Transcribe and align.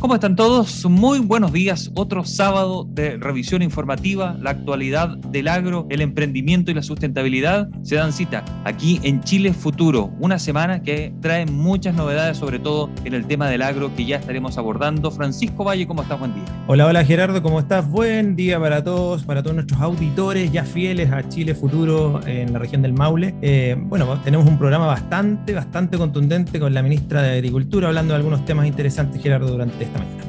¿Cómo 0.00 0.14
están 0.14 0.36
todos? 0.36 0.84
Muy 0.84 1.18
buenos 1.18 1.52
días. 1.52 1.90
Otro 1.96 2.24
sábado 2.24 2.86
de 2.88 3.16
revisión 3.16 3.62
informativa, 3.62 4.36
la 4.40 4.50
actualidad 4.50 5.18
del 5.18 5.48
agro, 5.48 5.88
el 5.90 6.00
emprendimiento 6.00 6.70
y 6.70 6.74
la 6.74 6.84
sustentabilidad 6.84 7.68
se 7.82 7.96
dan 7.96 8.12
cita 8.12 8.44
aquí 8.64 9.00
en 9.02 9.20
Chile 9.24 9.52
Futuro. 9.52 10.12
Una 10.20 10.38
semana 10.38 10.82
que 10.82 11.12
trae 11.20 11.46
muchas 11.46 11.96
novedades, 11.96 12.36
sobre 12.36 12.60
todo 12.60 12.90
en 13.04 13.12
el 13.12 13.26
tema 13.26 13.50
del 13.50 13.60
agro 13.60 13.90
que 13.96 14.04
ya 14.04 14.18
estaremos 14.18 14.56
abordando. 14.56 15.10
Francisco 15.10 15.64
Valle, 15.64 15.88
¿cómo 15.88 16.02
estás? 16.02 16.20
Buen 16.20 16.32
día. 16.32 16.44
Hola, 16.68 16.86
hola 16.86 17.04
Gerardo, 17.04 17.42
¿cómo 17.42 17.58
estás? 17.58 17.90
Buen 17.90 18.36
día 18.36 18.60
para 18.60 18.84
todos, 18.84 19.24
para 19.24 19.42
todos 19.42 19.56
nuestros 19.56 19.80
auditores 19.80 20.52
ya 20.52 20.62
fieles 20.62 21.10
a 21.10 21.28
Chile 21.28 21.56
Futuro 21.56 22.20
en 22.24 22.52
la 22.52 22.60
región 22.60 22.82
del 22.82 22.92
Maule. 22.92 23.34
Eh, 23.42 23.74
bueno, 23.76 24.16
tenemos 24.22 24.46
un 24.46 24.58
programa 24.58 24.86
bastante, 24.86 25.54
bastante 25.54 25.98
contundente 25.98 26.60
con 26.60 26.72
la 26.72 26.84
ministra 26.84 27.20
de 27.20 27.32
Agricultura 27.32 27.88
hablando 27.88 28.12
de 28.12 28.18
algunos 28.18 28.44
temas 28.44 28.64
interesantes, 28.68 29.20
Gerardo, 29.20 29.48
durante 29.48 29.87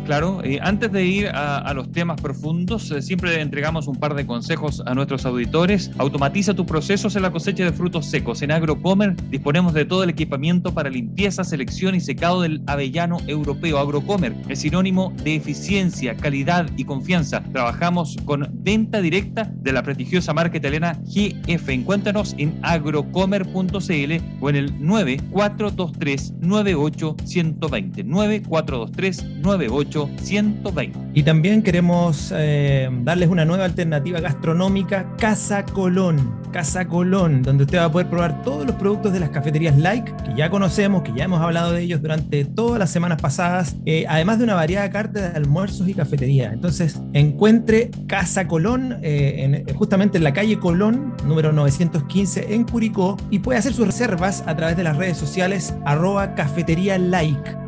Claro, 0.10 0.42
antes 0.62 0.92
de 0.92 1.06
ir 1.06 1.28
a, 1.28 1.72
los 1.76 1.92
temas 1.92 2.20
profundos, 2.20 2.90
eh, 2.90 3.00
siempre 3.00 3.40
entregamos 3.42 3.88
un 3.88 3.96
par 3.96 4.16
de 4.16 4.26
consejos 4.26 4.82
a 4.88 4.96
nuestros 4.96 5.24
auditores. 5.24 5.92
Automatiza 6.00 6.56
tus 6.56 6.66
procesos 6.66 7.16
en 7.16 7.22
la 7.22 7.32
cosecha 7.32 7.64
de 7.64 7.72
frutos 7.72 8.08
secos. 8.08 8.42
En 8.42 8.50
Agrocomer 8.50 9.16
disponemos 9.30 9.72
de 9.76 9.86
todo 9.86 10.02
el 10.02 10.10
equipamiento 10.10 10.74
para 10.74 10.90
limpieza, 10.90 11.44
selección 11.44 11.94
y 11.94 12.00
secado 12.00 12.42
del 12.42 12.64
avellano 12.66 13.20
europeo. 13.28 13.78
Agrocomer 13.78 14.36
es 14.48 14.62
sinónimo 14.62 15.14
de 15.24 15.36
eficiencia, 15.36 16.18
calidad 16.18 16.68
y 16.76 16.86
confianza. 16.86 17.44
Trabajamos 17.54 18.18
con 18.26 18.50
venta 18.64 19.02
directa 19.02 19.52
de 19.62 19.74
la 19.74 19.84
prestigiosa 19.84 20.34
marca 20.34 20.58
italiana 20.58 21.00
GF. 21.06 21.70
Encuéntranos 21.70 22.34
en 22.40 22.58
agrocomer.cl 22.64 24.42
o 24.42 24.50
en 24.50 24.56
el 24.56 24.84
9423 24.84 26.34
98120 26.40 28.04
9423 28.06 29.26
98120. 29.58 30.98
Y 31.14 31.24
también 31.24 31.62
queremos 31.62 32.34
eh, 32.36 32.90
darles 33.04 33.30
una 33.30 33.46
nueva 33.46 33.66
alternativa 33.66 34.20
gastronómica, 34.20 35.16
Casa 35.18 35.66
Colón. 35.66 36.40
Casa 36.52 36.88
Colón, 36.88 37.44
donde 37.44 37.66
usted 37.66 37.78
va 37.78 37.86
a 37.86 37.92
poder 37.92 38.10
probar 38.10 38.42
todos 38.42 38.66
los 38.66 38.76
productos 38.76 39.14
de 39.14 39.20
las 39.20 39.30
cafeterías 39.30 39.78
Like, 39.78 40.12
que 40.26 40.36
ya 40.36 40.50
conocemos, 40.50 41.04
que 41.04 41.14
ya 41.16 41.26
hemos 41.26 41.42
hablado 41.42 41.74
de 41.74 41.84
ellos 41.84 42.02
durante 42.02 42.44
todas 42.44 42.80
las 42.80 42.90
semanas 42.90 43.22
pasadas, 43.22 43.76
eh, 43.86 44.06
además 44.10 44.40
de 44.40 44.46
una 44.46 44.56
variada 44.56 44.90
carta 44.90 45.30
de 45.30 45.38
almuerzos 45.38 45.88
y 45.88 45.94
cafetería. 45.94 46.52
Entonces, 46.52 47.00
encuentre 47.14 47.92
Casa 48.08 48.48
Colón 48.48 48.98
eh, 49.04 49.64
justamente 49.76 50.18
en 50.18 50.24
la 50.24 50.34
calle 50.34 50.58
Colón, 50.58 51.14
número 51.28 51.52
915 51.52 52.54
en 52.56 52.64
Curicó, 52.64 53.16
y 53.30 53.40
puede 53.40 53.60
hacer 53.60 53.74
sus 53.74 53.86
reservas 53.86 54.44
a 54.48 54.56
través 54.56 54.76
de 54.76 54.84
las 54.84 54.98
redes 54.98 55.18
sociales 55.18 55.76
arroba 55.86 56.34
cafetería 56.34 56.98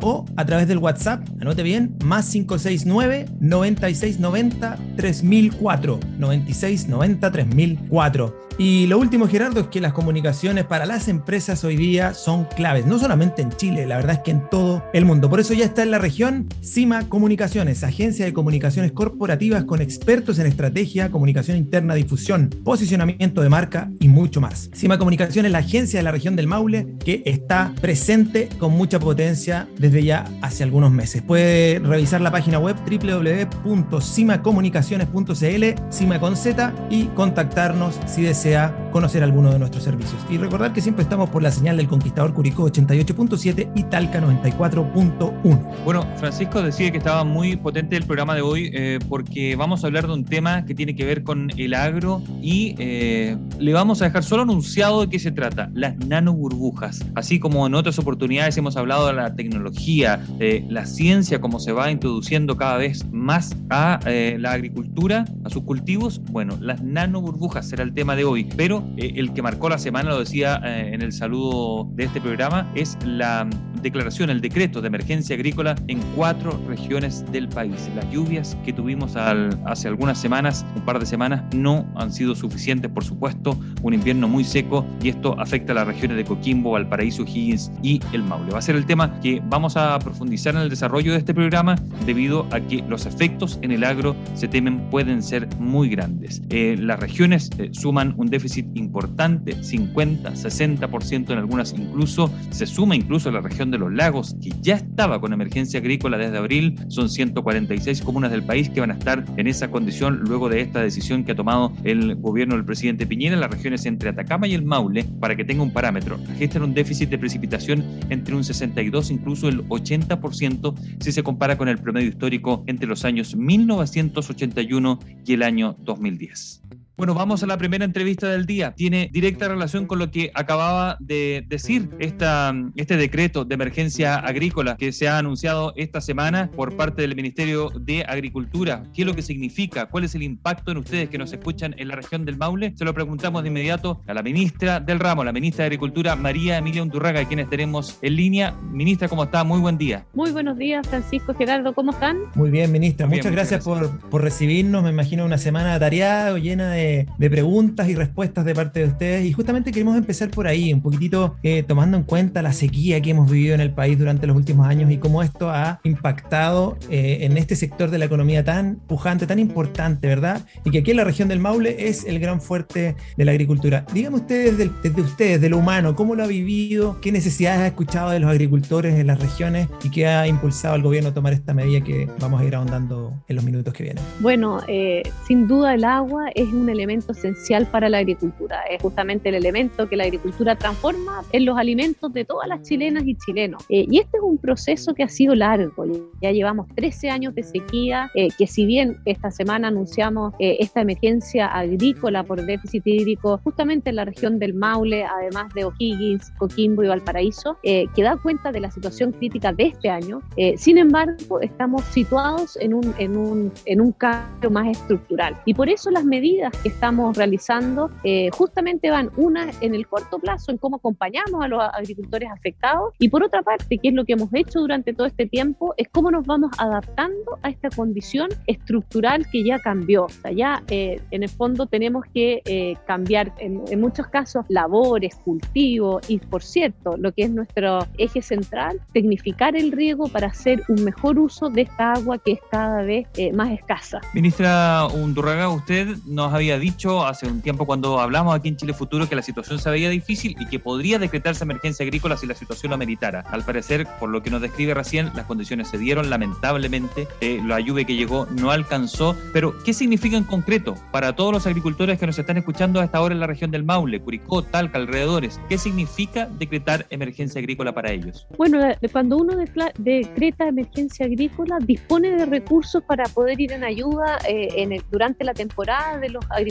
o 0.00 0.24
a 0.36 0.44
través 0.44 0.68
del 0.68 0.78
WhatsApp, 0.78 1.22
anote 1.40 1.62
bien, 1.62 1.71
más 2.04 2.30
569 2.30 3.26
9690 3.40 4.78
3004. 4.96 6.00
9690 6.18 7.30
3004. 7.32 8.48
Y 8.58 8.86
lo 8.86 8.98
último, 8.98 9.26
Gerardo, 9.26 9.60
es 9.60 9.66
que 9.68 9.80
las 9.80 9.92
comunicaciones 9.92 10.64
para 10.64 10.86
las 10.86 11.08
empresas 11.08 11.64
hoy 11.64 11.76
día 11.76 12.14
son 12.14 12.44
claves, 12.44 12.86
no 12.86 12.98
solamente 12.98 13.42
en 13.42 13.50
Chile, 13.50 13.86
la 13.86 13.96
verdad 13.96 14.16
es 14.16 14.20
que 14.20 14.30
en 14.32 14.48
todo 14.50 14.84
el 14.92 15.04
mundo. 15.04 15.30
Por 15.30 15.40
eso 15.40 15.54
ya 15.54 15.64
está 15.64 15.82
en 15.82 15.90
la 15.90 15.98
región 15.98 16.48
CIMA 16.62 17.08
Comunicaciones, 17.08 17.82
agencia 17.82 18.24
de 18.24 18.32
comunicaciones 18.32 18.92
corporativas 18.92 19.64
con 19.64 19.80
expertos 19.80 20.38
en 20.38 20.46
estrategia, 20.46 21.10
comunicación 21.10 21.56
interna, 21.56 21.94
difusión, 21.94 22.50
posicionamiento 22.64 23.42
de 23.42 23.48
marca 23.48 23.90
y 24.00 24.08
mucho 24.08 24.40
más. 24.40 24.70
CIMA 24.74 24.98
Comunicaciones 24.98 25.48
es 25.48 25.52
la 25.52 25.58
agencia 25.58 25.98
de 25.98 26.04
la 26.04 26.12
región 26.12 26.36
del 26.36 26.46
Maule 26.46 26.94
que 27.04 27.22
está 27.24 27.74
presente 27.80 28.48
con 28.58 28.72
mucha 28.72 29.00
potencia 29.00 29.68
desde 29.78 30.04
ya 30.04 30.24
hace 30.42 30.62
algunos 30.62 30.92
meses. 30.92 31.22
Puede 31.22 31.78
revisar 31.78 32.20
la 32.20 32.30
página 32.30 32.58
web 32.58 32.76
www.cimacomunicaciones.cl, 32.84 35.64
CIMA 35.90 36.20
con 36.20 36.36
Z, 36.36 36.74
y 36.90 37.06
contactarnos 37.06 37.98
si 38.06 38.20
desea 38.22 38.41
sea 38.42 38.76
conocer 38.90 39.22
alguno 39.22 39.52
de 39.52 39.58
nuestros 39.60 39.84
servicios. 39.84 40.20
Y 40.28 40.36
recordar 40.36 40.72
que 40.72 40.80
siempre 40.80 41.04
estamos 41.04 41.30
por 41.30 41.44
la 41.44 41.52
señal 41.52 41.76
del 41.76 41.86
Conquistador 41.86 42.34
Curicó 42.34 42.64
88.7 42.68 43.70
y 43.76 43.84
Talca 43.84 44.20
94.1. 44.20 45.84
Bueno, 45.84 46.04
Francisco 46.16 46.60
decía 46.60 46.90
que 46.90 46.98
estaba 46.98 47.22
muy 47.22 47.54
potente 47.56 47.96
el 47.96 48.02
programa 48.02 48.34
de 48.34 48.40
hoy 48.40 48.70
eh, 48.74 48.98
porque 49.08 49.54
vamos 49.54 49.84
a 49.84 49.86
hablar 49.86 50.08
de 50.08 50.14
un 50.14 50.24
tema 50.24 50.64
que 50.64 50.74
tiene 50.74 50.96
que 50.96 51.04
ver 51.04 51.22
con 51.22 51.52
el 51.56 51.72
agro 51.72 52.20
y 52.40 52.74
eh, 52.78 53.36
le 53.60 53.72
vamos 53.72 54.02
a 54.02 54.06
dejar 54.06 54.24
solo 54.24 54.42
anunciado 54.42 55.02
de 55.02 55.08
qué 55.08 55.20
se 55.20 55.30
trata, 55.30 55.70
las 55.72 55.96
nanoburbujas. 55.98 57.04
Así 57.14 57.38
como 57.38 57.64
en 57.68 57.76
otras 57.76 58.00
oportunidades 58.00 58.56
hemos 58.56 58.76
hablado 58.76 59.06
de 59.06 59.12
la 59.12 59.36
tecnología, 59.36 60.16
de 60.38 60.66
la 60.68 60.84
ciencia, 60.84 61.40
cómo 61.40 61.60
se 61.60 61.70
va 61.70 61.92
introduciendo 61.92 62.56
cada 62.56 62.76
vez 62.78 63.06
más 63.12 63.54
a 63.70 64.00
eh, 64.06 64.36
la 64.40 64.50
agricultura, 64.50 65.26
a 65.44 65.48
sus 65.48 65.62
cultivos, 65.62 66.20
bueno, 66.32 66.58
las 66.60 66.82
nanoburbujas 66.82 67.68
será 67.68 67.84
el 67.84 67.94
tema 67.94 68.16
de 68.16 68.24
hoy 68.24 68.31
pero 68.56 68.84
eh, 68.96 69.12
el 69.16 69.32
que 69.32 69.42
marcó 69.42 69.68
la 69.68 69.78
semana, 69.78 70.10
lo 70.10 70.20
decía 70.20 70.60
eh, 70.64 70.90
en 70.92 71.02
el 71.02 71.12
saludo 71.12 71.88
de 71.94 72.04
este 72.04 72.20
programa, 72.20 72.70
es 72.74 72.96
la 73.04 73.48
declaración, 73.82 74.30
el 74.30 74.40
decreto 74.40 74.80
de 74.80 74.86
emergencia 74.86 75.34
agrícola 75.34 75.74
en 75.88 76.00
cuatro 76.16 76.58
regiones 76.68 77.24
del 77.32 77.48
país. 77.48 77.90
Las 77.94 78.10
lluvias 78.10 78.56
que 78.64 78.72
tuvimos 78.72 79.16
hace 79.16 79.88
algunas 79.88 80.18
semanas, 80.18 80.64
un 80.76 80.84
par 80.84 80.98
de 80.98 81.06
semanas, 81.06 81.42
no 81.54 81.86
han 81.96 82.12
sido 82.12 82.34
suficientes, 82.34 82.90
por 82.90 83.04
supuesto, 83.04 83.58
un 83.82 83.94
invierno 83.94 84.28
muy 84.28 84.44
seco 84.44 84.86
y 85.02 85.08
esto 85.08 85.38
afecta 85.38 85.72
a 85.72 85.74
las 85.76 85.86
regiones 85.86 86.16
de 86.16 86.24
Coquimbo, 86.24 86.72
Valparaíso, 86.72 87.24
Higgins 87.24 87.72
y 87.82 88.00
el 88.12 88.22
Maule. 88.22 88.52
Va 88.52 88.58
a 88.58 88.62
ser 88.62 88.76
el 88.76 88.86
tema 88.86 89.20
que 89.20 89.42
vamos 89.46 89.76
a 89.76 89.98
profundizar 89.98 90.54
en 90.54 90.62
el 90.62 90.70
desarrollo 90.70 91.12
de 91.12 91.18
este 91.18 91.34
programa 91.34 91.74
debido 92.06 92.46
a 92.52 92.60
que 92.60 92.84
los 92.88 93.04
efectos 93.06 93.58
en 93.62 93.72
el 93.72 93.84
agro 93.84 94.14
se 94.34 94.48
temen 94.48 94.78
pueden 94.90 95.22
ser 95.22 95.48
muy 95.58 95.88
grandes. 95.88 96.40
Eh, 96.50 96.76
las 96.78 97.00
regiones 97.00 97.50
suman 97.72 98.14
un 98.22 98.30
déficit 98.30 98.66
importante, 98.74 99.62
50, 99.62 100.32
60% 100.32 101.30
en 101.30 101.38
algunas 101.38 101.72
incluso, 101.72 102.32
se 102.50 102.66
suma 102.66 102.96
incluso 102.96 103.28
a 103.28 103.32
la 103.32 103.40
región 103.40 103.70
de 103.70 103.78
los 103.78 103.92
lagos, 103.92 104.36
que 104.40 104.50
ya 104.60 104.76
estaba 104.76 105.20
con 105.20 105.32
emergencia 105.32 105.80
agrícola 105.80 106.16
desde 106.16 106.38
abril, 106.38 106.76
son 106.88 107.10
146 107.10 108.02
comunas 108.02 108.30
del 108.30 108.44
país 108.44 108.70
que 108.70 108.80
van 108.80 108.92
a 108.92 108.94
estar 108.94 109.24
en 109.36 109.46
esa 109.46 109.70
condición 109.70 110.20
luego 110.20 110.48
de 110.48 110.60
esta 110.60 110.80
decisión 110.80 111.24
que 111.24 111.32
ha 111.32 111.36
tomado 111.36 111.72
el 111.84 112.14
gobierno 112.16 112.54
del 112.54 112.64
presidente 112.64 113.06
Piñera, 113.06 113.36
las 113.36 113.50
regiones 113.50 113.84
entre 113.86 114.10
Atacama 114.10 114.46
y 114.46 114.54
el 114.54 114.62
Maule, 114.62 115.04
para 115.20 115.36
que 115.36 115.44
tenga 115.44 115.62
un 115.62 115.72
parámetro, 115.72 116.18
registran 116.28 116.64
un 116.64 116.74
déficit 116.74 117.10
de 117.10 117.18
precipitación 117.18 117.84
entre 118.08 118.34
un 118.34 118.44
62 118.44 119.10
incluso 119.10 119.48
el 119.48 119.66
80% 119.68 120.74
si 121.00 121.12
se 121.12 121.22
compara 121.22 121.58
con 121.58 121.68
el 121.68 121.78
promedio 121.78 122.08
histórico 122.08 122.64
entre 122.66 122.86
los 122.86 123.04
años 123.04 123.34
1981 123.34 124.98
y 125.26 125.32
el 125.32 125.42
año 125.42 125.76
2010. 125.80 126.81
Bueno, 126.94 127.14
vamos 127.14 127.42
a 127.42 127.46
la 127.46 127.56
primera 127.56 127.86
entrevista 127.86 128.28
del 128.28 128.44
día. 128.44 128.74
Tiene 128.76 129.08
directa 129.10 129.48
relación 129.48 129.86
con 129.86 129.98
lo 129.98 130.10
que 130.10 130.30
acababa 130.34 130.98
de 131.00 131.42
decir 131.48 131.88
esta, 131.98 132.54
este 132.76 132.98
decreto 132.98 133.46
de 133.46 133.54
emergencia 133.54 134.16
agrícola 134.16 134.76
que 134.76 134.92
se 134.92 135.08
ha 135.08 135.16
anunciado 135.16 135.72
esta 135.76 136.02
semana 136.02 136.50
por 136.54 136.76
parte 136.76 137.00
del 137.00 137.16
Ministerio 137.16 137.70
de 137.70 138.04
Agricultura. 138.04 138.84
¿Qué 138.94 139.02
es 139.02 139.06
lo 139.06 139.14
que 139.14 139.22
significa? 139.22 139.86
¿Cuál 139.86 140.04
es 140.04 140.14
el 140.14 140.22
impacto 140.22 140.70
en 140.70 140.76
ustedes 140.78 141.08
que 141.08 141.16
nos 141.16 141.32
escuchan 141.32 141.74
en 141.78 141.88
la 141.88 141.96
región 141.96 142.26
del 142.26 142.36
Maule? 142.36 142.74
Se 142.76 142.84
lo 142.84 142.92
preguntamos 142.92 143.42
de 143.42 143.48
inmediato 143.48 144.02
a 144.06 144.12
la 144.12 144.22
ministra 144.22 144.78
del 144.78 145.00
ramo, 145.00 145.24
la 145.24 145.32
ministra 145.32 145.62
de 145.62 145.68
Agricultura, 145.68 146.14
María 146.14 146.58
Emilia 146.58 146.82
Undurraga, 146.82 147.24
quienes 147.24 147.48
tenemos 147.48 147.98
en 148.02 148.16
línea. 148.16 148.54
Ministra, 148.70 149.08
¿cómo 149.08 149.24
está? 149.24 149.44
Muy 149.44 149.60
buen 149.60 149.78
día. 149.78 150.04
Muy 150.12 150.30
buenos 150.30 150.58
días, 150.58 150.86
Francisco 150.86 151.34
Gerardo, 151.34 151.74
¿cómo 151.74 151.92
están? 151.92 152.18
Muy 152.34 152.50
bien, 152.50 152.70
ministra. 152.70 153.06
muchas, 153.06 153.32
gracias, 153.32 153.64
Por, 153.64 153.98
por 154.10 154.22
recibirnos. 154.22 154.82
Me 154.82 154.90
imagino 154.90 155.24
una 155.24 155.38
semana 155.38 155.78
tareada 155.78 156.34
o 156.34 156.36
llena 156.36 156.70
de 156.70 156.81
de, 157.18 157.30
preguntas 157.30 157.88
y 157.88 157.94
respuestas 157.94 158.44
de 158.44 158.54
parte 158.54 158.80
de 158.80 158.86
ustedes. 158.86 159.24
Y 159.24 159.32
justamente 159.32 159.72
queremos 159.72 159.96
empezar 159.96 160.30
por 160.30 160.46
ahí, 160.46 160.72
un 160.72 160.82
poquitito 160.82 161.36
eh, 161.42 161.62
tomando 161.62 161.96
en 161.96 162.02
cuenta 162.02 162.42
la 162.42 162.52
sequía 162.52 163.00
que 163.00 163.10
hemos 163.10 163.30
vivido 163.30 163.54
en 163.54 163.60
el 163.60 163.72
país 163.72 163.98
durante 163.98 164.26
los 164.26 164.36
últimos 164.36 164.66
años 164.66 164.90
y 164.90 164.98
cómo 164.98 165.22
esto 165.22 165.50
ha 165.50 165.80
impactado 165.84 166.76
eh, 166.90 167.18
en 167.22 167.36
este 167.38 167.56
sector 167.56 167.90
de 167.90 167.98
la 167.98 168.04
economía 168.04 168.44
tan 168.44 168.76
pujante, 168.86 169.26
tan 169.26 169.38
importante, 169.38 170.08
¿verdad? 170.08 170.42
Y 170.64 170.70
que 170.70 170.78
aquí 170.78 170.90
en 170.90 170.98
la 170.98 171.04
región 171.04 171.28
del 171.28 171.38
Maule 171.38 171.88
es 171.88 172.04
el 172.04 172.18
gran 172.18 172.40
fuerte 172.40 172.96
de 173.16 173.24
la 173.24 173.32
agricultura. 173.32 173.84
Díganme 173.92 174.16
ustedes, 174.16 174.58
desde, 174.58 175.00
ustedes, 175.00 175.40
de 175.40 175.48
lo 175.48 175.58
humano, 175.58 175.94
¿cómo 175.94 176.14
lo 176.14 176.24
ha 176.24 176.26
vivido? 176.26 177.00
¿Qué 177.00 177.12
necesidades 177.12 177.60
ha 177.60 177.66
escuchado 177.68 178.10
de 178.10 178.20
los 178.20 178.30
agricultores 178.30 178.98
en 178.98 179.06
las 179.06 179.20
regiones 179.20 179.68
y 179.82 179.90
qué 179.90 180.06
ha 180.06 180.26
impulsado 180.26 180.74
al 180.74 180.82
gobierno 180.82 181.10
a 181.10 181.14
tomar 181.14 181.32
esta 181.32 181.54
medida 181.54 181.82
que 181.82 182.08
vamos 182.20 182.40
a 182.40 182.44
ir 182.44 182.54
ahondando 182.54 183.12
en 183.28 183.36
los 183.36 183.44
minutos 183.44 183.72
que 183.74 183.84
vienen? 183.84 184.02
Bueno, 184.20 184.60
eh, 184.68 185.02
sin 185.26 185.46
duda 185.46 185.74
el 185.74 185.84
agua 185.84 186.30
es 186.34 186.48
un 186.48 186.66
elemento 186.72 187.12
esencial 187.12 187.66
para 187.66 187.88
la 187.88 187.98
agricultura. 187.98 188.62
Es 188.70 188.82
justamente 188.82 189.28
el 189.28 189.36
elemento 189.36 189.88
que 189.88 189.96
la 189.96 190.04
agricultura 190.04 190.56
transforma 190.56 191.22
en 191.32 191.44
los 191.44 191.56
alimentos 191.56 192.12
de 192.12 192.24
todas 192.24 192.48
las 192.48 192.62
chilenas 192.62 193.04
y 193.06 193.14
chilenos. 193.14 193.64
Eh, 193.68 193.86
y 193.88 193.98
este 193.98 194.18
es 194.18 194.22
un 194.22 194.38
proceso 194.38 194.94
que 194.94 195.02
ha 195.02 195.08
sido 195.08 195.34
largo. 195.34 195.84
Ya 196.20 196.32
llevamos 196.32 196.66
13 196.74 197.10
años 197.10 197.34
de 197.34 197.42
sequía, 197.42 198.10
eh, 198.14 198.28
que 198.36 198.46
si 198.46 198.66
bien 198.66 198.98
esta 199.04 199.30
semana 199.30 199.68
anunciamos 199.68 200.34
eh, 200.38 200.56
esta 200.60 200.80
emergencia 200.80 201.46
agrícola 201.46 202.24
por 202.24 202.44
déficit 202.44 202.86
hídrico 202.86 203.40
justamente 203.44 203.90
en 203.90 203.96
la 203.96 204.04
región 204.04 204.38
del 204.38 204.54
Maule, 204.54 205.04
además 205.04 205.52
de 205.54 205.64
O'Higgins, 205.64 206.30
Coquimbo 206.38 206.82
y 206.82 206.88
Valparaíso, 206.88 207.58
que 207.62 208.02
da 208.02 208.16
cuenta 208.16 208.52
de 208.52 208.60
la 208.60 208.70
situación 208.70 209.12
crítica 209.12 209.52
de 209.52 209.64
este 209.68 209.88
año. 209.88 210.20
sin 210.56 210.78
embargo, 210.78 211.40
estamos 211.40 211.82
situados 211.84 212.56
en 212.60 212.74
un, 212.74 212.94
en 212.98 213.16
un, 213.16 213.52
en 213.66 213.80
un 213.80 213.92
cambio 213.92 214.50
más 214.50 214.68
estructural. 214.68 215.36
Y 215.44 215.54
por 215.54 215.68
eso 215.68 215.90
las 215.90 216.04
medidas 216.04 216.52
que 216.62 216.68
estamos 216.68 217.16
realizando 217.16 217.90
justamente 218.32 218.90
van 218.90 219.10
una 219.16 219.50
en 219.60 219.74
el 219.74 219.86
corto 219.86 220.18
plazo 220.18 220.50
en 220.50 220.58
cómo 220.58 220.76
acompañamos 220.76 221.42
a 221.42 221.48
los 221.48 221.60
agricultores 221.62 222.30
afectados 222.30 222.94
y 222.98 223.08
por 223.08 223.22
otra 223.22 223.42
parte, 223.42 223.78
que 223.78 223.88
es 223.88 223.94
lo 223.94 224.04
que 224.04 224.14
hemos 224.14 224.28
hecho 224.32 224.60
durante 224.60 224.92
todo 224.92 225.06
este 225.06 225.26
tiempo, 225.26 225.74
es 225.76 225.88
cómo 225.88 226.10
nos 226.10 226.26
vamos 226.26 226.52
adaptando 226.58 227.38
a 227.42 227.50
esta 227.50 227.70
condición 227.70 228.28
estructural 228.46 229.26
que 229.30 229.44
ya 229.44 229.58
cambió. 229.58 230.04
O 230.04 230.08
sea, 230.08 230.32
ya 230.32 230.62
eh, 230.68 231.00
en 231.10 231.22
el 231.22 231.28
fondo 231.28 231.66
tenemos 231.66 232.04
que 232.12 232.42
eh, 232.44 232.76
cambiar 232.86 233.32
en, 233.38 233.62
muchos 233.80 234.06
casos 234.08 234.44
labores, 234.48 235.16
cultivos 235.16 236.08
y 236.08 236.18
por 236.18 236.42
cierto, 236.42 236.96
lo 236.96 237.12
que 237.12 237.24
es 237.24 237.30
nuestro 237.30 237.80
eje 237.98 238.22
central, 238.22 238.80
tecnificar 238.92 239.56
el 239.56 239.72
riego 239.72 240.08
para 240.08 240.28
hacer 240.28 240.62
un 240.68 240.84
mejor 240.84 241.18
uso 241.18 241.48
de 241.48 241.62
esta 241.62 241.94
agua 241.94 242.18
que 242.18 242.32
es 242.32 242.40
cada 242.50 242.82
vez 242.82 243.08
eh, 243.16 243.32
más 243.32 243.50
escasa. 243.50 244.00
Ministra 244.14 244.86
Undurraga, 244.86 245.48
usted 245.48 245.96
nos 246.06 246.32
había 246.32 246.51
dicho 246.58 247.04
hace 247.06 247.26
un 247.26 247.40
tiempo 247.40 247.66
cuando 247.66 248.00
hablamos 248.00 248.34
aquí 248.34 248.48
en 248.48 248.56
Chile 248.56 248.72
Futuro 248.72 249.08
que 249.08 249.16
la 249.16 249.22
situación 249.22 249.58
se 249.58 249.70
veía 249.70 249.90
difícil 249.90 250.36
y 250.38 250.46
que 250.46 250.58
podría 250.58 250.98
decretarse 250.98 251.44
emergencia 251.44 251.84
agrícola 251.84 252.16
si 252.16 252.26
la 252.26 252.34
situación 252.34 252.70
lo 252.70 252.74
ameritara. 252.74 253.20
Al 253.30 253.44
parecer, 253.44 253.86
por 253.98 254.10
lo 254.10 254.22
que 254.22 254.30
nos 254.30 254.40
describe 254.40 254.74
recién, 254.74 255.10
las 255.14 255.26
condiciones 255.26 255.68
se 255.68 255.78
dieron 255.78 256.10
lamentablemente, 256.10 257.08
eh, 257.20 257.40
la 257.44 257.60
lluvia 257.60 257.84
que 257.84 257.94
llegó 257.94 258.26
no 258.30 258.50
alcanzó, 258.50 259.16
pero 259.32 259.54
¿qué 259.64 259.72
significa 259.72 260.16
en 260.16 260.24
concreto 260.24 260.74
para 260.90 261.14
todos 261.14 261.32
los 261.32 261.46
agricultores 261.46 261.98
que 261.98 262.06
nos 262.06 262.18
están 262.18 262.36
escuchando 262.36 262.80
a 262.80 262.84
esta 262.84 263.00
hora 263.00 263.14
en 263.14 263.20
la 263.20 263.26
región 263.26 263.50
del 263.50 263.64
Maule, 263.64 264.00
Curicó, 264.00 264.42
Talca, 264.42 264.78
alrededores? 264.78 265.40
¿Qué 265.48 265.58
significa 265.58 266.26
decretar 266.38 266.86
emergencia 266.90 267.38
agrícola 267.38 267.72
para 267.72 267.90
ellos? 267.90 268.26
Bueno, 268.36 268.60
cuando 268.92 269.16
uno 269.16 269.34
decreta 269.36 270.48
emergencia 270.48 271.06
agrícola, 271.06 271.58
dispone 271.60 272.10
de 272.10 272.26
recursos 272.26 272.82
para 272.84 273.04
poder 273.04 273.40
ir 273.40 273.52
en 273.52 273.64
ayuda 273.64 274.18
eh, 274.28 274.80
durante 274.90 275.24
la 275.24 275.34
temporada 275.34 275.98
de 275.98 276.08
los 276.10 276.24
agricultores 276.30 276.41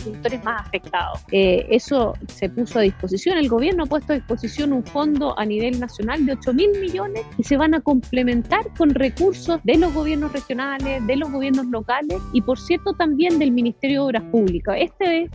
más 0.43 0.67
afectados. 0.67 1.19
Eh, 1.31 1.65
eso 1.69 2.13
se 2.27 2.49
puso 2.49 2.79
a 2.79 2.81
disposición, 2.83 3.37
el 3.37 3.49
gobierno 3.49 3.83
ha 3.83 3.85
puesto 3.85 4.13
a 4.13 4.15
disposición 4.15 4.73
un 4.73 4.83
fondo 4.83 5.37
a 5.37 5.45
nivel 5.45 5.79
nacional 5.79 6.25
de 6.25 6.33
8 6.33 6.53
mil 6.53 6.71
millones 6.79 7.25
y 7.37 7.43
se 7.43 7.57
van 7.57 7.73
a 7.73 7.81
complementar 7.81 8.65
con 8.77 8.91
recursos 8.91 9.59
de 9.63 9.77
los 9.77 9.93
gobiernos 9.93 10.31
regionales, 10.31 11.05
de 11.05 11.15
los 11.15 11.31
gobiernos 11.31 11.65
locales 11.67 12.19
y 12.33 12.41
por 12.41 12.59
cierto 12.59 12.93
también 12.93 13.39
del 13.39 13.51
Ministerio 13.51 14.01
de 14.01 14.05
Obras 14.07 14.23
Públicas. 14.31 14.75
Este 14.79 15.29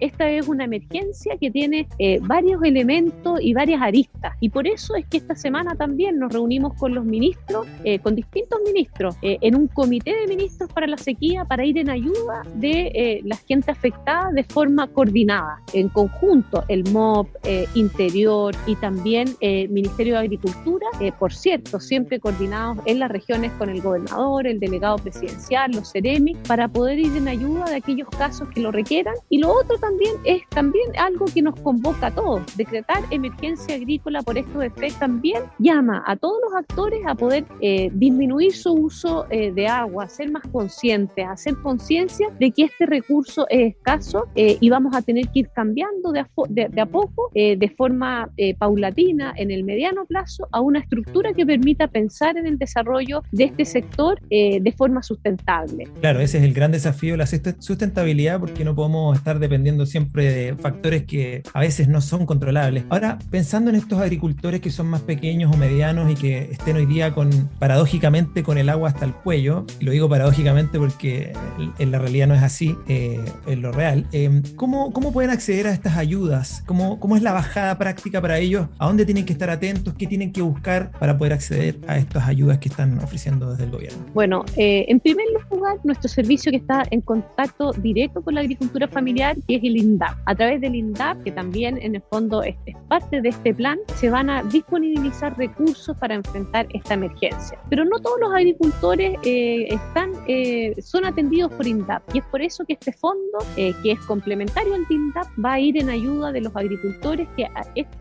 esta 0.00 0.30
es 0.30 0.48
una 0.48 0.64
emergencia 0.64 1.36
que 1.40 1.50
tiene 1.50 1.88
eh, 1.98 2.18
varios 2.22 2.62
elementos 2.62 3.40
y 3.40 3.54
varias 3.54 3.82
aristas 3.82 4.34
y 4.40 4.48
por 4.48 4.66
eso 4.66 4.94
es 4.96 5.06
que 5.06 5.18
esta 5.18 5.34
semana 5.34 5.74
también 5.74 6.18
nos 6.18 6.32
reunimos 6.32 6.74
con 6.74 6.94
los 6.94 7.04
ministros, 7.04 7.66
eh, 7.84 7.98
con 7.98 8.14
distintos 8.14 8.60
ministros, 8.64 9.16
en 9.22 9.56
un 9.56 9.68
comité 9.68 10.14
de 10.14 10.26
ministros 10.26 10.70
para 10.72 10.86
la 10.86 10.96
sequía 10.96 11.44
para 11.44 11.64
ir 11.64 11.78
en 11.78 11.90
ayuda 11.90 12.42
de 12.54 13.20
la 13.24 13.36
gente 13.36 13.70
afectada 13.70 14.01
de 14.32 14.44
forma 14.44 14.88
coordinada, 14.88 15.60
en 15.72 15.88
conjunto, 15.88 16.64
el 16.68 16.84
MOP, 16.90 17.28
Interior 17.74 18.54
y 18.66 18.74
también 18.76 19.36
Ministerio 19.40 20.14
de 20.14 20.20
Agricultura, 20.20 20.86
por 21.18 21.32
cierto, 21.32 21.78
siempre 21.80 22.18
coordinados 22.18 22.78
en 22.86 22.98
las 22.98 23.10
regiones 23.10 23.52
con 23.52 23.70
el 23.70 23.80
gobernador, 23.80 24.46
el 24.46 24.58
delegado 24.58 24.96
presidencial, 24.96 25.70
los 25.72 25.92
CEREMI, 25.92 26.34
para 26.48 26.68
poder 26.68 26.98
ir 26.98 27.16
en 27.16 27.28
ayuda 27.28 27.64
de 27.66 27.76
aquellos 27.76 28.08
casos 28.10 28.48
que 28.54 28.60
lo 28.60 28.72
requieran. 28.72 29.14
Y 29.28 29.38
lo 29.38 29.52
otro 29.52 29.78
también 29.78 30.14
es 30.24 30.42
también 30.48 30.90
algo 30.98 31.26
que 31.26 31.42
nos 31.42 31.58
convoca 31.60 32.08
a 32.08 32.14
todos, 32.14 32.42
decretar 32.56 33.04
emergencia 33.10 33.76
agrícola 33.76 34.22
por 34.22 34.36
estos 34.36 34.64
efectos 34.64 34.98
también 34.98 35.42
llama 35.58 36.02
a 36.06 36.16
todos 36.16 36.40
los 36.42 36.54
actores 36.54 37.00
a 37.06 37.14
poder 37.14 37.44
eh, 37.60 37.90
disminuir 37.92 38.54
su 38.54 38.72
uso 38.72 39.26
eh, 39.30 39.52
de 39.52 39.66
agua, 39.68 40.08
ser 40.08 40.30
más 40.30 40.42
conscientes, 40.50 41.26
hacer 41.26 41.56
conciencia 41.62 42.28
de 42.40 42.50
que 42.50 42.64
este 42.64 42.86
recurso 42.86 43.46
es 43.48 43.74
escaso 43.74 43.91
eh, 44.34 44.56
y 44.60 44.70
vamos 44.70 44.94
a 44.94 45.02
tener 45.02 45.28
que 45.28 45.40
ir 45.40 45.48
cambiando 45.54 46.12
de 46.12 46.20
a, 46.20 46.28
de 46.48 46.80
a 46.80 46.86
poco, 46.86 47.30
de 47.34 47.74
forma 47.76 48.30
paulatina 48.58 49.32
en 49.36 49.50
el 49.50 49.64
mediano 49.64 50.04
plazo, 50.06 50.48
a 50.52 50.60
una 50.60 50.80
estructura 50.80 51.32
que 51.32 51.46
permita 51.46 51.88
pensar 51.88 52.36
en 52.36 52.46
el 52.46 52.58
desarrollo 52.58 53.22
de 53.32 53.44
este 53.44 53.64
sector 53.64 54.20
de 54.28 54.74
forma 54.76 55.02
sustentable. 55.02 55.88
Claro, 56.00 56.20
ese 56.20 56.38
es 56.38 56.44
el 56.44 56.54
gran 56.54 56.72
desafío, 56.72 57.16
la 57.16 57.26
sustentabilidad, 57.26 58.40
porque 58.40 58.64
no 58.64 58.74
podemos 58.74 59.16
estar 59.16 59.38
dependiendo 59.38 59.86
siempre 59.86 60.32
de 60.32 60.54
factores 60.56 61.04
que 61.04 61.42
a 61.52 61.60
veces 61.60 61.88
no 61.88 62.00
son 62.00 62.26
controlables. 62.26 62.84
Ahora, 62.88 63.18
pensando 63.30 63.70
en 63.70 63.76
estos 63.76 63.98
agricultores 63.98 64.60
que 64.60 64.70
son 64.70 64.88
más 64.88 65.02
pequeños 65.02 65.54
o 65.54 65.56
medianos 65.56 66.10
y 66.10 66.14
que 66.14 66.50
estén 66.52 66.76
hoy 66.76 66.86
día 66.86 67.14
con, 67.14 67.30
paradójicamente 67.58 68.42
con 68.42 68.58
el 68.58 68.68
agua 68.68 68.88
hasta 68.88 69.04
el 69.04 69.12
cuello, 69.12 69.64
y 69.80 69.84
lo 69.84 69.92
digo 69.92 70.08
paradójicamente 70.08 70.78
porque 70.78 71.32
en 71.78 71.90
la 71.90 71.98
realidad 71.98 72.28
no 72.28 72.34
es 72.34 72.42
así, 72.42 72.76
eh, 72.88 73.20
en 73.46 73.62
lo 73.62 73.72
real, 73.82 74.06
eh, 74.12 74.42
¿cómo, 74.54 74.92
¿cómo 74.92 75.12
pueden 75.12 75.30
acceder 75.30 75.66
a 75.66 75.72
estas 75.72 75.96
ayudas? 75.96 76.62
¿Cómo, 76.66 77.00
¿Cómo 77.00 77.16
es 77.16 77.22
la 77.22 77.32
bajada 77.32 77.76
práctica 77.78 78.20
para 78.20 78.38
ellos? 78.38 78.68
¿A 78.78 78.86
dónde 78.86 79.04
tienen 79.04 79.24
que 79.24 79.32
estar 79.32 79.50
atentos? 79.50 79.92
¿Qué 79.94 80.06
tienen 80.06 80.32
que 80.32 80.40
buscar 80.40 80.92
para 81.00 81.18
poder 81.18 81.32
acceder 81.32 81.78
a 81.88 81.96
estas 81.98 82.28
ayudas 82.28 82.58
que 82.58 82.68
están 82.68 83.00
ofreciendo 83.00 83.50
desde 83.50 83.64
el 83.64 83.70
gobierno? 83.70 84.06
Bueno, 84.14 84.44
eh, 84.56 84.84
en 84.86 85.00
primer 85.00 85.26
lugar, 85.50 85.78
nuestro 85.82 86.08
servicio 86.08 86.52
que 86.52 86.58
está 86.58 86.84
en 86.92 87.00
contacto 87.00 87.72
directo 87.72 88.22
con 88.22 88.36
la 88.36 88.42
agricultura 88.42 88.86
familiar, 88.86 89.36
que 89.48 89.56
es 89.56 89.64
el 89.64 89.76
INDAP. 89.76 90.16
A 90.26 90.34
través 90.36 90.60
del 90.60 90.76
INDAP, 90.76 91.24
que 91.24 91.32
también 91.32 91.76
en 91.82 91.96
el 91.96 92.02
fondo 92.08 92.44
es, 92.44 92.54
parte 92.88 93.20
de 93.20 93.30
este 93.30 93.52
plan, 93.52 93.78
se 93.96 94.10
van 94.10 94.30
a 94.30 94.44
disponibilizar 94.44 95.36
recursos 95.36 95.96
para 95.96 96.14
enfrentar 96.14 96.66
esta 96.72 96.94
emergencia. 96.94 97.58
Pero 97.68 97.84
no 97.84 97.98
todos 97.98 98.20
los 98.20 98.32
agricultores 98.32 99.18
eh, 99.24 99.66
están, 99.74 100.12
eh, 100.28 100.74
son 100.80 101.04
atendidos 101.04 101.50
por 101.52 101.66
INDAP 101.66 102.02
y 102.14 102.18
es 102.18 102.24
por 102.26 102.42
eso 102.42 102.64
que 102.64 102.74
este 102.74 102.92
fondo, 102.92 103.38
que 103.82 103.92
es 103.92 104.00
complementario 104.00 104.74
al 104.74 104.86
INDAP, 104.88 105.26
va 105.44 105.54
a 105.54 105.60
ir 105.60 105.78
en 105.78 105.90
ayuda 105.90 106.32
de 106.32 106.40
los 106.40 106.54
agricultores 106.56 107.28
que 107.36 107.46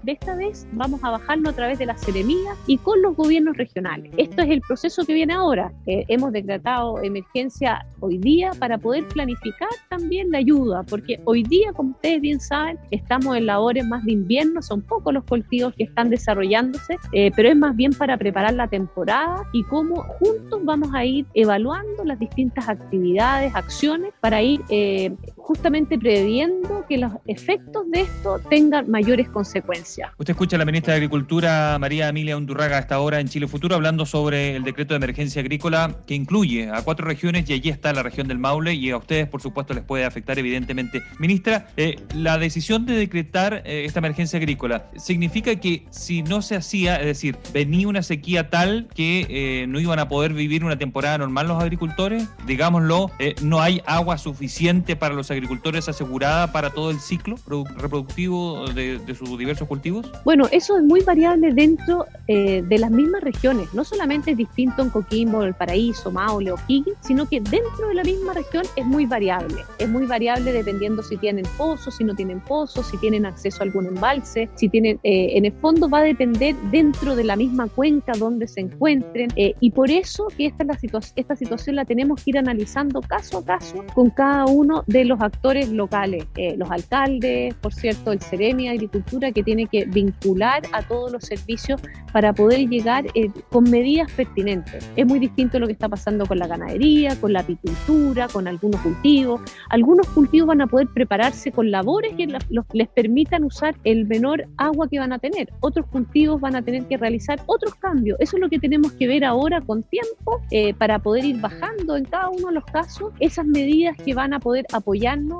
de 0.03 0.11
esta 0.11 0.35
vez 0.35 0.67
vamos 0.73 1.03
a 1.03 1.11
bajarlo 1.11 1.49
a 1.49 1.53
través 1.53 1.79
de 1.79 1.85
la 1.85 1.97
seremía 1.97 2.55
y 2.67 2.77
con 2.77 3.01
los 3.01 3.15
gobiernos 3.15 3.57
regionales. 3.57 4.11
Esto 4.17 4.41
es 4.41 4.49
el 4.49 4.61
proceso 4.61 5.05
que 5.05 5.13
viene 5.13 5.33
ahora. 5.33 5.71
Eh, 5.85 6.05
hemos 6.07 6.31
decretado 6.31 7.01
emergencia 7.01 7.85
hoy 7.99 8.17
día 8.17 8.51
para 8.59 8.77
poder 8.77 9.07
planificar 9.07 9.69
también 9.89 10.31
la 10.31 10.39
ayuda, 10.39 10.83
porque 10.83 11.19
hoy 11.25 11.43
día, 11.43 11.73
como 11.73 11.91
ustedes 11.91 12.21
bien 12.21 12.39
saben, 12.39 12.77
estamos 12.91 13.37
en 13.37 13.45
labores 13.45 13.85
más 13.85 14.03
de 14.05 14.13
invierno, 14.13 14.61
son 14.61 14.81
pocos 14.81 15.13
los 15.13 15.23
cultivos 15.23 15.73
que 15.75 15.83
están 15.83 16.09
desarrollándose, 16.09 16.97
eh, 17.13 17.31
pero 17.35 17.49
es 17.49 17.55
más 17.55 17.75
bien 17.75 17.93
para 17.93 18.17
preparar 18.17 18.53
la 18.53 18.67
temporada 18.67 19.43
y 19.53 19.63
cómo 19.63 20.03
juntos 20.03 20.61
vamos 20.63 20.89
a 20.93 21.05
ir 21.05 21.25
evaluando 21.33 22.03
las 22.03 22.19
distintas 22.19 22.67
actividades, 22.69 23.53
acciones 23.55 24.13
para 24.19 24.41
ir 24.41 24.61
eh, 24.69 25.15
justamente 25.51 25.99
previendo 25.99 26.85
que 26.87 26.97
los 26.97 27.11
efectos 27.27 27.83
de 27.91 28.01
esto 28.03 28.39
tengan 28.49 28.89
mayores 28.89 29.27
consecuencias. 29.27 30.09
Usted 30.17 30.31
escucha 30.31 30.55
a 30.55 30.59
la 30.59 30.63
ministra 30.63 30.93
de 30.93 30.99
Agricultura, 30.99 31.77
María 31.77 32.07
Emilia 32.07 32.37
Undurraga, 32.37 32.77
hasta 32.77 32.95
ahora 32.95 33.19
en 33.19 33.27
Chile 33.27 33.49
Futuro, 33.49 33.75
hablando 33.75 34.05
sobre 34.05 34.55
el 34.55 34.63
decreto 34.63 34.93
de 34.93 34.99
emergencia 34.99 35.41
agrícola 35.41 35.93
que 36.07 36.15
incluye 36.15 36.69
a 36.69 36.81
cuatro 36.83 37.05
regiones 37.05 37.49
y 37.49 37.53
allí 37.53 37.67
está 37.67 37.91
la 37.91 38.01
región 38.01 38.29
del 38.29 38.39
Maule 38.39 38.75
y 38.75 38.91
a 38.91 38.95
ustedes, 38.95 39.27
por 39.27 39.41
supuesto, 39.41 39.73
les 39.73 39.83
puede 39.83 40.05
afectar 40.05 40.39
evidentemente. 40.39 41.03
Ministra, 41.19 41.67
eh, 41.75 41.99
la 42.15 42.37
decisión 42.37 42.85
de 42.85 42.93
decretar 42.93 43.61
eh, 43.65 43.83
esta 43.83 43.99
emergencia 43.99 44.39
agrícola 44.39 44.85
significa 44.95 45.53
que 45.57 45.85
si 45.89 46.23
no 46.23 46.41
se 46.41 46.55
hacía, 46.55 46.95
es 46.95 47.07
decir, 47.07 47.37
venía 47.53 47.89
una 47.89 48.03
sequía 48.03 48.49
tal 48.49 48.87
que 48.95 49.27
eh, 49.29 49.67
no 49.67 49.81
iban 49.81 49.99
a 49.99 50.07
poder 50.07 50.31
vivir 50.31 50.63
una 50.63 50.77
temporada 50.77 51.17
normal 51.17 51.49
los 51.49 51.61
agricultores, 51.61 52.29
digámoslo, 52.47 53.11
no 53.41 53.59
hay 53.59 53.81
agua 53.85 54.17
suficiente 54.17 54.95
para 54.95 55.13
los 55.13 55.29
agricultores 55.29 55.40
asegurada 55.87 56.51
para 56.51 56.69
todo 56.69 56.91
el 56.91 56.99
ciclo 56.99 57.35
reproductivo 57.77 58.67
de, 58.69 58.99
sus 59.15 59.37
diversos 59.37 59.67
cultivos? 59.67 60.09
Bueno, 60.23 60.47
eso 60.51 60.77
es 60.77 60.83
muy 60.83 61.01
variable 61.01 61.53
dentro 61.53 62.05
eh, 62.27 62.63
de 62.67 62.77
las 62.77 62.91
mismas 62.91 63.21
regiones. 63.21 63.73
No 63.73 63.83
solamente 63.83 64.31
es 64.31 64.37
distinto 64.37 64.81
en 64.81 64.89
Coquimbo, 64.89 65.43
El 65.43 65.53
Paraíso, 65.53 66.11
Maule 66.11 66.51
o 66.51 66.55
Higgins, 66.67 66.97
sino 67.01 67.27
que 67.27 67.39
dentro 67.39 67.87
de 67.87 67.95
la 67.95 68.03
misma 68.03 68.33
región 68.33 68.63
es 68.75 68.85
muy 68.85 69.05
variable. 69.05 69.63
Es 69.77 69.89
muy 69.89 70.05
variable 70.05 70.51
dependiendo 70.51 71.03
si 71.03 71.17
tienen 71.17 71.45
pozos, 71.57 71.95
si 71.95 72.03
no 72.03 72.15
tienen 72.15 72.39
pozos, 72.41 72.87
si 72.87 72.97
tienen 72.97 73.25
acceso 73.25 73.61
a 73.61 73.65
algún 73.65 73.85
embalse, 73.85 74.49
si 74.55 74.69
tienen, 74.69 74.99
eh, 75.03 75.37
en 75.37 75.45
el 75.45 75.53
fondo 75.53 75.89
va 75.89 75.99
a 75.99 76.03
depender 76.03 76.55
dentro 76.71 77.15
de 77.15 77.23
la 77.23 77.35
misma 77.35 77.67
cuenca 77.67 78.13
donde 78.17 78.47
se 78.47 78.61
encuentren. 78.61 79.29
Eh, 79.35 79.53
y 79.59 79.71
por 79.71 79.91
eso 79.91 80.27
que 80.35 80.47
esta, 80.47 80.63
es 80.63 80.67
la 80.93 81.01
esta 81.15 81.35
situación 81.35 81.75
la 81.75 81.85
tenemos 81.85 82.23
que 82.23 82.31
ir 82.31 82.37
analizando 82.37 83.01
caso 83.01 83.39
a 83.39 83.45
caso 83.45 83.83
con 83.93 84.09
cada 84.09 84.45
uno 84.45 84.83
de 84.87 85.05
los 85.05 85.19
actores 85.19 85.30
actores 85.31 85.69
locales, 85.69 86.25
eh, 86.35 86.55
los 86.57 86.69
alcaldes, 86.69 87.53
por 87.55 87.73
cierto, 87.73 88.11
el 88.11 88.21
Ceremi 88.21 88.67
Agricultura, 88.67 89.31
que 89.31 89.43
tiene 89.43 89.67
que 89.67 89.85
vincular 89.85 90.61
a 90.71 90.81
todos 90.83 91.11
los 91.11 91.23
servicios 91.23 91.81
para 92.11 92.33
poder 92.33 92.67
llegar 92.67 93.05
eh, 93.15 93.29
con 93.49 93.63
medidas 93.69 94.11
pertinentes. 94.11 94.89
Es 94.95 95.05
muy 95.05 95.19
distinto 95.19 95.59
lo 95.59 95.67
que 95.67 95.73
está 95.73 95.89
pasando 95.89 96.25
con 96.25 96.39
la 96.39 96.47
ganadería, 96.47 97.15
con 97.19 97.33
la 97.33 97.41
apicultura, 97.41 98.27
con 98.27 98.47
algunos 98.47 98.81
cultivos. 98.81 99.41
Algunos 99.69 100.07
cultivos 100.09 100.47
van 100.47 100.61
a 100.61 100.67
poder 100.67 100.87
prepararse 100.87 101.51
con 101.51 101.71
labores 101.71 102.13
que 102.15 102.27
les 102.73 102.87
permitan 102.89 103.43
usar 103.43 103.75
el 103.83 104.05
menor 104.05 104.45
agua 104.57 104.87
que 104.89 104.99
van 104.99 105.13
a 105.13 105.19
tener. 105.19 105.49
Otros 105.61 105.85
cultivos 105.87 106.39
van 106.41 106.55
a 106.55 106.61
tener 106.61 106.85
que 106.85 106.97
realizar 106.97 107.41
otros 107.45 107.75
cambios. 107.75 108.17
Eso 108.19 108.37
es 108.37 108.41
lo 108.41 108.49
que 108.49 108.59
tenemos 108.59 108.91
que 108.93 109.07
ver 109.07 109.23
ahora 109.23 109.61
con 109.61 109.83
tiempo 109.83 110.41
eh, 110.51 110.73
para 110.73 110.99
poder 110.99 111.25
ir 111.25 111.39
bajando 111.39 111.95
en 111.95 112.05
cada 112.05 112.29
uno 112.29 112.47
de 112.47 112.53
los 112.53 112.65
casos 112.65 113.13
esas 113.19 113.45
medidas 113.45 113.95
que 113.97 114.13
van 114.13 114.33
a 114.33 114.39
poder 114.39 114.65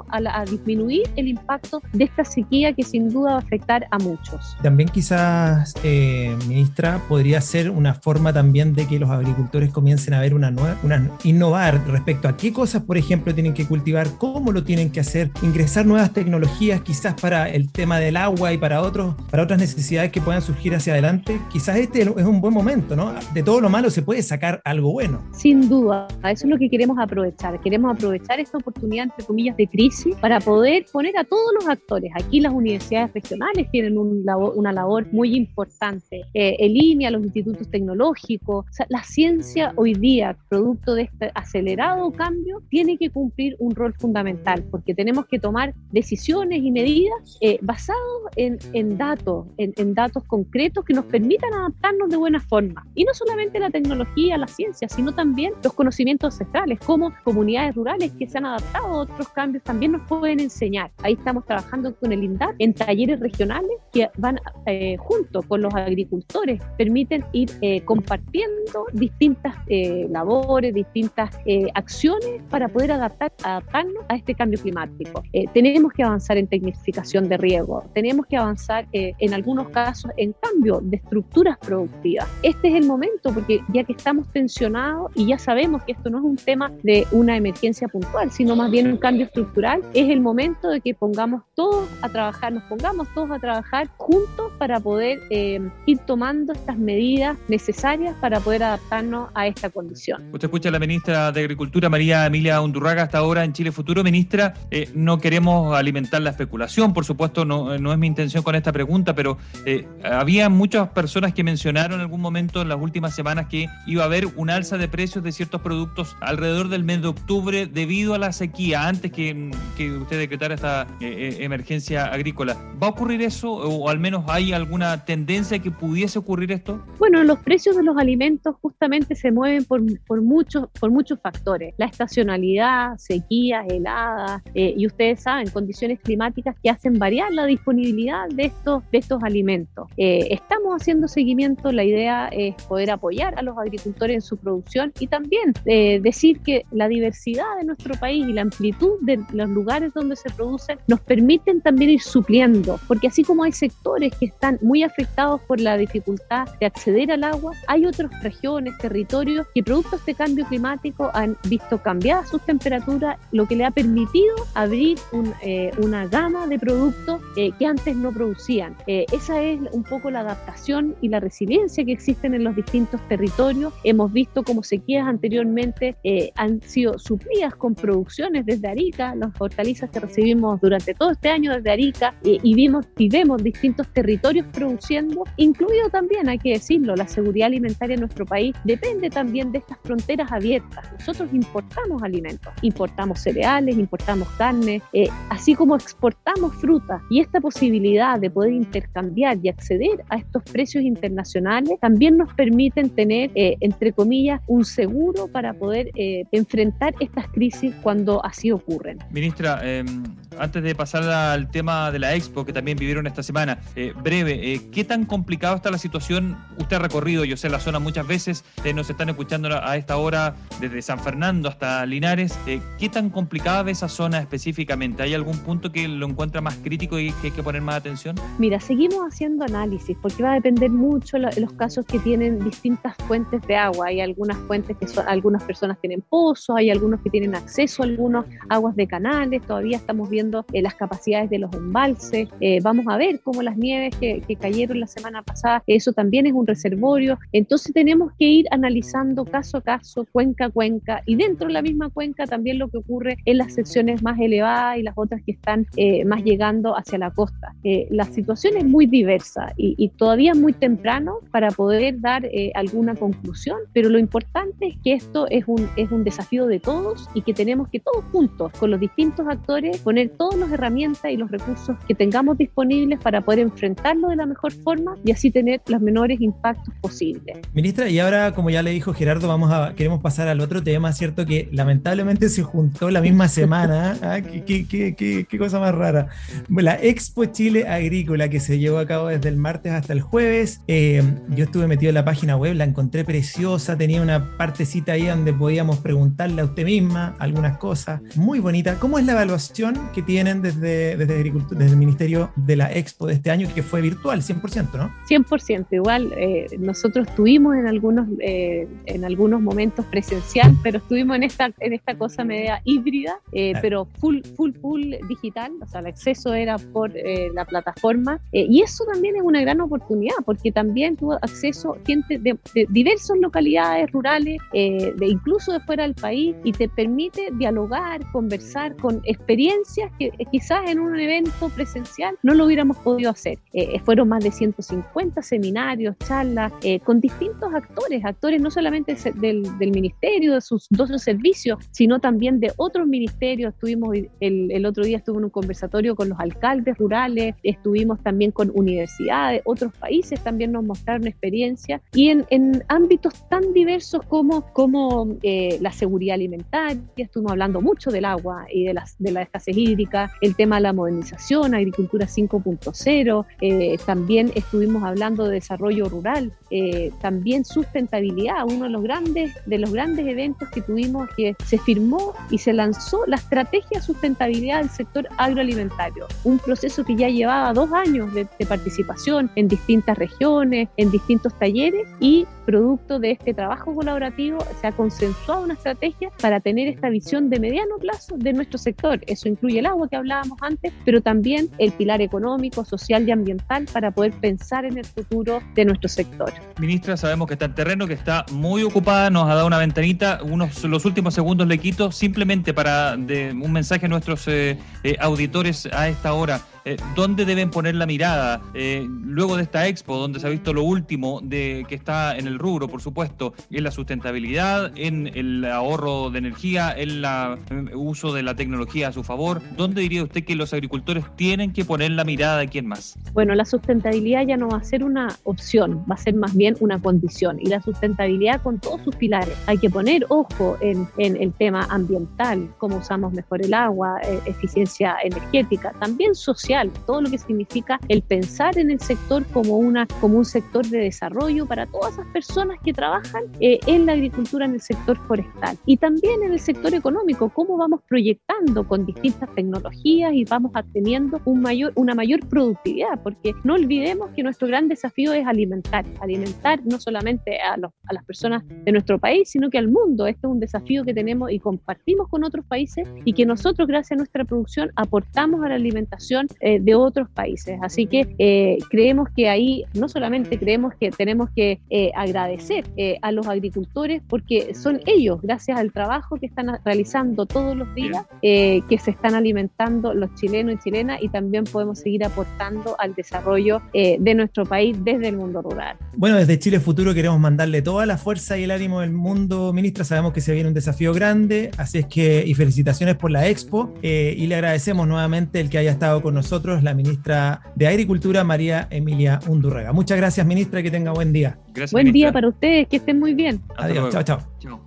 a, 0.09 0.45
disminuir 0.45 1.03
el 1.15 1.27
impacto 1.27 1.81
de 1.93 2.05
esta 2.05 2.25
sequía 2.25 2.73
que 2.73 2.83
sin 2.83 3.09
duda 3.09 3.31
va 3.31 3.35
a 3.37 3.39
afectar 3.39 3.87
a 3.91 3.97
muchos. 3.99 4.57
También 4.61 4.89
quizás, 4.89 5.73
eh, 5.83 6.35
ministra, 6.47 7.01
podría 7.07 7.41
ser 7.41 7.69
una 7.69 7.93
forma 7.93 8.33
también 8.33 8.73
de 8.73 8.87
que 8.87 8.99
los 8.99 9.09
agricultores 9.09 9.71
comiencen 9.71 10.13
a 10.13 10.19
ver 10.19 10.33
una 10.33 10.51
nueva, 10.51 10.77
una, 10.83 11.09
innovar 11.23 11.87
respecto 11.87 12.27
a 12.27 12.37
qué 12.37 12.51
cosas, 12.51 12.83
por 12.83 12.97
ejemplo, 12.97 13.33
tienen 13.33 13.53
que 13.53 13.65
cultivar, 13.65 14.07
cómo 14.17 14.51
lo 14.51 14.63
tienen 14.63 14.91
que 14.91 14.99
hacer, 14.99 15.31
ingresar 15.41 15.85
nuevas 15.85 16.11
tecnologías 16.13 16.81
quizás 16.81 17.15
para 17.19 17.49
el 17.49 17.71
tema 17.71 17.99
del 17.99 18.17
agua 18.17 18.53
y 18.53 18.57
para, 18.57 18.81
otros, 18.81 19.15
para 19.29 19.43
otras 19.43 19.59
necesidades 19.59 20.11
que 20.11 20.21
puedan 20.21 20.41
surgir 20.41 20.75
hacia 20.75 20.93
adelante. 20.93 21.39
Quizás 21.51 21.77
este 21.77 22.01
es 22.01 22.25
un 22.25 22.41
buen 22.41 22.53
momento, 22.53 22.95
¿no? 22.95 23.13
De 23.33 23.43
todo 23.43 23.61
lo 23.61 23.69
malo 23.69 23.89
se 23.89 24.01
puede 24.01 24.21
sacar 24.23 24.61
algo 24.65 24.91
bueno. 24.91 25.21
Sin 25.31 25.69
duda, 25.69 26.07
eso 26.23 26.45
es 26.45 26.49
lo 26.49 26.57
que 26.57 26.69
queremos 26.69 26.97
aprovechar. 26.99 27.59
Queremos 27.61 27.95
aprovechar 27.95 28.39
esta 28.39 28.57
oportunidad, 28.57 29.05
entre 29.05 29.25
comillas, 29.25 29.57
de 29.57 29.67
crisis 29.71 30.15
para 30.17 30.39
poder 30.39 30.85
poner 30.91 31.17
a 31.17 31.23
todos 31.23 31.53
los 31.55 31.67
actores. 31.67 32.11
Aquí 32.15 32.39
las 32.39 32.53
universidades 32.53 33.13
regionales 33.13 33.69
tienen 33.71 33.97
una 33.97 34.71
labor 34.71 35.07
muy 35.11 35.35
importante. 35.35 36.23
Eh, 36.33 36.57
el 36.59 36.75
INEA, 36.75 37.11
los 37.11 37.23
institutos 37.23 37.69
tecnológicos, 37.69 38.65
la 38.89 39.03
ciencia 39.03 39.73
hoy 39.75 39.93
día, 39.93 40.37
producto 40.49 40.93
de 40.95 41.03
este 41.03 41.31
acelerado 41.33 42.11
cambio, 42.11 42.61
tiene 42.69 42.97
que 42.97 43.09
cumplir 43.09 43.55
un 43.59 43.75
rol 43.75 43.93
fundamental 43.97 44.63
porque 44.69 44.93
tenemos 44.93 45.25
que 45.25 45.39
tomar 45.39 45.73
decisiones 45.91 46.61
y 46.63 46.71
medidas 46.71 47.37
eh, 47.41 47.57
basadas 47.61 48.01
en, 48.35 48.57
en 48.73 48.97
datos, 48.97 49.47
en, 49.57 49.73
en 49.77 49.93
datos 49.93 50.23
concretos 50.25 50.85
que 50.85 50.93
nos 50.93 51.05
permitan 51.05 51.53
adaptarnos 51.53 52.09
de 52.09 52.17
buena 52.17 52.39
forma. 52.39 52.85
Y 52.95 53.03
no 53.03 53.13
solamente 53.13 53.59
la 53.59 53.69
tecnología, 53.69 54.37
la 54.37 54.47
ciencia, 54.47 54.87
sino 54.89 55.13
también 55.13 55.53
los 55.63 55.73
conocimientos 55.73 56.33
ancestrales, 56.33 56.79
como 56.79 57.13
comunidades 57.23 57.75
rurales 57.75 58.11
que 58.17 58.27
se 58.27 58.37
han 58.37 58.45
adaptado 58.45 58.85
a 58.87 58.97
otros 58.97 59.29
cambios 59.29 59.60
también 59.63 59.93
nos 59.93 60.01
pueden 60.07 60.39
enseñar. 60.39 60.91
Ahí 61.03 61.13
estamos 61.13 61.45
trabajando 61.45 61.95
con 61.95 62.11
el 62.11 62.23
INDAP 62.23 62.55
en 62.59 62.73
talleres 62.73 63.19
regionales 63.19 63.71
que 63.91 64.09
van 64.17 64.39
eh, 64.65 64.97
junto 64.97 65.41
con 65.43 65.61
los 65.61 65.73
agricultores, 65.73 66.61
permiten 66.77 67.23
ir 67.31 67.49
eh, 67.61 67.81
compartiendo 67.81 68.85
distintas 68.93 69.55
eh, 69.67 70.07
labores, 70.09 70.73
distintas 70.73 71.31
acciones 71.73 72.41
para 72.49 72.67
poder 72.67 72.91
adaptar, 72.91 73.31
adaptarnos 73.43 74.03
a 74.09 74.15
este 74.15 74.33
cambio 74.35 74.59
climático. 74.59 75.23
tenemos 75.53 75.91
que 75.93 76.03
avanzar 76.03 76.37
en 76.37 76.47
tecnificación 76.47 77.27
de 77.27 77.37
riego, 77.37 77.83
tenemos 77.93 78.25
que 78.25 78.37
avanzar 78.37 78.87
en 78.91 79.33
algunos 79.33 79.69
casos 79.69 80.11
en 80.17 80.33
cambio 80.33 80.79
de 80.81 80.97
estructuras 80.97 81.57
productivas. 81.57 82.27
Este 82.43 82.69
es 82.69 82.75
el 82.75 82.85
momento 82.85 83.33
porque 83.33 83.61
ya 83.73 83.83
que 83.83 83.93
estamos 83.93 84.27
tensionados 84.31 85.11
y 85.15 85.27
ya 85.27 85.37
sabemos 85.37 85.83
que 85.83 85.93
esto 85.93 86.09
no 86.09 86.19
es 86.19 86.23
un 86.23 86.35
tema 86.37 86.71
de 86.83 87.05
una 87.11 87.37
emergencia 87.37 87.87
puntual, 87.87 88.31
sino 88.31 88.55
más 88.55 88.71
bien 88.71 88.87
un 88.87 88.97
cambio 88.97 89.25
estructural, 89.25 89.50
es 89.93 90.09
el 90.09 90.21
momento 90.21 90.69
de 90.69 90.81
que 90.81 90.93
pongamos 90.93 91.43
todos 91.55 91.89
a 92.01 92.09
trabajar, 92.09 92.53
nos 92.53 92.63
pongamos 92.63 93.07
todos 93.13 93.31
a 93.31 93.39
trabajar 93.39 93.89
juntos 93.97 94.51
para 94.57 94.79
poder 94.79 95.19
eh, 95.29 95.59
ir 95.85 95.97
tomando 95.99 96.53
estas 96.53 96.77
medidas 96.77 97.37
necesarias 97.47 98.15
para 98.21 98.39
poder 98.39 98.63
adaptarnos 98.63 99.29
a 99.33 99.47
esta 99.47 99.69
condición. 99.69 100.23
Usted 100.31 100.45
escucha 100.45 100.69
a 100.69 100.71
la 100.71 100.79
ministra 100.79 101.31
de 101.31 101.41
Agricultura, 101.41 101.89
María 101.89 102.25
Emilia 102.25 102.61
Undurraga, 102.61 103.03
hasta 103.03 103.17
ahora 103.17 103.43
en 103.43 103.53
Chile 103.53 103.71
Futuro. 103.71 104.03
Ministra, 104.03 104.53
eh, 104.71 104.89
no 104.93 105.19
queremos 105.19 105.75
alimentar 105.75 106.21
la 106.21 106.29
especulación, 106.29 106.93
por 106.93 107.05
supuesto, 107.05 107.43
no, 107.43 107.77
no 107.77 107.91
es 107.91 107.97
mi 107.97 108.07
intención 108.07 108.43
con 108.43 108.55
esta 108.55 108.71
pregunta, 108.71 109.13
pero 109.13 109.37
eh, 109.65 109.87
había 110.03 110.49
muchas 110.49 110.89
personas 110.89 111.33
que 111.33 111.43
mencionaron 111.43 111.95
en 111.95 112.01
algún 112.01 112.21
momento 112.21 112.61
en 112.61 112.69
las 112.69 112.79
últimas 112.79 113.13
semanas 113.13 113.47
que 113.47 113.67
iba 113.85 114.03
a 114.03 114.05
haber 114.05 114.27
un 114.35 114.49
alza 114.49 114.77
de 114.77 114.87
precios 114.87 115.23
de 115.23 115.31
ciertos 115.31 115.61
productos 115.61 116.15
alrededor 116.21 116.69
del 116.69 116.83
mes 116.83 117.01
de 117.01 117.09
octubre 117.09 117.67
debido 117.67 118.13
a 118.13 118.17
la 118.17 118.31
sequía, 118.31 118.87
antes 118.87 119.11
que, 119.11 119.33
que 119.77 119.91
usted 119.91 120.19
decretara 120.19 120.55
esta 120.55 120.87
eh, 120.99 121.07
eh, 121.07 121.43
emergencia 121.43 122.05
agrícola. 122.05 122.55
¿Va 122.81 122.87
a 122.87 122.89
ocurrir 122.91 123.21
eso 123.21 123.51
o 123.51 123.89
al 123.89 123.99
menos 123.99 124.25
hay 124.27 124.53
alguna 124.53 125.05
tendencia 125.05 125.59
que 125.59 125.71
pudiese 125.71 126.19
ocurrir 126.19 126.51
esto? 126.51 126.81
Bueno, 126.99 127.23
los 127.23 127.39
precios 127.39 127.75
de 127.75 127.83
los 127.83 127.97
alimentos 127.97 128.55
justamente 128.61 129.15
se 129.15 129.31
mueven 129.31 129.65
por, 129.65 129.81
por, 130.05 130.21
muchos, 130.21 130.67
por 130.79 130.91
muchos 130.91 131.19
factores. 131.21 131.73
La 131.77 131.85
estacionalidad, 131.85 132.97
sequías, 132.97 133.65
heladas, 133.69 134.41
eh, 134.53 134.73
y 134.75 134.85
ustedes 134.85 135.21
saben, 135.21 135.49
condiciones 135.49 135.99
climáticas 135.99 136.55
que 136.61 136.69
hacen 136.69 136.99
variar 136.99 137.31
la 137.31 137.45
disponibilidad 137.45 138.27
de 138.29 138.45
estos, 138.45 138.83
de 138.91 138.97
estos 138.97 139.23
alimentos. 139.23 139.87
estamos 139.97 140.81
haciendo 140.81 141.07
seguimiento, 141.07 141.71
la 141.71 141.83
idea 141.83 142.27
es 142.27 142.55
poder 142.63 142.91
apoyar 142.91 143.37
a 143.37 143.41
los 143.41 143.57
agricultores 143.57 144.15
en 144.15 144.21
su 144.21 144.37
producción 144.37 144.91
y 144.99 145.07
también 145.07 145.53
decir 145.65 146.39
que 146.41 146.65
la 146.71 146.87
diversidad 146.87 147.57
de 147.59 147.65
nuestro 147.65 147.95
país 147.95 148.25
y 148.27 148.33
la 148.33 148.41
amplitud 148.41 148.97
de 149.01 149.13
los 149.31 149.49
lugares 149.49 149.93
donde 149.93 150.15
se 150.15 150.29
producen 150.29 150.77
nos 150.87 150.99
permiten 151.01 151.61
también 151.61 151.91
ir 151.91 152.01
supliendo, 152.01 152.79
porque 152.87 153.07
así 153.07 153.23
como 153.23 153.43
hay 153.43 153.51
sectores 153.51 154.13
que 154.17 154.25
están 154.27 154.59
muy 154.61 154.83
afectados 154.83 155.41
por 155.41 155.59
la 155.59 155.77
dificultad 155.77 156.47
de 156.59 156.65
acceder 156.65 157.11
al 157.11 157.23
agua, 157.23 157.53
hay 157.67 157.85
otras 157.85 158.11
regiones, 158.23 158.77
territorios 158.77 159.47
que 159.53 159.63
producto 159.63 159.91
de 159.91 159.97
este 159.97 160.13
cambio 160.15 160.45
climático 160.45 161.11
han 161.13 161.37
visto 161.47 161.81
cambiadas 161.81 162.29
sus 162.29 162.41
temperaturas, 162.41 163.17
lo 163.31 163.45
que 163.45 163.55
le 163.55 163.65
ha 163.65 163.71
permitido 163.71 164.35
abrir 164.53 164.97
eh, 165.41 165.71
una 165.77 166.07
gama 166.07 166.47
de 166.47 166.59
productos 166.59 167.21
eh, 167.35 167.51
que 167.57 167.65
antes 167.65 167.95
no 167.95 168.11
producían. 168.11 168.75
Eh, 168.87 169.05
esa 169.11 169.41
es 169.41 169.59
un 169.71 169.83
poco 169.83 170.11
la 170.11 170.21
adaptación 170.21 170.95
y 171.01 171.09
la 171.09 171.19
resiliencia 171.19 171.83
que 171.85 171.91
existen 171.91 172.33
en 172.33 172.43
los 172.43 172.55
distintos 172.55 173.01
territorios. 173.07 173.73
Hemos 173.83 174.11
visto 174.11 174.43
como 174.43 174.63
sequías 174.63 175.07
anteriormente 175.07 175.95
han 176.35 176.61
sido 176.61 176.99
suplidas 176.99 177.55
con 177.55 177.75
producciones 177.75 178.45
desde 178.45 178.67
Arica, 178.67 179.10
las 179.15 179.31
hortalizas 179.39 179.89
que 179.89 179.99
recibimos 179.99 180.59
durante 180.61 180.93
todo 180.93 181.11
este 181.11 181.29
año 181.29 181.53
desde 181.53 181.71
Arica, 181.71 182.15
y 182.23 182.53
vimos 182.55 182.85
y 182.97 183.09
vemos 183.09 183.43
distintos 183.43 183.87
territorios 183.93 184.45
produciendo, 184.51 185.23
incluido 185.37 185.89
también, 185.89 186.29
hay 186.29 186.37
que 186.37 186.51
decirlo, 186.51 186.95
la 186.95 187.07
seguridad 187.07 187.47
alimentaria 187.47 187.95
en 187.95 188.01
nuestro 188.01 188.25
país 188.25 188.55
depende 188.63 189.09
también 189.09 189.51
de 189.51 189.59
estas 189.59 189.77
fronteras 189.83 190.31
abiertas. 190.31 190.91
Nosotros 190.93 191.33
importamos 191.33 192.03
alimentos, 192.03 192.53
importamos 192.61 193.19
cereales, 193.19 193.77
importamos 193.77 194.27
carne, 194.37 194.81
eh, 194.93 195.07
así 195.29 195.55
como 195.55 195.75
exportamos 195.75 196.55
frutas, 196.55 197.01
y 197.09 197.19
esta 197.19 197.39
posibilidad 197.39 198.19
de 198.19 198.29
poder 198.29 198.53
intercambiar 198.53 199.37
y 199.41 199.49
acceder 199.49 200.03
a 200.09 200.17
estos 200.17 200.43
precios 200.43 200.83
internacionales 200.83 201.79
también 201.79 202.17
nos 202.17 202.33
permiten 202.33 202.89
tener, 202.89 203.31
eh, 203.35 203.55
entre 203.59 203.91
comillas, 203.91 204.41
un 204.47 204.65
seguro 204.65 205.27
para 205.27 205.53
poder 205.53 205.91
eh, 205.95 206.25
enfrentar 206.31 206.93
estas 206.99 207.27
crisis 207.29 207.73
cuando 207.81 208.23
así 208.25 208.51
ocurren. 208.51 208.99
Ministra, 209.09 209.59
em, 209.63 210.03
antes 210.37 210.63
de 210.63 210.75
pasar 210.75 211.03
al 211.03 211.49
tema 211.49 211.91
de 211.91 211.99
la 211.99 212.15
expo 212.15 212.45
que 212.45 212.53
también 212.53 212.77
vivieron 212.77 213.07
esta 213.07 213.23
semana, 213.23 213.59
eh, 213.75 213.93
breve, 214.01 214.53
eh, 214.53 214.61
¿qué 214.71 214.83
tan 214.83 215.05
complicado 215.05 215.55
está 215.55 215.71
la 215.71 215.77
situación? 215.77 216.37
Usted 216.57 216.77
ha 216.77 216.79
recorrido, 216.79 217.25
yo 217.25 217.37
sé, 217.37 217.49
la 217.49 217.59
zona 217.59 217.79
muchas 217.79 218.07
veces, 218.07 218.43
eh, 218.63 218.73
nos 218.73 218.89
están 218.89 219.09
escuchando 219.09 219.49
a 219.61 219.77
esta 219.77 219.97
hora 219.97 220.35
desde 220.59 220.81
San 220.81 220.99
Fernando 220.99 221.49
hasta 221.49 221.85
Linares. 221.85 222.37
¿Qué 222.45 222.89
tan 222.89 223.09
complicada 223.09 223.63
ve 223.63 223.71
esa 223.71 223.89
zona 223.89 224.19
específicamente? 224.19 225.03
¿Hay 225.03 225.13
algún 225.13 225.37
punto 225.39 225.71
que 225.71 225.87
lo 225.87 226.05
encuentra 226.07 226.41
más 226.41 226.55
crítico 226.57 226.99
y 226.99 227.11
que 227.13 227.27
hay 227.27 227.31
que 227.31 227.43
poner 227.43 227.61
más 227.61 227.75
atención? 227.75 228.15
Mira, 228.37 228.59
seguimos 228.59 228.99
haciendo 229.07 229.45
análisis 229.45 229.97
porque 230.01 230.23
va 230.23 230.31
a 230.31 230.35
depender 230.35 230.69
mucho 230.69 231.17
los 231.17 231.53
casos 231.53 231.85
que 231.85 231.99
tienen 231.99 232.43
distintas 232.43 232.95
fuentes 233.07 233.41
de 233.47 233.55
agua. 233.55 233.87
Hay 233.87 234.01
algunas 234.01 234.37
fuentes 234.47 234.77
que 234.77 234.87
son, 234.87 235.07
algunas 235.07 235.43
personas 235.43 235.79
tienen 235.79 236.01
pozos, 236.01 236.55
hay 236.55 236.69
algunos 236.69 237.01
que 237.01 237.09
tienen 237.09 237.35
acceso 237.35 237.83
a 237.83 237.85
algunas 237.85 238.25
aguas 238.49 238.75
de 238.75 238.87
canales, 238.91 239.41
todavía 239.47 239.77
estamos 239.77 240.09
viendo 240.09 240.45
eh, 240.51 240.61
las 240.61 240.75
capacidades 240.75 241.29
de 241.29 241.39
los 241.39 241.51
embalses, 241.53 242.27
eh, 242.41 242.59
vamos 242.61 242.85
a 242.89 242.97
ver 242.97 243.21
cómo 243.21 243.41
las 243.41 243.57
nieves 243.57 243.95
que, 243.95 244.21
cayeron 244.41 244.79
la 244.79 244.87
semana 244.87 245.21
pasada, 245.21 245.63
eso 245.67 245.93
también 245.93 246.25
es 246.25 246.33
un 246.33 246.47
reservorio, 246.47 247.17
entonces 247.31 247.73
tenemos 247.73 248.11
que 248.17 248.25
ir 248.25 248.45
analizando 248.51 249.23
caso 249.23 249.57
a 249.57 249.61
caso, 249.61 250.05
cuenca 250.11 250.45
a 250.45 250.49
cuenca, 250.49 251.03
y 251.05 251.15
dentro 251.15 251.47
de 251.47 251.53
la 251.53 251.61
misma 251.61 251.89
cuenca 251.89 252.25
también 252.25 252.59
lo 252.59 252.67
que 252.67 252.77
ocurre 252.77 253.17
en 253.25 253.37
las 253.37 253.53
secciones 253.53 254.01
más 254.03 254.19
elevadas 254.19 254.77
y 254.77 254.83
las 254.83 254.95
otras 254.97 255.21
que 255.23 255.31
están 255.31 255.67
eh, 255.77 256.03
más 256.05 256.23
llegando 256.23 256.75
hacia 256.77 256.97
la 256.97 257.11
costa. 257.11 257.53
la 257.63 258.05
situación 258.05 258.57
es 258.57 258.65
muy 258.65 258.85
diversa 258.87 259.53
y, 259.55 259.75
y, 259.77 259.89
todavía 259.89 260.33
muy 260.33 260.53
temprano 260.53 261.19
para 261.31 261.51
poder 261.51 262.01
dar 262.01 262.27
alguna 262.55 262.95
conclusión, 262.95 263.57
pero 263.73 263.89
lo 263.89 263.99
importante 263.99 264.67
es 264.67 264.75
que 264.83 264.93
esto 264.93 265.27
es 265.29 265.45
un, 265.47 265.69
es 265.75 265.91
un 265.91 266.03
desafío 266.03 266.47
de 266.47 266.59
todos 266.59 267.09
y 267.13 267.21
que 267.21 267.33
tenemos 267.33 267.69
que 267.69 267.79
todos 267.79 268.03
juntos, 268.11 268.51
con 268.59 268.71
los 268.71 268.80
distintos 268.81 269.25
actores, 269.27 269.77
poner 269.77 270.09
todas 270.09 270.37
las 270.37 270.51
herramientas 270.51 271.09
y 271.09 271.15
los 271.15 271.31
recursos 271.31 271.77
que 271.87 271.95
tengamos 271.95 272.37
disponibles 272.37 272.99
para 272.99 273.21
poder 273.21 273.39
enfrentarlo 273.39 274.09
de 274.09 274.17
la 274.17 274.25
mejor 274.25 274.51
forma 274.51 274.97
y 275.05 275.11
así 275.11 275.31
tener 275.31 275.61
los 275.67 275.79
menores 275.79 276.19
impactos 276.19 276.73
posibles. 276.81 277.37
Ministra, 277.53 277.87
y 277.87 277.99
ahora, 277.99 278.33
como 278.33 278.49
ya 278.49 278.61
le 278.61 278.71
dijo 278.71 278.93
Gerardo, 278.93 279.29
vamos 279.29 279.51
a, 279.51 279.73
queremos 279.75 280.01
pasar 280.01 280.27
al 280.27 280.41
otro 280.41 280.61
tema, 280.61 280.91
¿cierto? 280.91 281.25
Que 281.25 281.47
lamentablemente 281.53 282.27
se 282.27 282.43
juntó 282.43 282.91
la 282.91 282.99
misma 282.99 283.29
semana. 283.29 283.97
¿ah? 284.01 284.19
¿Qué, 284.21 284.43
qué, 284.43 284.95
qué, 284.95 285.25
qué, 285.29 285.37
cosa 285.37 285.59
más 285.59 285.73
rara. 285.73 286.07
La 286.49 286.75
Expo 286.81 287.25
Chile 287.25 287.67
Agrícola 287.67 288.29
que 288.29 288.39
se 288.39 288.59
llevó 288.59 288.79
a 288.79 288.85
cabo 288.85 289.07
desde 289.07 289.29
el 289.29 289.37
martes 289.37 289.71
hasta 289.71 289.93
el 289.93 290.01
jueves. 290.01 290.61
Eh, 290.67 291.03
yo 291.29 291.45
estuve 291.45 291.67
metido 291.67 291.89
en 291.89 291.95
la 291.95 292.05
página 292.05 292.35
web, 292.35 292.55
la 292.55 292.63
encontré 292.63 293.03
preciosa, 293.03 293.77
tenía 293.77 294.01
una 294.01 294.37
partecita 294.37 294.93
ahí 294.93 295.05
donde 295.05 295.33
podíamos 295.33 295.77
preguntarle 295.79 296.41
a 296.41 296.45
usted 296.45 296.65
misma 296.65 297.15
algunas 297.19 297.57
cosas. 297.57 298.01
Muy 298.15 298.39
bonita. 298.39 298.70
¿Cómo 298.79 298.99
es 298.99 299.05
la 299.05 299.13
evaluación 299.13 299.75
que 299.93 300.01
tienen 300.01 300.41
desde, 300.41 300.95
desde, 300.95 301.15
Agricultura, 301.15 301.59
desde 301.59 301.73
el 301.73 301.79
Ministerio 301.79 302.31
de 302.35 302.55
la 302.55 302.71
Expo 302.71 303.07
de 303.07 303.13
este 303.13 303.31
año, 303.31 303.47
que 303.53 303.63
fue 303.63 303.81
virtual, 303.81 304.21
100%, 304.21 304.77
¿no? 304.77 304.91
100%. 305.09 305.67
Igual 305.71 306.13
eh, 306.15 306.45
nosotros 306.59 307.07
tuvimos 307.15 307.55
en 307.55 307.67
algunos, 307.67 308.07
eh, 308.19 308.67
en 308.85 309.03
algunos 309.03 309.41
momentos 309.41 309.85
presencial, 309.85 310.55
pero 310.63 310.77
estuvimos 310.77 311.15
en 311.15 311.23
esta, 311.23 311.51
en 311.59 311.73
esta 311.73 311.97
cosa 311.97 312.23
media 312.23 312.61
híbrida, 312.63 313.19
pero 313.61 313.85
full, 313.99 314.21
full, 314.35 314.51
full 314.61 314.93
digital. 315.07 315.51
O 315.61 315.67
sea, 315.67 315.81
el 315.81 315.87
acceso 315.87 316.33
era 316.33 316.57
por 316.57 316.91
la 317.33 317.45
plataforma. 317.45 318.19
y 318.31 318.61
eso 318.61 318.85
también 318.91 319.15
es 319.15 319.23
una 319.23 319.41
gran 319.41 319.59
oportunidad, 319.61 320.15
porque 320.25 320.51
también 320.51 320.95
tuvo 320.95 321.13
acceso 321.13 321.77
gente 321.85 322.19
de, 322.19 322.37
diversas 322.69 323.17
localidades 323.17 323.91
rurales, 323.91 324.39
de 324.51 325.07
incluso 325.07 325.51
de 325.51 325.59
fuera 325.61 325.83
del 325.83 325.95
país, 325.95 326.35
y 326.43 326.51
te 326.51 326.69
permite 326.69 327.29
dialogar, 327.37 328.01
conversar 328.11 328.60
con 328.79 329.01
experiencias 329.05 329.91
que 329.97 330.11
quizás 330.31 330.69
en 330.69 330.79
un 330.79 330.99
evento 330.99 331.49
presencial 331.49 332.15
no 332.23 332.33
lo 332.33 332.45
hubiéramos 332.45 332.77
podido 332.77 333.11
hacer. 333.11 333.39
Eh, 333.53 333.79
fueron 333.79 334.09
más 334.09 334.23
de 334.23 334.31
150 334.31 335.21
seminarios, 335.21 335.95
charlas, 335.99 336.53
eh, 336.63 336.79
con 336.79 337.01
distintos 337.01 337.53
actores, 337.53 338.03
actores 338.05 338.41
no 338.41 338.51
solamente 338.51 338.95
del, 339.15 339.43
del, 339.57 339.71
ministerio, 339.71 340.33
de 340.35 340.41
sus 340.41 340.67
12 340.69 340.99
servicios, 340.99 341.57
sino 341.71 341.99
también 341.99 342.39
de 342.39 342.51
otros 342.57 342.87
ministerios. 342.87 343.53
Estuvimos 343.53 343.95
el, 344.19 344.51
el 344.51 344.65
otro 344.65 344.83
día 344.83 344.97
estuve 344.97 345.17
en 345.17 345.25
un 345.25 345.29
conversatorio 345.29 345.95
con 345.95 346.09
los 346.09 346.19
alcaldes 346.19 346.77
rurales, 346.77 347.35
estuvimos 347.43 348.01
también 348.01 348.31
con 348.31 348.51
universidades, 348.53 349.41
otros 349.45 349.73
países 349.73 350.19
también 350.21 350.51
nos 350.51 350.63
mostraron 350.63 351.07
experiencia 351.07 351.81
y 351.93 352.09
en, 352.09 352.25
en 352.29 352.63
ámbitos 352.67 353.27
tan 353.29 353.53
diversos 353.53 354.01
como, 354.07 354.45
como 354.53 355.17
eh, 355.23 355.57
la 355.61 355.71
seguridad 355.71 356.15
alimentaria, 356.15 356.81
estuvimos 356.97 357.31
hablando 357.31 357.61
mucho 357.61 357.91
del 357.91 358.05
agua 358.05 358.45
y 358.53 358.65
de, 358.65 358.73
las, 358.73 358.95
de 358.99 359.11
la 359.11 359.21
escasez 359.23 359.55
hídrica, 359.57 360.11
el 360.21 360.35
tema 360.35 360.57
de 360.57 360.63
la 360.63 360.73
modernización, 360.73 361.55
agricultura 361.55 362.07
5.0, 362.07 363.25
eh, 363.41 363.77
también 363.85 364.31
estuvimos 364.35 364.83
hablando 364.83 365.25
de 365.25 365.35
desarrollo 365.35 365.89
rural, 365.89 366.33
eh, 366.49 366.91
también 367.01 367.45
sustentabilidad, 367.45 368.45
uno 368.45 368.65
de 368.65 368.69
los 368.69 368.83
grandes 368.83 369.31
de 369.45 369.57
los 369.57 369.71
grandes 369.71 370.07
eventos 370.07 370.49
que 370.49 370.61
tuvimos 370.61 371.09
que 371.15 371.35
se 371.45 371.57
firmó 371.57 372.13
y 372.29 372.37
se 372.37 372.53
lanzó 372.53 373.05
la 373.07 373.17
estrategia 373.17 373.79
de 373.79 373.81
sustentabilidad 373.81 374.59
del 374.59 374.69
sector 374.69 375.07
agroalimentario, 375.17 376.07
un 376.23 376.39
proceso 376.39 376.83
que 376.83 376.95
ya 376.95 377.09
llevaba 377.09 377.53
dos 377.53 377.71
años 377.73 378.13
de, 378.13 378.27
de 378.37 378.45
participación 378.45 379.31
en 379.35 379.47
distintas 379.47 379.97
regiones, 379.97 380.69
en 380.77 380.91
distintos 380.91 381.37
talleres 381.37 381.87
y 381.99 382.25
producto 382.45 382.99
de 382.99 383.11
este 383.11 383.33
trabajo 383.33 383.73
colaborativo 383.73 384.39
se 384.59 384.67
ha 384.67 384.71
consensuado 384.71 385.43
una 385.43 385.53
estrategia 385.53 386.11
para 386.21 386.39
tener 386.39 386.67
esta 386.67 386.89
visión 386.89 387.29
de 387.29 387.39
mediano 387.39 387.77
plazo 387.79 388.15
de 388.17 388.33
nuestro 388.33 388.57
sector. 388.57 388.99
Eso 389.07 389.27
incluye 389.27 389.59
el 389.59 389.65
agua 389.65 389.87
que 389.87 389.95
hablábamos 389.95 390.37
antes, 390.41 390.73
pero 390.85 391.01
también 391.01 391.49
el 391.57 391.71
pilar 391.71 392.01
económico, 392.01 392.65
social 392.65 393.07
y 393.07 393.11
ambiental 393.11 393.65
para 393.71 393.91
poder 393.91 394.13
pensar 394.13 394.65
en 394.65 394.77
el 394.77 394.85
futuro 394.85 395.41
de 395.55 395.65
nuestro 395.65 395.89
sector. 395.89 396.31
Ministra, 396.59 396.97
sabemos 396.97 397.27
que 397.27 397.33
está 397.33 397.45
en 397.45 397.55
terreno, 397.55 397.87
que 397.87 397.93
está 397.93 398.25
muy 398.31 398.63
ocupada, 398.63 399.09
nos 399.09 399.29
ha 399.29 399.35
dado 399.35 399.47
una 399.47 399.57
ventanita, 399.57 400.19
unos 400.23 400.63
los 400.63 400.85
últimos 400.85 401.13
segundos 401.13 401.47
le 401.47 401.57
quito 401.57 401.91
simplemente 401.91 402.53
para 402.53 402.97
de, 402.97 403.31
un 403.31 403.51
mensaje 403.51 403.85
a 403.85 403.89
nuestros 403.89 404.27
eh, 404.27 404.57
eh, 404.83 404.95
auditores 404.99 405.67
a 405.71 405.89
esta 405.89 406.13
hora. 406.13 406.41
Eh, 406.63 406.77
dónde 406.95 407.25
deben 407.25 407.49
poner 407.49 407.73
la 407.73 407.87
mirada 407.87 408.39
eh, 408.53 408.87
luego 408.87 409.35
de 409.35 409.43
esta 409.43 409.67
expo, 409.67 409.97
donde 409.97 410.19
se 410.19 410.27
ha 410.27 410.29
visto 410.29 410.53
lo 410.53 410.63
último 410.63 411.19
de 411.23 411.65
que 411.67 411.73
está 411.73 412.15
en 412.15 412.27
el 412.27 412.37
rubro, 412.37 412.67
por 412.67 412.81
supuesto, 412.81 413.33
en 413.49 413.63
la 413.63 413.71
sustentabilidad, 413.71 414.71
en 414.75 415.07
el 415.07 415.43
ahorro 415.45 416.11
de 416.11 416.19
energía, 416.19 416.71
en 416.77 416.89
el 416.89 417.05
eh, 417.05 417.75
uso 417.75 418.13
de 418.13 418.21
la 418.21 418.35
tecnología 418.35 418.89
a 418.89 418.91
su 418.91 419.03
favor. 419.03 419.41
¿Dónde 419.57 419.81
diría 419.81 420.03
usted 420.03 420.23
que 420.23 420.35
los 420.35 420.53
agricultores 420.53 421.03
tienen 421.15 421.51
que 421.51 421.65
poner 421.65 421.91
la 421.91 422.03
mirada 422.03 422.37
de 422.37 422.47
quién 422.47 422.67
más? 422.67 422.95
Bueno, 423.13 423.33
la 423.33 423.45
sustentabilidad 423.45 424.27
ya 424.27 424.37
no 424.37 424.49
va 424.49 424.57
a 424.57 424.63
ser 424.63 424.83
una 424.83 425.07
opción, 425.23 425.83
va 425.89 425.95
a 425.95 425.97
ser 425.97 426.13
más 426.13 426.35
bien 426.35 426.55
una 426.59 426.79
condición. 426.79 427.39
Y 427.39 427.47
la 427.47 427.61
sustentabilidad 427.61 428.41
con 428.43 428.59
todos 428.59 428.81
sus 428.83 428.95
pilares. 428.95 429.35
Hay 429.47 429.57
que 429.57 429.69
poner 429.69 430.05
ojo 430.09 430.57
en, 430.61 430.87
en 430.97 431.17
el 431.17 431.33
tema 431.33 431.65
ambiental, 431.71 432.53
cómo 432.59 432.77
usamos 432.77 433.13
mejor 433.13 433.43
el 433.43 433.53
agua, 433.53 433.99
eficiencia 434.25 434.95
energética, 435.03 435.73
también 435.79 436.13
social 436.13 436.50
todo 436.85 437.01
lo 437.01 437.09
que 437.09 437.17
significa 437.17 437.79
el 437.87 438.01
pensar 438.01 438.57
en 438.57 438.71
el 438.71 438.79
sector 438.79 439.25
como, 439.27 439.57
una, 439.57 439.87
como 439.99 440.17
un 440.17 440.25
sector 440.25 440.65
de 440.67 440.79
desarrollo 440.79 441.45
para 441.45 441.65
todas 441.65 441.93
esas 441.93 442.07
personas 442.07 442.57
que 442.63 442.73
trabajan 442.73 443.23
eh, 443.39 443.59
en 443.67 443.85
la 443.85 443.93
agricultura, 443.93 444.45
en 444.45 444.55
el 444.55 444.61
sector 444.61 444.97
forestal 445.07 445.57
y 445.65 445.77
también 445.77 446.23
en 446.23 446.33
el 446.33 446.39
sector 446.39 446.73
económico, 446.73 447.29
cómo 447.29 447.57
vamos 447.57 447.81
proyectando 447.87 448.67
con 448.67 448.85
distintas 448.85 449.33
tecnologías 449.35 450.13
y 450.13 450.25
vamos 450.25 450.51
teniendo 450.73 451.21
un 451.25 451.41
mayor, 451.41 451.71
una 451.75 451.95
mayor 451.95 452.19
productividad, 452.27 453.01
porque 453.01 453.33
no 453.43 453.55
olvidemos 453.55 454.09
que 454.15 454.23
nuestro 454.23 454.47
gran 454.47 454.67
desafío 454.67 455.13
es 455.13 455.25
alimentar, 455.25 455.85
alimentar 456.01 456.59
no 456.65 456.79
solamente 456.79 457.39
a, 457.39 457.57
los, 457.57 457.71
a 457.87 457.93
las 457.93 458.03
personas 458.05 458.43
de 458.47 458.71
nuestro 458.71 458.99
país, 458.99 459.29
sino 459.29 459.49
que 459.49 459.57
al 459.57 459.67
mundo. 459.67 460.07
Este 460.07 460.27
es 460.27 460.31
un 460.31 460.39
desafío 460.39 460.83
que 460.83 460.93
tenemos 460.93 461.31
y 461.31 461.39
compartimos 461.39 462.07
con 462.09 462.23
otros 462.23 462.45
países 462.45 462.87
y 463.05 463.13
que 463.13 463.25
nosotros, 463.25 463.67
gracias 463.67 463.93
a 463.93 463.95
nuestra 463.95 464.25
producción, 464.25 464.71
aportamos 464.75 465.43
a 465.43 465.49
la 465.49 465.55
alimentación 465.55 466.27
eh, 466.43 466.59
de 466.59 466.73
otros 466.73 467.07
países. 467.09 467.59
Así 467.61 467.85
que 467.85 468.15
eh, 468.17 468.57
creemos 468.71 469.09
que 469.15 469.29
ahí 469.29 469.63
no 469.75 469.87
solamente 469.87 470.39
creemos 470.39 470.73
que 470.79 470.89
tenemos 470.89 471.29
que 471.35 471.59
eh, 471.69 471.91
agradecer 471.95 472.65
a 473.01 473.11
los 473.11 473.27
agricultores 473.27 474.01
porque 474.07 474.55
son 474.55 474.81
ellos, 474.87 475.21
gracias 475.21 475.59
al 475.59 475.71
trabajo 475.71 476.17
que 476.17 476.25
están 476.25 476.57
realizando 476.65 477.25
todos 477.25 477.55
los 477.55 477.73
días, 477.75 478.05
que 478.21 478.79
se 478.83 478.91
están 478.91 479.13
alimentando 479.13 479.93
los 479.93 480.13
chilenos 480.15 480.55
y 480.55 480.57
chilenas 480.57 481.01
y 481.01 481.09
también 481.09 481.43
podemos 481.43 481.79
seguir 481.79 482.03
aportando 482.03 482.75
al 482.79 482.95
desarrollo 482.95 483.61
de 483.73 484.15
nuestro 484.15 484.45
país 484.45 484.75
desde 484.83 485.09
el 485.09 485.17
mundo 485.17 485.41
rural. 485.41 485.77
Bueno, 485.95 486.17
desde 486.17 486.39
Chile 486.39 486.59
Futuro 486.59 486.93
queremos 486.93 487.19
mandarle 487.19 487.61
toda 487.61 487.85
la 487.85 487.97
fuerza 487.97 488.37
y 488.37 488.43
el 488.43 488.51
ánimo 488.51 488.81
del 488.81 488.91
mundo, 488.91 489.53
ministra. 489.53 489.83
Sabemos 489.83 490.13
que 490.13 490.21
se 490.21 490.33
viene 490.33 490.47
un 490.47 490.55
desafío 490.55 490.93
grande, 490.93 491.51
así 491.57 491.79
es 491.79 491.85
que 491.85 492.23
y 492.25 492.33
felicitaciones 492.33 492.95
por 492.95 493.11
la 493.11 493.27
expo 493.27 493.73
y 493.81 494.25
le 494.25 494.35
agradecemos 494.35 494.87
nuevamente 494.87 495.39
el 495.39 495.49
que 495.49 495.59
haya 495.59 495.71
estado 495.71 496.01
con 496.01 496.15
nosotros 496.15 496.30
nosotros 496.31 496.63
la 496.63 496.73
ministra 496.73 497.41
de 497.55 497.67
Agricultura, 497.67 498.23
María 498.23 498.65
Emilia 498.69 499.19
Undurraga. 499.27 499.73
Muchas 499.73 499.97
gracias, 499.97 500.25
ministra, 500.25 500.61
y 500.61 500.63
que 500.63 500.71
tenga 500.71 500.93
buen 500.93 501.11
día. 501.11 501.37
Gracias, 501.49 501.73
buen 501.73 501.91
día 501.91 502.13
para 502.13 502.29
ustedes, 502.29 502.69
que 502.69 502.77
estén 502.77 502.99
muy 502.99 503.13
bien. 503.13 503.41
Adiós, 503.57 503.91
chao, 503.91 504.03
chao. 504.03 504.65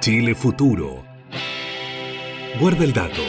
Chile 0.00 0.34
Futuro. 0.34 1.04
Guarda 2.60 2.82
el 2.82 2.92
dato. 2.92 3.22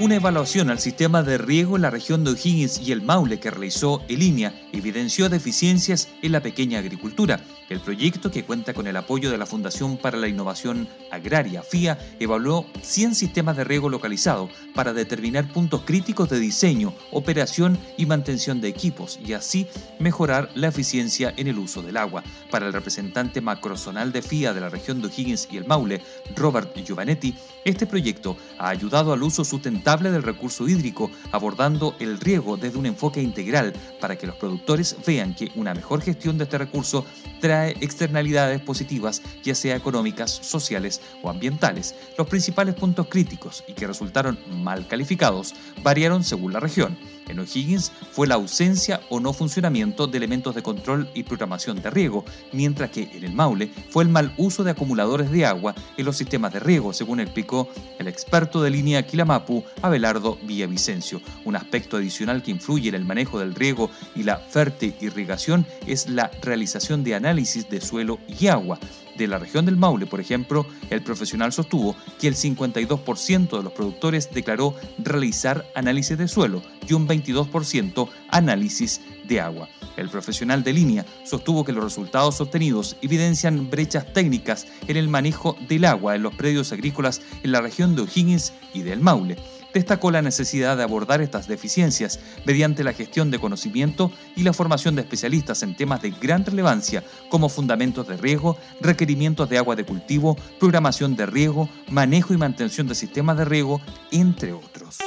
Una 0.00 0.14
evaluación 0.14 0.70
al 0.70 0.78
sistema 0.78 1.22
de 1.22 1.36
riego 1.36 1.76
en 1.76 1.82
la 1.82 1.90
región 1.90 2.24
de 2.24 2.30
O'Higgins 2.30 2.80
y 2.80 2.92
el 2.92 3.02
Maule 3.02 3.38
que 3.38 3.50
realizó 3.50 4.00
Elinia 4.08 4.54
evidenció 4.72 5.28
deficiencias 5.28 6.08
en 6.22 6.32
la 6.32 6.40
pequeña 6.40 6.78
agricultura. 6.78 7.40
El 7.68 7.80
proyecto, 7.80 8.30
que 8.30 8.44
cuenta 8.44 8.72
con 8.72 8.86
el 8.86 8.96
apoyo 8.96 9.30
de 9.30 9.36
la 9.36 9.44
Fundación 9.44 9.98
para 9.98 10.16
la 10.16 10.28
Innovación 10.28 10.88
Agraria, 11.10 11.62
FIA, 11.62 11.98
evaluó 12.18 12.66
100 12.80 13.14
sistemas 13.14 13.56
de 13.56 13.64
riego 13.64 13.90
localizado 13.90 14.48
para 14.74 14.94
determinar 14.94 15.52
puntos 15.52 15.82
críticos 15.84 16.30
de 16.30 16.40
diseño, 16.40 16.94
operación 17.10 17.78
y 17.98 18.06
mantención 18.06 18.60
de 18.60 18.68
equipos 18.68 19.18
y 19.24 19.34
así 19.34 19.66
mejorar 19.98 20.50
la 20.54 20.68
eficiencia 20.68 21.34
en 21.36 21.46
el 21.48 21.58
uso 21.58 21.82
del 21.82 21.98
agua. 21.98 22.22
Para 22.50 22.66
el 22.66 22.72
representante 22.72 23.40
macrozonal 23.40 24.12
de 24.12 24.22
FIA 24.22 24.54
de 24.54 24.60
la 24.60 24.70
región 24.70 25.02
de 25.02 25.08
O'Higgins 25.08 25.48
y 25.50 25.58
el 25.58 25.66
Maule, 25.66 26.00
Robert 26.36 26.74
Giovanetti, 26.74 27.34
este 27.64 27.86
proyecto 27.86 28.36
ha 28.58 28.70
ayudado 28.70 29.12
al 29.12 29.22
uso 29.22 29.44
sustentable 29.44 30.10
del 30.10 30.22
recurso 30.22 30.66
hídrico, 30.66 31.10
abordando 31.32 31.96
el 31.98 32.18
riego 32.18 32.56
desde 32.56 32.78
un 32.78 32.86
enfoque 32.86 33.20
integral 33.20 33.74
para 34.00 34.16
que 34.16 34.26
los 34.26 34.36
productores 34.36 34.57
vean 35.06 35.34
que 35.34 35.50
una 35.54 35.74
mejor 35.74 36.00
gestión 36.00 36.38
de 36.38 36.44
este 36.44 36.58
recurso 36.58 37.04
trae 37.40 37.76
externalidades 37.80 38.60
positivas, 38.60 39.22
ya 39.42 39.54
sea 39.54 39.76
económicas, 39.76 40.30
sociales 40.30 41.00
o 41.22 41.30
ambientales. 41.30 41.94
Los 42.16 42.26
principales 42.26 42.74
puntos 42.74 43.08
críticos 43.08 43.64
y 43.66 43.72
que 43.72 43.86
resultaron 43.86 44.38
mal 44.62 44.86
calificados 44.86 45.54
variaron 45.82 46.24
según 46.24 46.52
la 46.52 46.60
región. 46.60 46.96
En 47.28 47.38
O'Higgins 47.38 47.92
fue 48.12 48.26
la 48.26 48.34
ausencia 48.36 49.00
o 49.10 49.20
no 49.20 49.32
funcionamiento 49.32 50.06
de 50.06 50.18
elementos 50.18 50.54
de 50.54 50.62
control 50.62 51.08
y 51.14 51.22
programación 51.22 51.80
de 51.82 51.90
riego, 51.90 52.24
mientras 52.52 52.90
que 52.90 53.10
en 53.12 53.24
el 53.24 53.32
Maule 53.32 53.70
fue 53.90 54.04
el 54.04 54.10
mal 54.10 54.32
uso 54.36 54.64
de 54.64 54.70
acumuladores 54.70 55.30
de 55.30 55.46
agua 55.46 55.74
en 55.96 56.04
los 56.04 56.16
sistemas 56.16 56.52
de 56.52 56.60
riego, 56.60 56.92
según 56.92 57.20
explicó 57.20 57.68
el 57.98 58.08
experto 58.08 58.62
de 58.62 58.70
línea 58.70 59.06
Quilamapu, 59.06 59.64
Abelardo 59.82 60.38
Villavicencio. 60.42 61.20
Un 61.44 61.56
aspecto 61.56 61.96
adicional 61.96 62.42
que 62.42 62.50
influye 62.50 62.88
en 62.88 62.94
el 62.94 63.04
manejo 63.04 63.38
del 63.38 63.54
riego 63.54 63.90
y 64.14 64.22
la 64.22 64.36
fértil 64.36 64.94
irrigación 65.00 65.66
es 65.86 66.08
la 66.08 66.30
realización 66.42 67.04
de 67.04 67.14
análisis 67.14 67.68
de 67.68 67.80
suelo 67.80 68.18
y 68.28 68.46
agua 68.46 68.78
de 69.18 69.26
la 69.26 69.38
región 69.38 69.66
del 69.66 69.76
Maule, 69.76 70.06
por 70.06 70.20
ejemplo, 70.20 70.66
el 70.88 71.02
profesional 71.02 71.52
sostuvo 71.52 71.94
que 72.18 72.28
el 72.28 72.34
52% 72.34 73.56
de 73.56 73.62
los 73.62 73.72
productores 73.72 74.30
declaró 74.32 74.74
realizar 74.98 75.66
análisis 75.74 76.16
de 76.16 76.28
suelo 76.28 76.62
y 76.88 76.94
un 76.94 77.06
22% 77.06 78.08
análisis 78.30 79.00
de 79.26 79.40
agua. 79.40 79.68
El 79.96 80.08
profesional 80.08 80.62
de 80.62 80.72
línea 80.72 81.04
sostuvo 81.24 81.64
que 81.64 81.72
los 81.72 81.84
resultados 81.84 82.40
obtenidos 82.40 82.96
evidencian 83.02 83.68
brechas 83.68 84.10
técnicas 84.12 84.66
en 84.86 84.96
el 84.96 85.08
manejo 85.08 85.56
del 85.68 85.84
agua 85.84 86.14
en 86.14 86.22
los 86.22 86.34
predios 86.34 86.72
agrícolas 86.72 87.20
en 87.42 87.52
la 87.52 87.60
región 87.60 87.96
de 87.96 88.02
O'Higgins 88.02 88.52
y 88.72 88.82
del 88.82 89.00
Maule 89.00 89.36
destacó 89.74 90.10
la 90.10 90.22
necesidad 90.22 90.76
de 90.76 90.82
abordar 90.82 91.20
estas 91.20 91.48
deficiencias 91.48 92.20
mediante 92.44 92.84
la 92.84 92.92
gestión 92.92 93.30
de 93.30 93.38
conocimiento 93.38 94.10
y 94.36 94.42
la 94.42 94.52
formación 94.52 94.94
de 94.94 95.02
especialistas 95.02 95.62
en 95.62 95.76
temas 95.76 96.02
de 96.02 96.10
gran 96.10 96.44
relevancia 96.44 97.04
como 97.28 97.48
fundamentos 97.48 98.06
de 98.08 98.16
riego, 98.16 98.56
requerimientos 98.80 99.48
de 99.48 99.58
agua 99.58 99.76
de 99.76 99.84
cultivo, 99.84 100.36
programación 100.58 101.16
de 101.16 101.26
riego, 101.26 101.68
manejo 101.90 102.34
y 102.34 102.36
mantención 102.36 102.88
de 102.88 102.94
sistemas 102.94 103.36
de 103.36 103.44
riego, 103.44 103.80
entre 104.10 104.52
otros. 104.52 104.98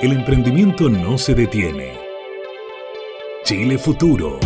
El 0.00 0.12
emprendimiento 0.12 0.88
no 0.88 1.16
se 1.16 1.34
detiene. 1.34 1.92
Chile 3.44 3.78
Futuro. 3.78 4.40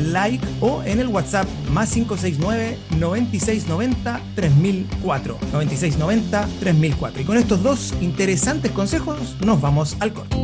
o 0.60 0.82
en 0.84 1.00
el 1.00 1.08
WhatsApp 1.08 1.46
más 1.72 1.90
569 1.92 2.76
9690 2.98 4.20
3004. 4.34 5.38
9690-3004. 5.68 7.20
Y 7.20 7.24
con 7.24 7.36
estos 7.36 7.62
dos 7.62 7.94
interesantes 8.00 8.70
consejos 8.72 9.36
nos 9.44 9.60
vamos 9.60 9.96
al 10.00 10.12
corte. 10.12 10.36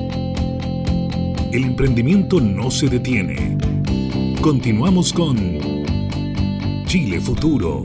El 1.52 1.64
emprendimiento 1.64 2.40
no 2.40 2.70
se 2.70 2.88
detiene. 2.88 3.56
Continuamos 4.40 5.12
con 5.12 5.36
Chile 6.86 7.20
Futuro. 7.20 7.82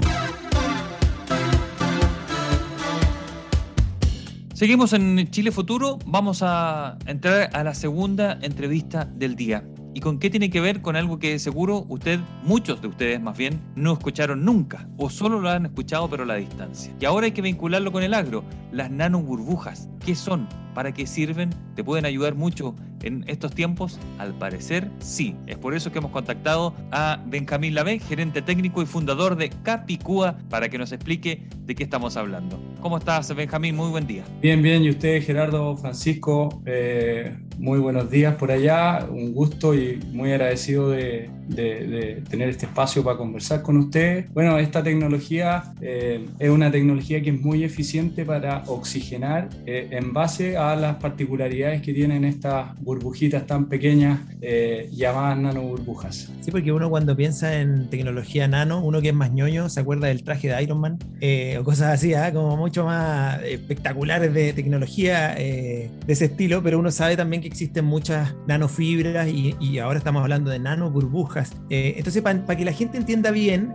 Seguimos 4.53 4.93
en 4.93 5.29
Chile 5.29 5.51
Futuro, 5.51 5.99
vamos 6.05 6.41
a 6.41 6.97
entrar 7.05 7.49
a 7.53 7.63
la 7.63 7.73
segunda 7.73 8.37
entrevista 8.41 9.03
del 9.03 9.35
día. 9.35 9.65
¿Y 9.93 9.99
con 9.99 10.17
qué 10.17 10.29
tiene 10.29 10.49
que 10.49 10.59
ver? 10.59 10.81
Con 10.81 10.95
algo 10.95 11.19
que 11.19 11.37
seguro 11.37 11.85
usted, 11.87 12.19
muchos 12.43 12.81
de 12.81 12.87
ustedes 12.87 13.21
más 13.21 13.37
bien, 13.37 13.61
no 13.75 13.93
escucharon 13.93 14.43
nunca 14.43 14.87
o 14.97 15.09
solo 15.09 15.39
lo 15.39 15.49
han 15.49 15.67
escuchado 15.67 16.09
pero 16.09 16.23
a 16.23 16.25
la 16.25 16.35
distancia. 16.35 16.93
Y 16.99 17.05
ahora 17.05 17.25
hay 17.25 17.31
que 17.31 17.41
vincularlo 17.41 17.91
con 17.91 18.03
el 18.03 18.13
agro, 18.13 18.43
las 18.71 18.89
nanoburbujas. 18.89 19.89
¿Qué 20.03 20.15
son? 20.15 20.47
¿Para 20.73 20.91
qué 20.91 21.05
sirven? 21.05 21.51
¿Te 21.75 21.83
pueden 21.83 22.05
ayudar 22.05 22.35
mucho 22.35 22.75
en 23.03 23.23
estos 23.27 23.53
tiempos? 23.53 23.99
Al 24.17 24.33
parecer, 24.37 24.89
sí. 24.99 25.35
Es 25.47 25.57
por 25.57 25.75
eso 25.75 25.91
que 25.91 25.99
hemos 25.99 26.11
contactado 26.11 26.73
a 26.91 27.21
Benjamín 27.27 27.75
Lavé, 27.75 27.99
gerente 27.99 28.41
técnico 28.41 28.81
y 28.81 28.85
fundador 28.85 29.35
de 29.35 29.49
Capicúa, 29.63 30.37
para 30.49 30.69
que 30.69 30.77
nos 30.77 30.91
explique 30.91 31.47
de 31.65 31.75
qué 31.75 31.83
estamos 31.83 32.17
hablando. 32.17 32.59
¿Cómo 32.81 32.97
estás, 32.97 33.33
Benjamín? 33.35 33.75
Muy 33.75 33.89
buen 33.89 34.07
día. 34.07 34.23
Bien, 34.41 34.61
bien. 34.61 34.83
¿Y 34.83 34.89
usted, 34.89 35.23
Gerardo, 35.23 35.77
Francisco? 35.77 36.61
Eh, 36.65 37.37
muy 37.57 37.79
buenos 37.79 38.09
días 38.09 38.35
por 38.35 38.51
allá. 38.51 39.07
Un 39.09 39.33
gusto 39.33 39.73
y 39.73 39.99
muy 40.11 40.31
agradecido 40.31 40.89
de, 40.89 41.29
tener 41.53 42.49
este 42.49 42.65
espacio 42.65 43.03
para 43.03 43.17
conversar 43.17 43.61
con 43.61 43.77
usted. 43.77 44.25
Bueno, 44.33 44.57
esta 44.57 44.83
tecnología 44.83 45.73
eh, 45.81 46.25
es 46.39 46.49
una 46.49 46.71
tecnología 46.71 47.21
que 47.21 47.29
es 47.31 47.41
muy 47.41 47.63
eficiente 47.63 48.25
para 48.25 48.63
oxigenar 48.67 49.49
eh, 49.65 49.89
en 49.91 50.13
base 50.13 50.57
a 50.57 50.75
las 50.75 50.95
particularidades 50.97 51.81
que 51.81 51.93
tienen 51.93 52.23
estas 52.25 52.79
burbujitas 52.81 53.45
tan 53.45 53.65
pequeñas 53.65 54.19
eh, 54.41 54.89
llamadas 54.91 55.37
nanoburbujas. 55.37 56.31
Sí, 56.41 56.51
porque 56.51 56.71
uno 56.71 56.89
cuando 56.89 57.15
piensa 57.15 57.59
en 57.59 57.89
tecnología 57.89 58.47
nano, 58.47 58.83
uno 58.83 59.01
que 59.01 59.09
es 59.09 59.15
más 59.15 59.31
ñoño, 59.31 59.69
se 59.69 59.79
acuerda 59.79 60.07
del 60.07 60.23
traje 60.23 60.49
de 60.49 60.63
Iron 60.63 60.79
Man 60.79 60.99
eh, 61.21 61.57
o 61.59 61.63
cosas 61.63 61.93
así, 61.93 62.13
¿ah? 62.13 62.31
como 62.33 62.57
mucho 62.57 62.85
más 62.85 63.41
espectaculares 63.43 64.33
de 64.33 64.53
tecnología 64.53 65.35
de 65.35 65.89
ese 66.07 66.25
estilo, 66.25 66.61
pero 66.63 66.79
uno 66.79 66.91
sabe 66.91 67.15
también 67.15 67.41
que 67.41 67.47
existen 67.47 67.85
muchas 67.85 68.35
nanofibras 68.47 69.27
y, 69.27 69.55
y 69.59 69.79
ahora 69.79 69.97
estamos 69.97 70.21
hablando 70.21 70.51
de 70.51 70.59
nanoburbujas. 70.59 71.42
Entonces, 71.69 72.21
para 72.21 72.55
que 72.55 72.65
la 72.65 72.73
gente 72.73 72.97
entienda 72.97 73.31
bien, 73.31 73.73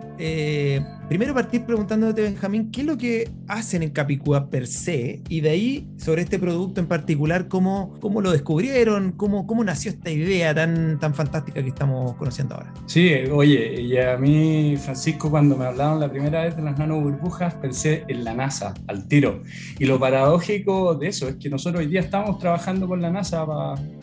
primero 1.08 1.34
partir 1.34 1.64
preguntándote, 1.64 2.22
Benjamín, 2.22 2.70
¿qué 2.70 2.82
es 2.82 2.86
lo 2.86 2.98
que 2.98 3.30
hacen 3.46 3.82
en 3.82 3.90
Capicúa 3.90 4.50
per 4.50 4.66
se? 4.66 5.22
Y 5.28 5.40
de 5.40 5.50
ahí 5.50 5.88
sobre 5.96 6.22
este 6.22 6.38
producto 6.38 6.80
en 6.80 6.86
particular, 6.86 7.48
cómo, 7.48 7.96
cómo 8.00 8.20
lo 8.20 8.30
descubrieron, 8.30 9.12
cómo, 9.12 9.46
cómo 9.46 9.64
nació 9.64 9.90
esta 9.90 10.10
idea 10.10 10.54
tan, 10.54 10.98
tan 10.98 11.14
fantástica 11.14 11.62
que 11.62 11.68
estamos 11.68 12.14
conociendo 12.16 12.54
ahora. 12.54 12.72
Sí, 12.86 13.12
oye, 13.30 13.80
y 13.80 13.98
a 13.98 14.16
mí, 14.16 14.76
Francisco, 14.76 15.30
cuando 15.30 15.56
me 15.56 15.66
hablaron 15.66 16.00
la 16.00 16.10
primera 16.10 16.44
vez 16.44 16.56
de 16.56 16.62
las 16.62 16.78
nanoburbujas, 16.78 17.54
pensé 17.54 18.04
en 18.08 18.24
la 18.24 18.34
NASA, 18.34 18.74
al 18.86 19.06
tiro. 19.08 19.42
Y 19.78 19.86
lo 19.86 19.98
paradójico 19.98 20.94
de 20.94 21.08
eso 21.08 21.28
es 21.28 21.36
que 21.36 21.48
nosotros 21.48 21.80
hoy 21.80 21.88
día 21.88 22.00
estamos 22.00 22.38
trabajando 22.38 22.86
con 22.86 23.00
la 23.00 23.10
NASA 23.10 23.46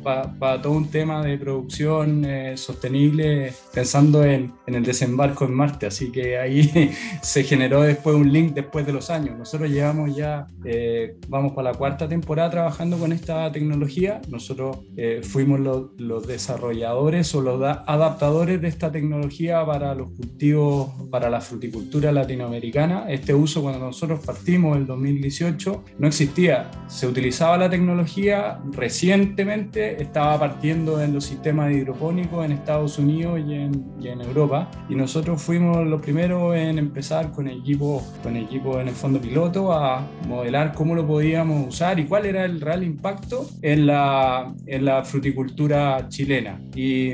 para 0.04 0.62
todo 0.62 0.74
un 0.74 0.90
tema 0.90 1.24
de 1.24 1.38
producción 1.38 2.26
eh, 2.26 2.58
sostenible, 2.58 3.45
pensando 3.74 4.24
en, 4.24 4.54
en 4.68 4.76
el 4.76 4.84
desembarco 4.84 5.46
en 5.46 5.54
Marte. 5.54 5.86
Así 5.88 6.12
que 6.12 6.38
ahí 6.38 6.92
se 7.22 7.44
generó 7.44 7.82
después 7.82 8.16
un 8.16 8.32
link 8.32 8.54
después 8.54 8.86
de 8.86 8.94
los 8.94 9.10
años. 9.10 9.38
Nosotros 9.38 9.70
llevamos 9.70 10.16
ya, 10.16 10.48
eh, 10.64 11.18
vamos 11.28 11.54
para 11.54 11.72
la 11.72 11.78
cuarta 11.78 12.08
temporada 12.08 12.50
trabajando 12.50 12.98
con 12.98 13.12
esta 13.12 13.52
tecnología. 13.52 14.22
Nosotros 14.30 14.80
eh, 14.98 15.22
fuimos 15.24 15.60
los, 15.60 16.26
desarrolladores 16.28 17.34
o 17.36 17.42
los 17.42 17.62
adaptadores 17.62 18.62
de 18.62 18.68
esta 18.68 18.92
tecnología 18.92 19.66
para 19.66 19.94
los 19.94 20.12
cultivos, 20.12 20.90
para 21.12 21.30
la 21.30 21.42
fruticultura 21.42 22.12
latinoamericana. 22.12 23.06
Este 23.10 23.34
uso 23.34 23.62
cuando 23.62 23.80
nosotros 23.80 24.22
partimos 24.26 24.78
el 24.78 24.86
2018 24.86 25.84
no 26.00 26.08
existía. 26.08 26.72
Se 26.88 27.08
utilizaba 27.08 27.58
la 27.58 27.70
tecnología, 27.70 28.60
recientemente 28.72 30.02
estaba 30.02 30.40
partiendo 30.40 31.02
en 31.02 31.14
los 31.14 31.26
sistemas 31.26 31.72
hidropónicos 31.72 32.46
en 32.46 32.52
Estados 32.54 32.98
Unidos 32.98 33.35
y 33.38 33.54
en, 33.54 33.86
y 34.00 34.08
en 34.08 34.22
Europa 34.22 34.70
y 34.90 34.96
nosotros 34.96 35.42
fuimos 35.42 35.86
los 35.88 36.02
primeros 36.02 36.56
en 36.56 36.78
empezar 36.78 37.32
con 37.32 37.48
equipo, 37.48 38.04
con 38.24 38.36
equipo 38.36 38.80
en 38.80 38.88
el 38.88 38.94
fondo 38.94 39.20
piloto 39.20 39.72
a 39.74 40.06
modelar 40.28 40.74
cómo 40.74 40.96
lo 40.96 41.06
podíamos 41.06 41.68
usar 41.68 42.00
y 42.00 42.06
cuál 42.06 42.26
era 42.26 42.46
el 42.46 42.62
real 42.62 42.84
impacto 42.84 43.50
en 43.62 43.88
la, 43.88 44.54
en 44.66 44.86
la 44.86 45.04
fruticultura 45.04 46.08
chilena. 46.10 46.62
Y, 46.76 47.12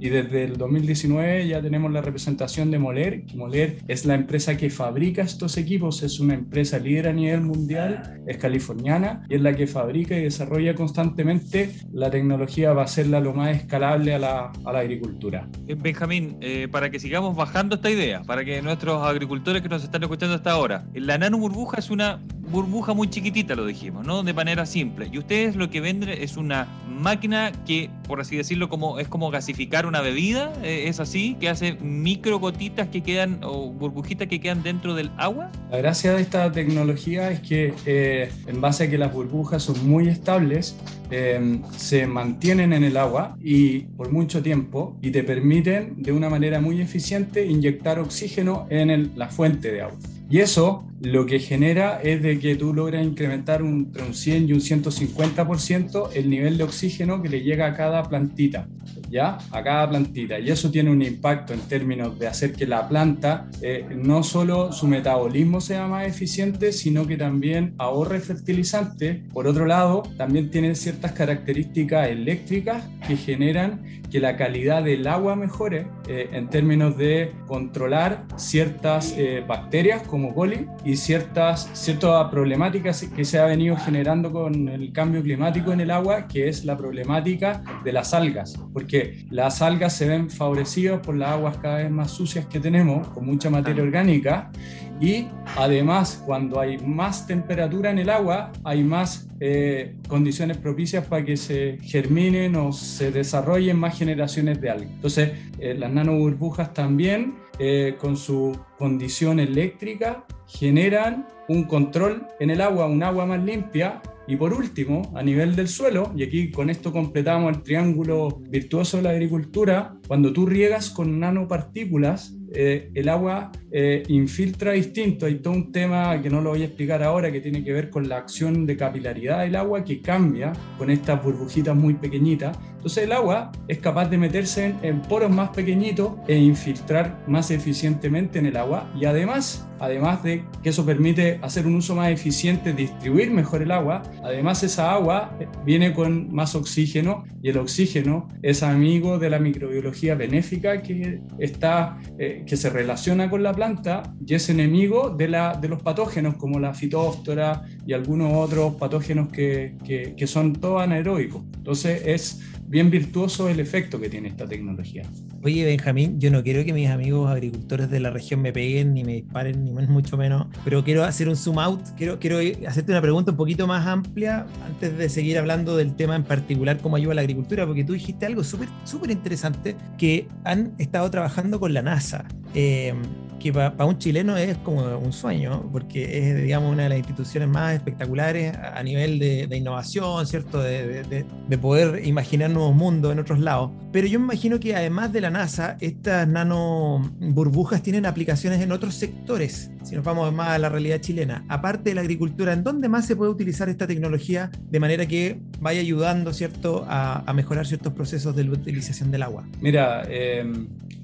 y 0.00 0.08
desde 0.08 0.44
el 0.44 0.56
2019 0.56 1.48
ya 1.48 1.62
tenemos 1.62 1.92
la 1.92 2.00
representación 2.00 2.70
de 2.70 2.78
Moler, 2.78 3.24
Moler 3.34 3.78
es 3.88 4.04
la 4.04 4.14
empresa 4.14 4.56
que 4.56 4.70
fabrica 4.70 5.22
estos 5.22 5.56
equipos, 5.56 6.02
es 6.02 6.20
una 6.20 6.34
empresa 6.34 6.78
líder 6.78 7.08
a 7.08 7.12
nivel 7.12 7.42
mundial, 7.42 8.22
es 8.26 8.36
californiana 8.38 9.24
y 9.28 9.36
es 9.36 9.40
la 9.40 9.54
que 9.54 9.66
fabrica 9.66 10.16
y 10.16 10.22
desarrolla 10.22 10.74
constantemente 10.74 11.70
la 11.92 12.10
tecnología 12.10 12.70
para 12.70 12.82
hacerla 12.82 13.20
lo 13.20 13.32
más 13.34 13.56
escalable 13.56 14.14
a 14.14 14.18
la, 14.18 14.52
a 14.64 14.72
la 14.72 14.78
agricultura. 14.80 15.48
Eh, 15.68 15.74
Benjamín, 15.76 16.36
eh, 16.40 16.68
para 16.70 16.90
que 16.90 16.98
sigamos 16.98 17.34
bajando 17.34 17.76
esta 17.76 17.90
idea, 17.90 18.22
para 18.22 18.44
que 18.44 18.62
nuestros 18.62 19.02
agricultores 19.04 19.62
que 19.62 19.68
nos 19.68 19.82
están 19.82 20.02
escuchando 20.02 20.34
hasta 20.34 20.52
ahora, 20.52 20.84
la 20.94 21.18
nano 21.18 21.38
burbuja 21.38 21.78
es 21.78 21.90
una 21.90 22.20
burbuja 22.50 22.94
muy 22.94 23.08
chiquitita, 23.08 23.54
lo 23.54 23.66
dijimos, 23.66 24.06
¿no? 24.06 24.22
De 24.22 24.32
manera 24.32 24.66
simple. 24.66 25.08
Y 25.12 25.18
ustedes 25.18 25.56
lo 25.56 25.70
que 25.70 25.80
venden 25.80 26.10
es 26.10 26.36
una 26.36 26.66
máquina 26.88 27.52
que, 27.66 27.90
por 28.06 28.20
así 28.20 28.36
decirlo, 28.36 28.68
como 28.68 28.98
es 28.98 29.08
como 29.08 29.30
gasificar 29.30 29.86
una 29.86 30.00
bebida, 30.00 30.52
eh, 30.62 30.84
es 30.88 31.00
así, 31.00 31.36
que 31.40 31.48
hace 31.48 31.74
micro 31.74 32.38
gotitas 32.38 32.88
que 32.88 33.02
quedan 33.02 33.40
o 33.42 33.70
burbujitas 33.70 34.28
que 34.28 34.40
quedan 34.40 34.62
dentro 34.62 34.94
del 34.94 35.10
agua. 35.16 35.50
La 35.70 35.78
gracia 35.78 36.12
de 36.12 36.22
esta 36.22 36.50
tecnología 36.52 37.30
es 37.30 37.40
que 37.40 37.74
eh, 37.84 38.30
en 38.46 38.60
base 38.60 38.84
a 38.84 38.90
que 38.90 38.98
las 38.98 39.12
burbujas 39.12 39.64
son 39.64 39.88
muy 39.88 40.08
estables, 40.08 40.76
eh, 41.10 41.60
se 41.76 42.06
mantienen 42.06 42.72
en 42.72 42.84
el 42.84 42.96
agua 42.96 43.36
y 43.40 43.80
por 43.96 44.10
mucho 44.10 44.42
tiempo 44.42 44.96
y 45.02 45.10
te 45.10 45.22
permiten 45.22 46.02
de 46.02 46.12
una 46.12 46.28
manera 46.28 46.60
muy 46.60 46.80
eficiente 46.80 47.46
inyectar 47.46 47.98
oxígeno 47.98 48.66
en 48.70 49.12
la 49.16 49.28
fuente 49.28 49.72
de 49.72 49.82
agua. 49.82 49.98
Y 50.28 50.40
eso 50.40 50.84
lo 51.00 51.26
que 51.26 51.38
genera 51.38 52.00
es 52.02 52.22
de 52.22 52.38
que 52.38 52.56
tú 52.56 52.72
logras 52.72 53.04
incrementar 53.04 53.62
un, 53.62 53.86
entre 53.86 54.02
un 54.02 54.14
100 54.14 54.48
y 54.48 54.52
un 54.52 54.60
150% 54.60 56.10
el 56.14 56.30
nivel 56.30 56.56
de 56.58 56.64
oxígeno 56.64 57.22
que 57.22 57.28
le 57.28 57.42
llega 57.42 57.66
a 57.66 57.74
cada 57.74 58.02
plantita, 58.04 58.66
¿ya? 59.10 59.38
A 59.50 59.62
cada 59.62 59.88
plantita. 59.88 60.38
Y 60.38 60.50
eso 60.50 60.70
tiene 60.70 60.90
un 60.90 61.02
impacto 61.02 61.52
en 61.52 61.60
términos 61.60 62.18
de 62.18 62.26
hacer 62.26 62.52
que 62.52 62.66
la 62.66 62.88
planta 62.88 63.48
eh, 63.60 63.86
no 63.94 64.22
solo 64.22 64.72
su 64.72 64.86
metabolismo 64.86 65.60
sea 65.60 65.86
más 65.86 66.06
eficiente, 66.06 66.72
sino 66.72 67.06
que 67.06 67.16
también 67.16 67.74
ahorre 67.78 68.20
fertilizante. 68.20 69.22
Por 69.32 69.46
otro 69.46 69.66
lado, 69.66 70.02
también 70.16 70.50
tiene 70.50 70.74
ciertas 70.74 71.12
características 71.12 72.08
eléctricas 72.08 72.84
que 73.06 73.16
generan 73.16 73.82
que 74.10 74.20
la 74.20 74.36
calidad 74.36 74.84
del 74.84 75.06
agua 75.06 75.36
mejore 75.36 75.86
eh, 76.08 76.28
en 76.32 76.48
términos 76.48 76.96
de 76.96 77.32
controlar 77.46 78.24
ciertas 78.36 79.14
eh, 79.16 79.44
bacterias 79.46 80.02
como 80.02 80.34
coli 80.34 80.66
y 80.86 80.96
ciertas, 80.96 81.68
ciertas 81.72 82.30
problemáticas 82.30 83.02
que 83.02 83.24
se 83.24 83.40
ha 83.40 83.44
venido 83.44 83.76
generando 83.76 84.30
con 84.30 84.68
el 84.68 84.92
cambio 84.92 85.20
climático 85.20 85.72
en 85.72 85.80
el 85.80 85.90
agua, 85.90 86.28
que 86.28 86.48
es 86.48 86.64
la 86.64 86.76
problemática 86.76 87.60
de 87.82 87.92
las 87.92 88.14
algas, 88.14 88.54
porque 88.72 89.26
las 89.30 89.62
algas 89.62 89.96
se 89.96 90.06
ven 90.06 90.30
favorecidas 90.30 91.00
por 91.00 91.16
las 91.16 91.30
aguas 91.30 91.56
cada 91.56 91.78
vez 91.78 91.90
más 91.90 92.12
sucias 92.12 92.46
que 92.46 92.60
tenemos, 92.60 93.08
con 93.08 93.26
mucha 93.26 93.50
materia 93.50 93.82
orgánica, 93.82 94.52
y 95.00 95.26
además 95.56 96.22
cuando 96.24 96.60
hay 96.60 96.78
más 96.78 97.26
temperatura 97.26 97.90
en 97.90 97.98
el 97.98 98.08
agua, 98.08 98.52
hay 98.62 98.84
más 98.84 99.28
eh, 99.40 99.96
condiciones 100.06 100.56
propicias 100.56 101.04
para 101.04 101.24
que 101.24 101.36
se 101.36 101.78
germinen 101.82 102.54
o 102.54 102.72
se 102.72 103.10
desarrollen 103.10 103.76
más 103.76 103.98
generaciones 103.98 104.60
de 104.60 104.70
algas. 104.70 104.90
Entonces, 104.90 105.32
eh, 105.58 105.74
las 105.74 105.90
nanoburbujas 105.92 106.72
también, 106.72 107.34
eh, 107.58 107.96
con 107.98 108.16
su 108.16 108.56
condición 108.78 109.40
eléctrica, 109.40 110.24
generan 110.46 111.26
un 111.48 111.64
control 111.64 112.26
en 112.40 112.50
el 112.50 112.60
agua, 112.60 112.86
un 112.86 113.02
agua 113.02 113.26
más 113.26 113.42
limpia. 113.42 114.00
Y 114.28 114.34
por 114.34 114.52
último, 114.52 115.12
a 115.14 115.22
nivel 115.22 115.54
del 115.54 115.68
suelo, 115.68 116.12
y 116.16 116.24
aquí 116.24 116.50
con 116.50 116.68
esto 116.68 116.92
completamos 116.92 117.54
el 117.54 117.62
triángulo 117.62 118.40
virtuoso 118.48 118.96
de 118.96 119.04
la 119.04 119.10
agricultura, 119.10 119.94
cuando 120.08 120.32
tú 120.32 120.46
riegas 120.46 120.90
con 120.90 121.20
nanopartículas, 121.20 122.36
eh, 122.52 122.90
el 122.94 123.08
agua 123.08 123.52
eh, 123.70 124.02
infiltra 124.08 124.72
distinto. 124.72 125.26
Hay 125.26 125.36
todo 125.36 125.54
un 125.54 125.70
tema 125.70 126.20
que 126.22 126.30
no 126.30 126.40
lo 126.40 126.50
voy 126.50 126.62
a 126.62 126.66
explicar 126.66 127.02
ahora 127.02 127.30
que 127.30 127.40
tiene 127.40 127.62
que 127.62 127.72
ver 127.72 127.90
con 127.90 128.08
la 128.08 128.16
acción 128.16 128.66
de 128.66 128.76
capilaridad 128.76 129.40
del 129.40 129.56
agua 129.56 129.84
que 129.84 130.00
cambia 130.00 130.52
con 130.78 130.90
estas 130.90 131.22
burbujitas 131.22 131.76
muy 131.76 131.94
pequeñitas. 131.94 132.56
Entonces 132.76 133.04
el 133.04 133.12
agua 133.12 133.50
es 133.68 133.78
capaz 133.78 134.08
de 134.08 134.18
meterse 134.18 134.66
en, 134.66 134.78
en 134.82 135.02
poros 135.02 135.30
más 135.30 135.50
pequeñitos 135.50 136.12
e 136.28 136.36
infiltrar 136.36 137.18
más 137.26 137.50
eficientemente 137.50 138.38
en 138.38 138.46
el 138.46 138.56
agua 138.56 138.90
y 138.98 139.06
además, 139.06 139.66
además 139.80 140.22
de 140.22 140.44
que 140.62 140.68
eso 140.68 140.86
permite 140.86 141.40
hacer 141.42 141.66
un 141.66 141.76
uso 141.76 141.94
más 141.94 142.10
eficiente, 142.10 142.72
distribuir 142.72 143.30
mejor 143.30 143.62
el 143.62 143.70
agua, 143.72 144.02
además 144.22 144.62
esa 144.62 144.92
agua 144.92 145.36
viene 145.64 145.92
con 145.92 146.32
más 146.32 146.54
oxígeno 146.54 147.24
y 147.42 147.48
el 147.48 147.58
oxígeno 147.58 148.28
es 148.42 148.62
amigo 148.62 149.18
de 149.18 149.30
la 149.30 149.38
microbiología 149.38 150.14
benéfica 150.14 150.82
que 150.82 151.20
está 151.38 151.98
eh, 152.18 152.44
que 152.46 152.56
se 152.56 152.70
relaciona 152.70 153.28
con 153.30 153.42
la 153.42 153.52
planta 153.52 154.02
y 154.26 154.34
es 154.34 154.48
enemigo 154.48 155.10
de, 155.10 155.28
la, 155.28 155.54
de 155.54 155.68
los 155.68 155.82
patógenos 155.82 156.36
como 156.36 156.58
la 156.60 156.74
fitóftora 156.74 157.62
y 157.86 157.92
algunos 157.92 158.32
otros 158.34 158.74
patógenos 158.74 159.28
que, 159.28 159.76
que, 159.84 160.14
que 160.16 160.26
son 160.26 160.52
todos 160.54 160.82
anaeróbicos. 160.82 161.42
Entonces 161.56 162.02
es 162.06 162.42
bien 162.76 162.90
virtuoso 162.90 163.48
el 163.48 163.58
efecto 163.58 163.98
que 163.98 164.10
tiene 164.10 164.28
esta 164.28 164.46
tecnología. 164.46 165.02
Oye, 165.42 165.64
Benjamín, 165.64 166.20
yo 166.20 166.30
no 166.30 166.42
quiero 166.42 166.62
que 166.62 166.74
mis 166.74 166.90
amigos 166.90 167.30
agricultores 167.30 167.88
de 167.88 168.00
la 168.00 168.10
región 168.10 168.42
me 168.42 168.52
peguen, 168.52 168.92
ni 168.92 169.02
me 169.02 169.14
disparen, 169.14 169.64
ni 169.64 169.70
mucho 169.70 170.18
menos, 170.18 170.46
pero 170.62 170.84
quiero 170.84 171.02
hacer 171.02 171.26
un 171.26 171.36
zoom 171.36 171.58
out, 171.58 171.80
quiero, 171.96 172.18
quiero 172.18 172.38
hacerte 172.68 172.92
una 172.92 173.00
pregunta 173.00 173.30
un 173.30 173.38
poquito 173.38 173.66
más 173.66 173.86
amplia 173.86 174.46
antes 174.66 174.94
de 174.98 175.08
seguir 175.08 175.38
hablando 175.38 175.74
del 175.74 175.96
tema 175.96 176.16
en 176.16 176.24
particular, 176.24 176.76
cómo 176.82 176.96
ayuda 176.96 177.12
a 177.12 177.14
la 177.14 177.22
agricultura, 177.22 177.66
porque 177.66 177.82
tú 177.82 177.94
dijiste 177.94 178.26
algo 178.26 178.44
súper 178.44 178.68
súper 178.84 179.10
interesante, 179.10 179.74
que 179.96 180.28
han 180.44 180.74
estado 180.76 181.10
trabajando 181.10 181.58
con 181.58 181.72
la 181.72 181.80
NASA. 181.80 182.26
Eh, 182.54 182.92
que 183.38 183.52
para 183.52 183.84
un 183.84 183.98
chileno 183.98 184.36
es 184.36 184.56
como 184.58 184.98
un 184.98 185.12
sueño, 185.12 185.68
porque 185.72 186.18
es, 186.18 186.42
digamos, 186.42 186.72
una 186.72 186.84
de 186.84 186.88
las 186.90 186.98
instituciones 186.98 187.48
más 187.48 187.74
espectaculares 187.74 188.56
a, 188.56 188.82
nivel 188.82 189.18
de, 189.18 189.56
innovación, 189.56 190.26
¿cierto? 190.26 190.60
De, 190.60 191.02
de, 191.04 191.24
de, 191.48 191.58
poder 191.58 192.06
imaginar 192.06 192.50
nuevos 192.50 192.74
mundos 192.74 193.12
en 193.12 193.18
otros 193.18 193.38
lados. 193.38 193.70
Pero 193.92 194.06
yo 194.06 194.18
me 194.18 194.26
imagino 194.26 194.60
que 194.60 194.76
además 194.76 195.12
de 195.12 195.20
la 195.20 195.30
NASA, 195.30 195.76
estas 195.80 196.28
nano 196.28 197.10
burbujas 197.18 197.82
tienen 197.82 198.06
aplicaciones 198.06 198.60
en 198.60 198.72
otros 198.72 198.94
sectores, 198.94 199.70
si 199.82 199.94
nos 199.94 200.04
vamos 200.04 200.32
más 200.32 200.48
a 200.50 200.58
la 200.58 200.68
realidad 200.68 201.00
chilena. 201.00 201.44
Aparte 201.48 201.90
de 201.90 201.94
la 201.94 202.02
agricultura, 202.02 202.52
¿en 202.52 202.62
dónde 202.62 202.88
más 202.88 203.06
se 203.06 203.16
puede 203.16 203.30
utilizar 203.30 203.68
esta 203.68 203.86
tecnología 203.86 204.50
de 204.70 204.80
manera 204.80 205.06
que 205.06 205.40
vaya 205.60 205.80
ayudando, 205.80 206.32
¿cierto?, 206.32 206.84
a, 206.88 207.32
mejorar 207.34 207.66
ciertos 207.66 207.92
procesos 207.92 208.34
de 208.34 208.42
utilización 208.50 209.10
del 209.10 209.22
agua. 209.22 209.44
Mira, 209.60 210.04
eh, 210.08 210.44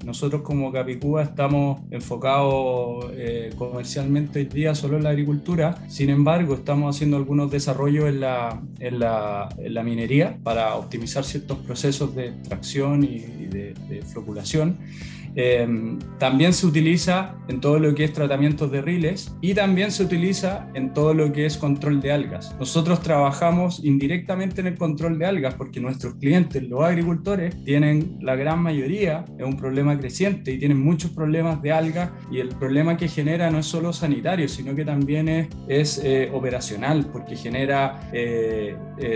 nosotros 0.03 0.41
como 0.41 0.71
Capicúa 0.71 1.23
estamos 1.23 1.81
enfocados 1.91 2.22
eh, 3.15 3.51
comercialmente 3.57 4.39
hoy 4.39 4.45
día 4.45 4.75
solo 4.75 4.95
en 4.95 5.03
la 5.03 5.09
agricultura, 5.09 5.83
sin 5.89 6.09
embargo 6.09 6.53
estamos 6.53 6.95
haciendo 6.95 7.17
algunos 7.17 7.51
desarrollos 7.51 8.05
en 8.05 8.21
la, 8.21 8.61
en 8.79 8.99
la, 8.99 9.49
en 9.57 9.73
la 9.73 9.83
minería 9.83 10.37
para 10.41 10.75
optimizar 10.75 11.25
ciertos 11.25 11.57
procesos 11.59 12.15
de 12.15 12.27
extracción 12.27 13.03
y, 13.03 13.17
y 13.17 13.47
de, 13.47 13.73
de 13.89 14.01
floculación. 14.03 14.77
Eh, 15.35 15.97
también 16.19 16.53
se 16.53 16.67
utiliza 16.67 17.35
en 17.47 17.59
todo 17.59 17.79
lo 17.79 17.93
que 17.95 18.03
es 18.03 18.13
tratamientos 18.13 18.71
de 18.71 18.81
riles 18.81 19.35
y 19.41 19.53
también 19.53 19.91
se 19.91 20.03
utiliza 20.03 20.67
en 20.73 20.93
todo 20.93 21.13
lo 21.13 21.31
que 21.31 21.45
es 21.45 21.57
control 21.57 22.01
de 22.01 22.11
algas. 22.11 22.55
Nosotros 22.59 23.01
trabajamos 23.01 23.83
indirectamente 23.83 24.61
en 24.61 24.67
el 24.67 24.77
control 24.77 25.17
de 25.17 25.25
algas 25.25 25.55
porque 25.55 25.79
nuestros 25.79 26.15
clientes, 26.15 26.63
los 26.63 26.83
agricultores, 26.83 27.55
tienen 27.63 28.17
la 28.21 28.35
gran 28.35 28.59
mayoría, 28.59 29.25
es 29.37 29.45
un 29.45 29.57
problema 29.57 29.97
creciente 29.97 30.53
y 30.53 30.59
tienen 30.59 30.79
muchos 30.79 31.11
problemas 31.11 31.61
de 31.61 31.71
algas 31.71 32.11
y 32.31 32.39
el 32.39 32.49
problema 32.49 32.97
que 32.97 33.07
genera 33.07 33.49
no 33.49 33.59
es 33.59 33.65
solo 33.65 33.93
sanitario, 33.93 34.47
sino 34.47 34.75
que 34.75 34.85
también 34.85 35.27
es, 35.29 35.47
es 35.67 36.01
eh, 36.03 36.29
operacional 36.33 37.07
porque 37.11 37.35
genera 37.35 38.09
eh, 38.13 38.75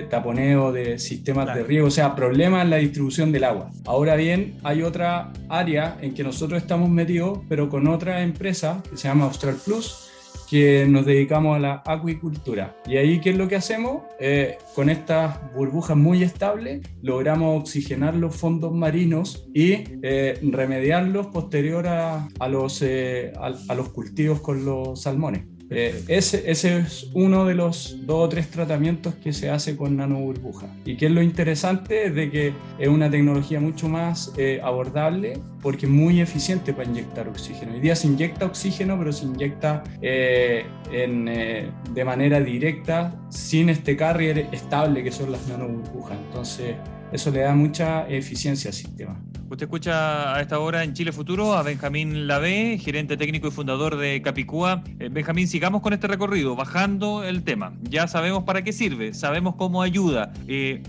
taponeo 0.10 0.72
de 0.72 1.00
sistemas 1.00 1.46
claro. 1.46 1.62
de 1.62 1.68
riego, 1.68 1.88
o 1.88 1.92
sea, 1.92 2.16
problemas 2.16 2.64
en 2.64 2.70
la 2.72 2.78
distribución 2.78 3.32
del 3.32 3.44
agua. 3.44 3.70
Ahora 3.86 4.16
bien, 4.16 4.56
hay 4.64 4.82
otra 4.82 5.32
área 5.50 5.98
en 6.02 6.07
que 6.14 6.24
nosotros 6.24 6.62
estamos 6.62 6.90
metidos, 6.90 7.40
pero 7.48 7.70
con 7.70 7.88
otra 7.88 8.22
empresa 8.22 8.82
que 8.90 8.98
se 8.98 9.08
llama 9.08 9.26
Austral 9.26 9.58
Plus, 9.64 10.08
que 10.50 10.86
nos 10.88 11.06
dedicamos 11.06 11.58
a 11.58 11.60
la 11.60 11.84
acuicultura. 11.86 12.76
Y 12.86 12.98
ahí, 12.98 13.20
¿qué 13.20 13.32
es 13.32 13.38
lo 13.38 13.48
que 13.48 13.58
hacemos? 13.58 14.04
Eh, 14.20 14.58
con 14.76 14.90
estas 14.90 15.40
burbujas 15.54 15.98
muy 15.98 16.24
estables, 16.24 16.88
logramos 17.02 17.62
oxigenar 17.62 18.16
los 18.16 18.36
fondos 18.36 18.74
marinos 18.74 19.48
y 19.54 19.84
eh, 20.02 20.40
remediarlos 20.42 21.28
posterior 21.28 21.86
eh, 21.86 23.34
a, 23.40 23.76
los 23.76 23.90
cultivos 23.90 24.40
con 24.40 24.64
los 24.64 25.02
salmones. 25.02 25.44
Eh, 25.70 26.04
ese, 26.08 26.50
ese, 26.50 26.80
es 26.80 27.10
uno 27.14 27.46
de 27.46 27.54
los 27.54 27.98
dos 28.06 28.26
o 28.26 28.30
tres 28.30 28.50
tratamientos 28.50 29.16
que 29.16 29.34
se 29.34 29.50
hace 29.50 29.76
con 29.76 29.98
nanoburbuja. 29.98 30.68
Y 30.86 30.96
que 30.96 31.08
es 31.08 31.12
lo 31.12 31.22
interesante 31.22 32.08
es 32.08 32.16
de 32.16 32.32
que 32.32 32.54
es 32.80 32.88
una 32.88 33.10
tecnología 33.10 33.60
mucho 33.60 33.90
más 33.90 34.34
eh, 34.38 34.60
abordable 34.64 35.40
porque 35.62 35.86
es 35.86 35.92
muy 35.92 36.22
eficiente 36.22 36.74
para 36.74 36.90
inyectar 36.90 37.28
oxígeno. 37.28 37.74
Hoy 37.74 37.82
día 37.82 37.96
se 37.96 38.08
inyecta 38.08 38.46
oxígeno, 38.46 38.98
pero 38.98 39.12
se 39.12 39.26
inyecta 39.26 39.84
eh, 40.02 40.66
en, 40.92 41.26
de 41.26 42.06
manera 42.06 42.40
directa 42.40 43.14
sin 43.30 43.70
este 43.70 43.98
carrier 43.98 44.48
estable 44.52 45.04
que 45.04 45.12
son 45.12 45.32
las 45.32 45.48
nanoburbujas. 45.48 46.18
Entonces, 46.28 46.76
eso 47.12 47.32
le 47.32 47.42
da 47.42 47.56
mucha 47.56 48.08
eficiencia 48.08 48.70
al 48.70 48.74
sistema. 48.74 49.22
Usted 49.50 49.66
escucha 49.66 50.36
a 50.36 50.42
esta 50.42 50.60
hora 50.60 50.84
en 50.84 50.94
Chile 50.94 51.14
Futuro 51.14 51.54
a 51.54 51.64
Benjamín 51.64 52.28
Lavé, 52.28 52.78
gerente 52.78 53.16
técnico 53.16 53.48
y 53.48 53.52
fundador 53.52 53.96
de 53.96 54.22
Capicúa. 54.22 54.84
Eh, 55.00 55.08
Benjamín, 55.10 55.48
sigamos 55.48 55.82
con 55.82 55.94
este 55.94 56.08
recorrido, 56.08 56.56
bajando 56.56 57.24
el 57.24 57.44
tema. 57.44 57.74
Ya 57.84 58.08
sabemos 58.10 58.44
para 58.44 58.62
qué 58.64 58.74
sirve, 58.74 59.14
sabemos 59.14 59.56
cómo 59.56 59.82
ayuda. 59.82 60.34
Eh, 60.50 60.84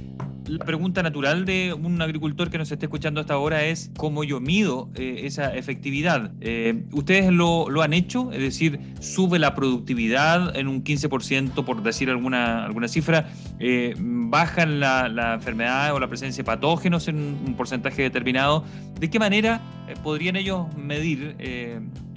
la 0.48 0.64
pregunta 0.64 1.02
natural 1.02 1.44
de 1.44 1.74
un 1.74 2.00
agricultor 2.00 2.50
que 2.50 2.58
nos 2.58 2.72
esté 2.72 2.86
escuchando 2.86 3.20
hasta 3.20 3.34
ahora 3.34 3.64
es 3.64 3.90
cómo 3.96 4.24
yo 4.24 4.40
mido 4.40 4.88
eh, 4.94 5.22
esa 5.24 5.54
efectividad. 5.54 6.32
Eh, 6.40 6.84
¿Ustedes 6.92 7.30
lo, 7.30 7.82
han 7.82 7.92
hecho? 7.92 8.32
Es 8.32 8.40
decir, 8.40 8.80
¿sube 9.00 9.38
la 9.38 9.54
productividad 9.54 10.56
en 10.56 10.68
un 10.68 10.82
15%, 10.82 11.64
por 11.64 11.82
decir 11.82 12.08
alguna, 12.10 12.64
alguna 12.64 12.88
cifra? 12.88 13.28
Eh, 13.60 13.94
¿Bajan 13.98 14.80
la, 14.80 15.08
la, 15.08 15.34
enfermedad 15.34 15.94
o 15.94 16.00
la 16.00 16.08
presencia 16.08 16.42
de 16.42 16.46
patógenos 16.46 17.08
en 17.08 17.16
un 17.18 17.54
porcentaje 17.54 18.02
determinado? 18.02 18.64
¿De 18.98 19.10
qué 19.10 19.18
manera 19.18 19.60
podrían 20.02 20.36
ellos 20.36 20.66
medir 20.76 21.36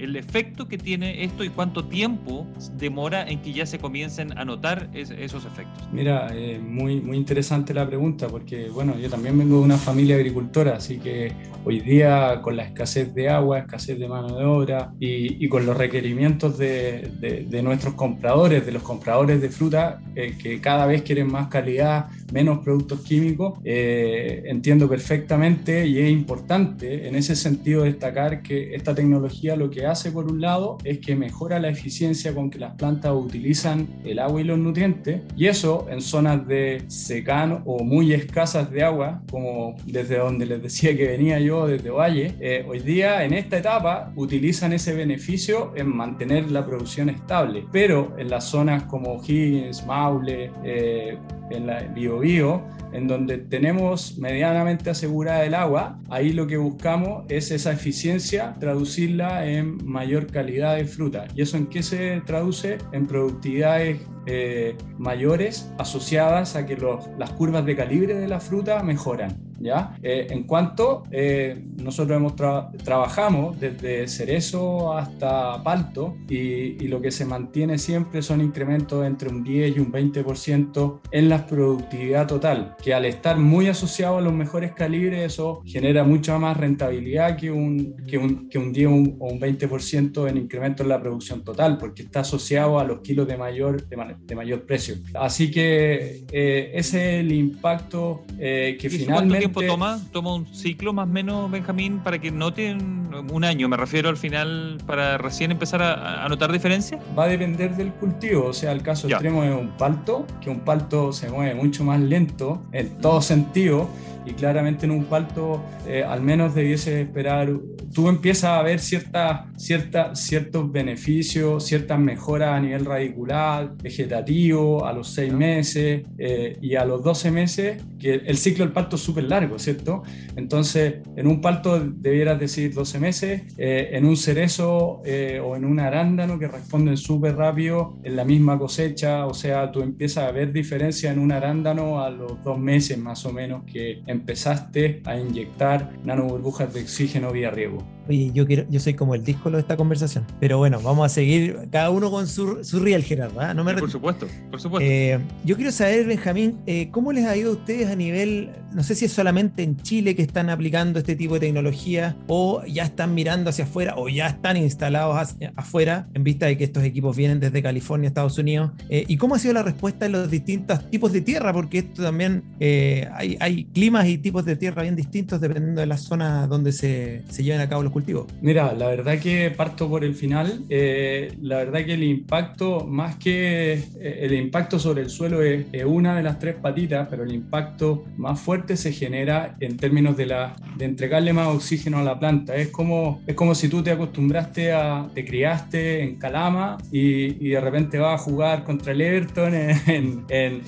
el 0.02 0.16
efecto 0.16 0.68
que 0.68 0.78
tiene 0.78 1.24
esto 1.24 1.44
y 1.44 1.50
cuánto 1.50 1.86
tiempo 1.86 2.48
demora 2.78 3.28
en 3.28 3.42
que 3.42 3.54
ya 3.54 3.66
se 3.66 3.80
comiencen 3.80 4.38
a 4.38 4.46
notar 4.46 4.90
es, 4.94 5.12
esos 5.12 5.46
efectos? 5.46 5.88
Mira, 5.92 6.34
muy, 6.62 7.00
muy 7.02 7.18
interesante 7.18 7.74
la 7.74 7.88
pregunta 7.88 8.28
porque 8.28 8.70
bueno, 8.70 8.98
yo 8.98 9.10
también 9.10 9.38
vengo 9.38 9.58
de 9.58 9.64
una 9.64 9.78
familia 9.78 10.16
agricultora, 10.16 10.78
así 10.78 10.98
que 10.98 11.34
hoy 11.64 11.80
día 11.80 12.42
con 12.42 12.58
la 12.58 12.64
escasez 12.64 13.14
de 13.14 13.30
agua, 13.30 13.60
escasez 13.60 14.00
de 14.00 14.08
mano 14.08 14.36
de 14.38 14.46
obra 14.46 14.92
y, 15.00 15.48
con 15.50 15.66
los 15.66 15.78
requerimientos 15.78 16.58
de, 16.58 17.12
de, 17.20 17.62
nuestros 17.62 17.94
compradores, 17.96 18.66
de 18.66 18.72
los 18.72 18.84
compradores 18.84 19.42
de 19.42 19.50
fruta, 19.50 20.02
eh, 20.16 20.36
que 20.42 20.62
cada 20.62 20.86
vez 20.86 21.02
quieren 21.02 21.32
más 21.32 21.48
calidad, 21.48 22.10
menos 22.32 22.60
productos 22.60 23.02
químicos, 23.02 23.60
eh, 23.64 24.44
entiendo 24.46 24.88
perfectamente 24.88 25.86
y 25.86 26.00
es 26.00 26.12
importante 26.12 27.08
en 27.08 27.16
ese 27.16 27.36
sentido 27.36 27.84
destacar 27.84 28.42
que 28.42 28.76
esta 28.76 28.96
tecnología 28.96 29.56
lo 29.56 29.70
que 29.70 29.86
hace 29.86 30.12
por 30.12 30.32
un 30.32 30.42
lado 30.42 30.78
es 30.84 31.00
que 31.00 31.16
mejora 31.16 31.60
la 31.60 31.70
eficiencia 31.70 32.34
con 32.34 32.50
que 32.50 32.60
las 32.60 32.76
plantas 32.76 33.14
utilizan 33.14 33.88
el 34.04 34.20
agua 34.20 34.42
y 34.42 34.44
los 34.44 34.58
nutrientes 34.58 35.22
y 35.36 35.48
eso 35.48 35.88
en 35.90 36.02
zonas 36.02 36.48
de 36.48 36.84
secano 36.88 37.62
o 37.66 37.84
muy 37.84 38.14
escasas 38.14 38.72
de 38.72 38.84
agua, 38.84 39.22
como 39.30 39.76
desde 39.86 40.18
donde 40.18 40.46
les 40.46 40.62
decía 40.62 40.96
que 40.96 41.08
venía 41.08 41.40
yo, 41.40 41.68
desde 41.68 41.90
Valle, 41.90 42.36
eh, 42.40 42.66
hoy 42.68 42.80
día 42.80 43.24
en 43.24 43.34
esta 43.34 43.58
etapa 43.58 44.12
utilizan 44.16 44.74
ese 44.74 44.94
beneficio 44.94 45.74
en 45.76 45.96
mantener 45.96 46.52
la 46.52 46.66
producción 46.66 47.10
estable, 47.10 47.66
pero 47.72 48.16
en 48.18 48.30
las 48.30 48.46
zonas 48.46 48.84
como 48.84 49.22
Higgins, 49.22 49.86
Maule, 49.86 50.52
eh, 50.64 51.18
en 51.50 51.68
la 51.68 51.84
Biobío, 52.22 52.62
en 52.94 53.08
donde 53.08 53.38
tenemos 53.38 54.18
medianamente 54.18 54.90
asegurada 54.90 55.46
el 55.46 55.54
agua, 55.54 56.00
ahí 56.10 56.34
lo 56.34 56.48
que 56.48 56.58
buscamos 56.58 57.26
es 57.30 57.52
esa 57.52 57.72
eficiencia, 57.72 58.56
traducirla 58.60 59.46
en 59.48 59.84
mayor 59.86 60.28
calidad 60.28 60.76
de 60.76 60.86
fruta. 60.86 61.28
¿Y 61.36 61.42
eso 61.42 61.58
en 61.58 61.68
qué 61.68 61.84
se 61.84 62.22
traduce? 62.26 62.78
En 62.92 63.08
productividades 63.08 64.02
eh, 64.28 64.76
mayores 64.98 65.72
asociadas 65.78 66.56
a 66.56 66.66
que 66.66 66.78
las 67.18 67.32
curvas 67.32 67.66
de 67.66 67.76
calibre 67.76 68.14
de 68.14 68.28
la 68.28 68.40
fruta 68.40 68.84
mejoran. 68.84 69.51
¿Ya? 69.62 69.98
Eh, 70.02 70.28
en 70.30 70.44
cuanto 70.44 71.04
eh, 71.12 71.64
nosotros 71.78 72.18
hemos 72.18 72.36
trabajamos 72.36 73.60
desde 73.60 74.08
cerezo 74.08 74.94
hasta 74.94 75.62
palto 75.64 76.16
y, 76.30 76.84
y, 76.84 76.88
lo 76.88 77.02
que 77.02 77.12
se 77.12 77.26
mantiene 77.26 77.78
siempre 77.78 78.22
son 78.22 78.42
incrementos 78.42 79.06
entre 79.06 79.30
un 79.30 79.44
10 79.44 79.78
y 79.78 79.80
un 79.80 79.92
20% 79.92 81.02
en 81.12 81.30
la 81.30 81.46
productividad 81.46 82.28
total, 82.28 82.76
que 82.82 82.94
al 82.94 83.06
estar 83.06 83.38
muy 83.38 83.68
asociado 83.68 84.18
a 84.18 84.22
los 84.22 84.34
mejores 84.34 84.74
calibres 84.74 85.34
eso 85.34 85.62
genera 85.66 86.04
mucha 86.04 86.38
más 86.38 86.58
rentabilidad 86.58 87.38
que 87.38 87.52
un, 87.52 87.96
que 88.08 88.18
un, 88.18 88.50
que 88.50 88.58
un 88.58 88.74
10 88.74 88.88
o 88.88 88.92
un 89.28 89.40
20% 89.40 90.30
en 90.30 90.38
incremento 90.38 90.84
en 90.84 90.90
la 90.90 91.00
producción 91.00 91.44
total, 91.44 91.78
porque 91.78 92.04
está 92.04 92.22
asociado 92.22 92.80
a 92.80 92.84
los 92.84 93.02
kilos 93.02 93.28
de 93.28 93.38
mayor, 93.38 93.88
de, 93.88 94.36
mayor 94.36 94.66
precio. 94.66 94.96
Así 95.14 95.52
que 95.52 96.26
eh, 96.32 96.72
ese 96.74 97.20
es 97.20 97.26
el 97.26 97.32
impacto 97.32 98.24
que 98.38 98.88
finalmente 98.90 99.51
toma? 99.52 100.00
¿Toma 100.12 100.34
un 100.34 100.46
ciclo 100.54 100.94
más 100.94 101.08
o 101.08 101.12
menos, 101.12 101.52
Benjamín, 101.52 102.00
para 102.00 102.20
que 102.20 102.32
noten 102.32 103.10
un 103.32 103.44
año? 103.44 103.68
Me 103.68 103.78
refiero 103.78 104.10
al 104.10 104.18
final, 104.18 104.78
para 104.86 105.18
recién 105.18 105.52
empezar 105.52 105.82
a, 105.82 106.28
notar 106.30 106.52
diferencia. 106.52 107.00
Va 107.18 107.26
a 107.26 107.28
depender 107.28 107.76
del 107.76 107.92
cultivo. 107.94 108.48
O 108.48 108.54
sea, 108.54 108.72
el 108.72 108.82
caso 108.82 109.08
extremo 109.08 109.44
es 109.44 109.54
un 109.54 109.70
palto, 109.78 110.26
que 110.40 110.50
un 110.50 110.62
palto 110.62 111.12
se 111.14 111.30
mueve 111.30 111.56
mucho 111.56 111.84
más 111.84 112.00
lento 112.00 112.62
en 112.72 112.98
todo 113.00 113.22
sentido 113.22 113.90
y 114.26 114.34
claramente 114.34 114.86
en 114.86 114.92
un 114.92 115.06
palto 115.06 115.62
eh, 115.88 116.04
al 116.04 116.22
menos 116.22 116.54
debiese 116.54 117.02
esperar, 117.02 117.50
tú 117.94 118.08
empiezas 118.10 118.52
a 118.52 118.62
ver 118.62 118.80
cierta, 118.80 119.48
cierta, 119.58 120.16
ciertos 120.16 120.72
beneficios, 120.72 121.66
ciertas 121.66 122.00
mejoras 122.00 122.54
a 122.54 122.60
nivel 122.60 122.86
radicular, 122.86 123.76
vegetativo, 123.78 124.86
a 124.86 124.94
los 124.94 125.10
seis 125.10 125.34
meses 125.34 126.04
eh, 126.18 126.58
y 126.62 126.76
a 126.76 126.86
los 126.86 127.04
12 127.04 127.32
meses, 127.32 127.84
que 128.00 128.14
el 128.14 128.38
ciclo 128.38 128.66
del 128.66 128.74
palto 128.74 128.96
es 128.96 129.02
súper 129.02 129.26
largo, 129.26 129.60
¿cierto? 129.60 130.04
Entonces, 130.36 130.96
en 131.16 131.28
un 131.28 131.42
palto 131.42 131.80
debieras 131.80 132.40
decir 132.40 132.74
12 132.74 133.00
meses, 133.00 133.42
eh, 133.58 133.90
en 133.94 134.06
un 134.06 134.18
cerezo 134.18 135.02
o 135.44 135.56
en 135.56 135.66
un 135.66 135.80
arándano 135.80 136.40
que 136.40 136.48
responden 136.48 136.98
súper 136.98 137.36
rápido 137.36 137.98
en 138.04 138.16
la 138.16 138.26
misma 138.26 138.58
cosecha, 138.58 139.26
o 139.26 139.34
sea, 139.34 139.72
tú 139.72 139.82
empiezas 139.82 140.26
a 140.26 140.32
ver 140.32 140.52
diferencia 140.52 141.12
en 141.12 141.20
un 141.20 141.32
arándano 141.32 142.02
a 142.02 142.10
los 142.10 142.44
dos 142.44 142.60
meses 142.60 142.98
más 142.98 143.26
o 143.26 143.34
menos 143.34 143.64
que 143.66 144.02
empezaste 144.08 145.02
a 145.06 145.18
inyectar 145.18 145.92
nanoburbujas 146.04 146.74
de 146.74 146.82
oxígeno 146.82 147.32
vía 147.32 147.52
riego. 147.52 147.81
you. 147.82 148.01
Oye, 148.12 148.30
yo, 148.34 148.46
quiero, 148.46 148.66
yo 148.70 148.78
soy 148.82 148.94
como 148.94 149.16
el 149.16 149.24
disco 149.24 149.50
de 149.50 149.60
esta 149.62 149.78
conversación. 149.78 150.26
Pero 150.42 150.58
bueno, 150.58 150.82
vamos 150.82 151.06
a 151.06 151.08
seguir 151.08 151.70
cada 151.72 151.92
uno 151.92 152.12
con 152.12 152.28
su, 152.28 152.62
su 152.62 152.82
riel, 152.82 153.06
Gerardo. 153.06 153.40
¿ah? 153.40 153.54
No 153.54 153.64
me 153.64 153.74
por 153.74 153.90
supuesto, 153.90 154.28
por 154.50 154.60
supuesto. 154.60 154.86
Eh, 154.86 155.18
yo 155.46 155.56
quiero 155.56 155.72
saber, 155.72 156.06
Benjamín, 156.06 156.58
eh, 156.66 156.90
¿cómo 156.92 157.14
les 157.14 157.26
ha 157.26 157.38
ido 157.38 157.52
a 157.52 157.54
ustedes 157.54 157.90
a 157.90 157.96
nivel, 157.96 158.50
no 158.74 158.84
sé 158.84 158.96
si 158.96 159.06
es 159.06 159.14
solamente 159.14 159.64
en 159.64 159.78
Chile 159.78 160.14
que 160.14 160.24
están 160.24 160.50
aplicando 160.50 161.00
este 161.00 161.16
tipo 161.16 161.36
de 161.36 161.40
tecnología 161.40 162.18
o 162.28 162.66
ya 162.66 162.84
están 162.84 163.14
mirando 163.14 163.50
hacia 163.50 163.64
afuera 163.64 163.94
o 163.96 164.10
ya 164.10 164.28
están 164.28 164.58
instalados 164.58 165.38
afuera 165.56 166.10
en 166.14 166.26
vista 166.26 166.48
de 166.48 166.58
que 166.58 166.66
estos 166.66 166.84
equipos 166.84 167.16
vienen 167.16 167.40
desde 167.40 167.64
California, 167.64 168.10
Estados 168.10 168.38
Unidos? 168.38 168.72
Eh, 168.90 169.06
¿Y 169.08 169.16
cómo 169.16 169.36
ha 169.36 169.40
sido 169.40 169.54
la 169.54 169.64
respuesta 169.64 170.06
en 170.06 170.12
los 170.12 170.30
distintos 170.30 170.90
tipos 170.90 171.14
de 171.14 171.22
tierra? 171.22 171.54
Porque 171.54 171.78
esto 171.78 172.04
también 172.04 172.44
hay, 172.60 173.38
hay, 173.40 173.64
climas 173.74 174.06
y 174.10 174.18
tipos 174.18 174.44
de 174.44 174.58
tierra 174.58 174.82
bien 174.82 174.98
distintos 174.98 175.40
dependiendo 175.40 175.80
de 175.80 175.88
la 175.88 175.96
zona 175.96 176.46
donde 176.48 176.74
se, 176.74 177.24
se 177.30 177.42
lleven 177.42 177.62
a 177.62 177.70
cabo 177.70 177.84
los 177.84 177.94
Mira, 178.42 178.74
la 178.74 178.88
verdad 178.88 179.20
que 179.20 179.52
parto 179.52 179.90
por 179.90 180.04
el 180.04 180.16
final. 180.16 180.66
Eh, 180.70 181.34
la 181.42 181.58
verdad 181.58 181.86
que 181.86 181.94
el 181.94 182.04
impacto, 182.04 182.86
más 182.86 183.16
que 183.16 183.74
eh, 183.74 184.20
el 184.22 184.34
impacto 184.34 184.80
sobre 184.80 185.02
el 185.02 185.10
suelo 185.10 185.42
es, 185.42 185.66
una 185.86 186.16
de 186.16 186.24
las 186.24 186.40
tres 186.40 186.56
patitas, 186.56 187.08
pero 187.10 187.24
el 187.24 187.34
impacto 187.34 188.06
más 188.18 188.40
fuerte 188.40 188.78
se 188.78 188.92
genera 188.92 189.56
en 189.60 189.78
términos 189.78 190.16
de, 190.16 190.28
la, 190.28 190.56
de 190.78 190.86
entregarle 190.86 191.34
más 191.34 191.48
oxígeno 191.48 191.98
a 192.00 192.04
la 192.04 192.20
planta. 192.20 192.56
Es 192.56 192.70
como, 192.70 193.22
es 193.26 193.36
como 193.36 193.56
si 193.56 193.68
tú 193.68 193.82
te 193.82 193.92
acostumbraste 193.92 194.72
a, 194.74 195.10
te 195.14 195.26
criaste 195.26 196.04
en 196.04 196.18
Calama 196.18 196.78
y, 196.92 197.46
y 197.46 197.50
de 197.50 197.62
repente 197.62 197.98
vas 197.98 198.22
a 198.22 198.24
jugar 198.24 198.64
contra 198.64 198.92
el 198.92 199.02
Everton 199.02 199.54
en, 199.54 200.26
en, 200.30 200.62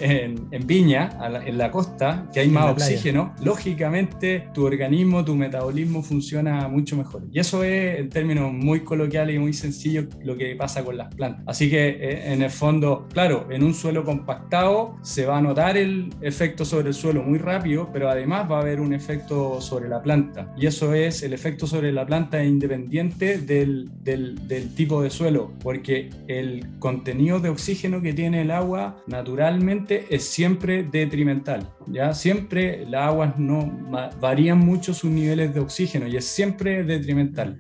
en, 0.52 0.68
Viña, 0.68 1.18
en 1.46 1.58
la 1.58 1.72
costa, 1.72 2.30
que 2.34 2.40
hay 2.40 2.48
más 2.48 2.72
oxígeno. 2.72 3.34
Lógicamente, 3.44 4.48
tu 4.54 4.66
organismo, 4.66 5.24
tu 5.24 5.36
metabolismo 5.36 6.02
funciona 6.02 6.68
mucho 6.68 6.96
mejor. 6.96 7.23
Y 7.32 7.40
eso 7.40 7.64
es, 7.64 8.00
en 8.00 8.10
términos 8.10 8.52
muy 8.52 8.82
coloquiales 8.82 9.36
y 9.36 9.40
muy 9.40 9.54
sencillos, 9.54 10.06
lo 10.24 10.38
que 10.38 10.56
pasa 10.56 10.84
con 10.84 10.98
las 10.98 11.14
plantas. 11.14 11.44
Así 11.48 11.70
que, 11.70 11.90
eh, 11.90 12.34
en 12.34 12.42
el 12.42 12.50
fondo, 12.50 13.08
claro, 13.12 13.48
en 13.50 13.64
un 13.64 13.74
suelo 13.74 14.04
compactado 14.04 14.96
se 15.02 15.26
va 15.26 15.38
a 15.38 15.42
notar 15.42 15.78
el 15.78 16.14
efecto 16.22 16.66
sobre 16.66 16.90
el 16.90 16.94
suelo 16.94 17.24
muy 17.24 17.40
rápido, 17.40 17.90
pero 17.92 18.10
además 18.10 18.50
va 18.50 18.58
a 18.58 18.62
haber 18.62 18.80
un 18.80 18.94
efecto 18.94 19.62
sobre 19.62 19.90
la 19.90 20.02
planta. 20.02 20.54
Y 20.58 20.68
eso 20.68 20.94
es, 20.94 21.24
el 21.24 21.34
efecto 21.34 21.68
sobre 21.68 21.92
la 21.92 22.06
planta 22.06 22.44
independiente 22.44 23.38
del, 23.38 23.90
del, 24.04 24.48
del 24.48 24.74
tipo 24.76 25.02
de 25.02 25.10
suelo, 25.10 25.52
porque 25.62 26.10
el 26.28 26.66
contenido 26.80 27.40
de 27.40 27.50
oxígeno 27.50 28.02
que 28.02 28.14
tiene 28.14 28.42
el 28.42 28.52
agua 28.52 28.98
naturalmente 29.08 30.06
es 30.10 30.24
siempre 30.24 30.84
detrimental. 30.84 31.70
¿ya? 31.88 32.14
Siempre 32.14 32.86
las 32.86 33.08
aguas 33.08 33.38
no 33.38 33.72
varían 34.20 34.60
mucho 34.60 34.94
sus 34.94 35.12
niveles 35.12 35.54
de 35.54 35.60
oxígeno 35.60 36.08
y 36.08 36.18
es 36.18 36.26
siempre 36.26 36.84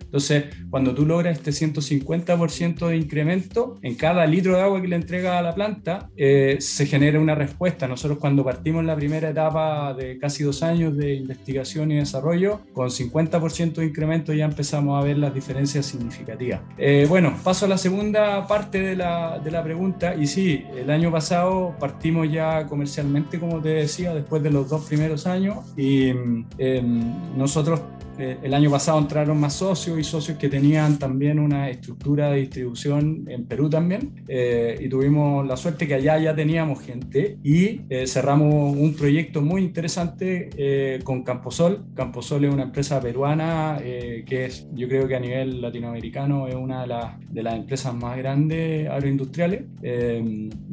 Entonces, 0.01 0.45
cuando 0.69 0.93
tú 0.93 1.05
logras 1.05 1.37
este 1.37 1.51
150% 1.51 2.87
de 2.87 2.97
incremento 2.97 3.77
en 3.81 3.95
cada 3.95 4.25
litro 4.25 4.55
de 4.55 4.61
agua 4.61 4.81
que 4.81 4.87
le 4.87 4.95
entrega 4.95 5.37
a 5.37 5.41
la 5.41 5.53
planta, 5.53 6.09
eh, 6.15 6.57
se 6.59 6.85
genera 6.85 7.19
una 7.19 7.35
respuesta. 7.35 7.87
Nosotros 7.87 8.19
cuando 8.19 8.43
partimos 8.43 8.83
la 8.83 8.95
primera 8.95 9.29
etapa 9.29 9.93
de 9.93 10.17
casi 10.17 10.43
dos 10.43 10.63
años 10.63 10.95
de 10.97 11.15
investigación 11.15 11.91
y 11.91 11.97
desarrollo, 11.97 12.61
con 12.73 12.89
50% 12.89 13.73
de 13.75 13.85
incremento 13.85 14.33
ya 14.33 14.45
empezamos 14.45 15.01
a 15.01 15.05
ver 15.05 15.17
las 15.17 15.33
diferencias 15.33 15.85
significativas. 15.85 16.61
Eh, 16.77 17.05
bueno, 17.07 17.33
paso 17.43 17.65
a 17.65 17.69
la 17.69 17.77
segunda 17.77 18.47
parte 18.47 18.79
de 18.79 18.95
la, 18.95 19.39
de 19.39 19.51
la 19.51 19.63
pregunta 19.63 20.15
y 20.15 20.27
sí, 20.27 20.63
el 20.75 20.89
año 20.89 21.11
pasado 21.11 21.75
partimos 21.79 22.31
ya 22.31 22.65
comercialmente, 22.67 23.39
como 23.39 23.61
te 23.61 23.69
decía, 23.69 24.13
después 24.13 24.41
de 24.43 24.51
los 24.51 24.69
dos 24.69 24.85
primeros 24.85 25.27
años 25.27 25.57
y 25.77 26.09
em, 26.57 27.35
nosotros 27.37 27.81
eh, 28.17 28.37
el 28.43 28.53
año 28.53 28.69
pasado 28.69 28.99
entraron 28.99 29.39
más 29.39 29.53
socios 29.53 29.97
y 29.99 30.03
socios 30.03 30.37
que 30.37 30.49
tenían 30.49 30.99
también 30.99 31.39
una 31.39 31.69
estructura 31.69 32.29
de 32.29 32.41
distribución 32.41 33.25
en 33.27 33.45
Perú 33.45 33.69
también. 33.69 34.23
Eh, 34.27 34.77
y 34.79 34.89
tuvimos 34.89 35.45
la 35.47 35.57
suerte 35.57 35.87
que 35.87 35.95
allá 35.95 36.19
ya 36.19 36.35
teníamos 36.35 36.81
gente 36.81 37.37
y 37.43 37.81
eh, 37.89 38.05
cerramos 38.07 38.75
un 38.75 38.93
proyecto 38.93 39.41
muy 39.41 39.63
interesante 39.63 41.01
con 41.03 41.23
Camposol. 41.23 41.85
Camposol 41.95 42.45
es 42.45 42.53
una 42.53 42.63
empresa 42.63 42.99
peruana 42.99 43.79
que 43.81 44.45
es, 44.45 44.67
yo 44.73 44.87
creo 44.87 45.07
que 45.07 45.15
a 45.15 45.19
nivel 45.19 45.61
latinoamericano 45.61 46.47
es 46.47 46.55
una 46.55 46.81
de, 46.81 46.87
las, 46.87 47.19
de 47.29 47.43
las 47.43 47.55
empresas 47.55 47.93
más 47.93 48.17
grandes 48.17 48.89
agroindustriales. 48.89 49.63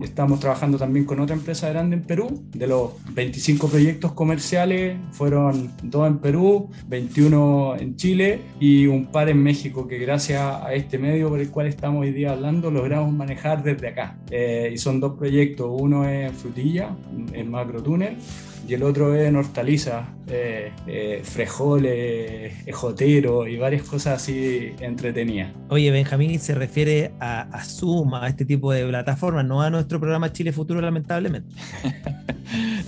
estamos 0.00 0.40
trabajando 0.40 0.78
también 0.78 1.04
con 1.04 1.20
otra 1.20 1.34
empresa 1.34 1.68
grande 1.68 1.96
en 1.96 2.02
Perú. 2.02 2.44
De 2.50 2.66
los 2.66 2.92
25 3.14 3.68
proyectos 3.68 4.12
comerciales 4.12 4.96
fueron 5.12 5.70
dos 5.82 6.06
en 6.06 6.18
Perú, 6.18 6.70
21 6.88 7.29
uno 7.30 7.76
en 7.78 7.94
Chile 7.94 8.40
y 8.58 8.86
un 8.86 9.06
par 9.06 9.28
en 9.28 9.40
México, 9.40 9.86
que 9.86 9.98
gracias 9.98 10.40
a 10.40 10.74
este 10.74 10.98
medio 10.98 11.28
por 11.28 11.38
el 11.38 11.48
cual 11.50 11.68
estamos 11.68 12.02
hoy 12.02 12.10
día 12.10 12.32
hablando, 12.32 12.72
logramos 12.72 13.12
manejar 13.12 13.62
desde 13.62 13.88
acá. 13.88 14.18
Eh, 14.30 14.70
y 14.72 14.78
son 14.78 14.98
dos 14.98 15.16
proyectos, 15.16 15.68
uno 15.70 16.08
es 16.08 16.32
Frutilla, 16.32 16.90
en 17.32 17.48
Macrotúnel, 17.48 18.16
y 18.66 18.74
el 18.74 18.82
otro 18.82 19.14
es 19.14 19.28
en 19.28 19.36
hortalizas, 19.36 20.08
eh, 20.30 20.72
eh, 20.86 21.20
frejoles, 21.24 22.54
ejotero 22.66 23.48
y 23.48 23.56
varias 23.56 23.82
cosas 23.82 24.22
así 24.22 24.72
entretenidas. 24.80 25.52
Oye, 25.68 25.90
Benjamín 25.90 26.38
se 26.38 26.54
refiere 26.54 27.12
a, 27.20 27.42
a 27.42 27.64
Zoom, 27.64 28.14
a 28.14 28.28
este 28.28 28.44
tipo 28.44 28.72
de 28.72 28.86
plataformas, 28.86 29.44
no 29.44 29.60
a 29.60 29.70
nuestro 29.70 29.98
programa 29.98 30.32
Chile 30.32 30.52
Futuro, 30.52 30.80
lamentablemente. 30.80 31.54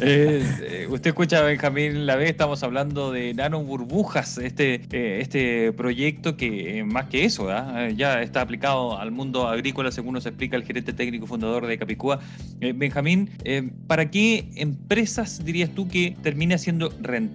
Eh, 0.04 0.88
usted 0.90 1.10
escucha 1.10 1.38
a 1.38 1.42
Benjamín 1.42 2.04
La 2.04 2.16
vez 2.16 2.30
estamos 2.30 2.64
hablando 2.64 3.12
de 3.12 3.32
nano 3.32 3.62
burbujas, 3.62 4.36
este, 4.38 4.80
este 5.20 5.72
proyecto 5.72 6.36
que 6.36 6.82
más 6.82 7.04
que 7.04 7.24
eso, 7.24 7.46
ya 7.94 8.20
está 8.20 8.40
aplicado 8.40 8.98
al 8.98 9.12
mundo 9.12 9.46
agrícola, 9.46 9.92
según 9.92 10.14
nos 10.14 10.26
explica 10.26 10.56
el 10.56 10.64
gerente 10.64 10.92
técnico 10.92 11.28
fundador 11.28 11.68
de 11.68 11.78
Capicúa. 11.78 12.18
Benjamín, 12.58 13.30
¿para 13.86 14.10
qué 14.10 14.50
empresas 14.56 15.44
dirías 15.44 15.70
tú 15.70 15.86
que 15.86 16.16
termina 16.22 16.58
siendo 16.58 16.92
rentable? 17.00 17.31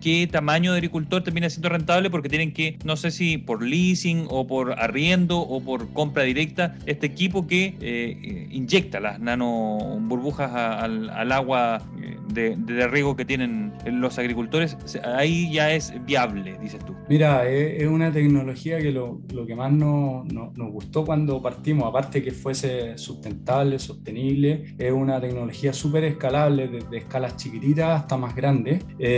¿Qué 0.00 0.28
tamaño 0.30 0.72
de 0.72 0.78
agricultor 0.78 1.22
termina 1.22 1.48
siendo 1.48 1.68
rentable? 1.68 2.10
Porque 2.10 2.28
tienen 2.28 2.52
que, 2.52 2.78
no 2.84 2.96
sé 2.96 3.10
si 3.10 3.38
por 3.38 3.62
leasing 3.62 4.26
o 4.28 4.46
por 4.46 4.78
arriendo 4.78 5.40
o 5.40 5.60
por 5.60 5.92
compra 5.92 6.24
directa, 6.24 6.76
este 6.86 7.06
equipo 7.06 7.46
que 7.46 7.74
eh, 7.80 8.18
eh, 8.22 8.48
inyecta 8.50 9.00
las 9.00 9.20
nano 9.20 9.78
burbujas 10.00 10.52
al, 10.52 11.32
agua 11.32 11.80
eh, 12.00 12.16
de, 12.32 12.56
de, 12.56 12.86
riego 12.88 13.16
que 13.16 13.24
tienen 13.24 13.72
los 13.86 14.18
agricultores, 14.18 14.76
ahí 15.04 15.50
ya 15.52 15.72
es 15.72 15.92
viable, 16.04 16.58
dices 16.60 16.84
tú. 16.84 16.94
Mira, 17.08 17.48
es, 17.48 17.86
una 17.86 18.12
tecnología 18.12 18.78
que 18.78 18.90
lo, 18.90 19.20
que 19.46 19.54
más 19.54 19.72
nos 19.72 20.72
gustó 20.72 21.04
cuando 21.04 21.40
partimos, 21.42 21.88
aparte 21.88 22.22
que 22.22 22.30
fuese 22.30 22.96
sustentable, 22.98 23.78
sostenible, 23.78 24.74
es 24.78 24.92
una 24.92 25.20
tecnología 25.20 25.72
súper 25.72 26.04
escalable 26.04 26.68
desde 26.68 26.98
escalas 26.98 27.36
chiquitas 27.36 28.02
hasta 28.02 28.16
más 28.16 28.34
grande. 28.34 28.80
Eh, 28.98 29.11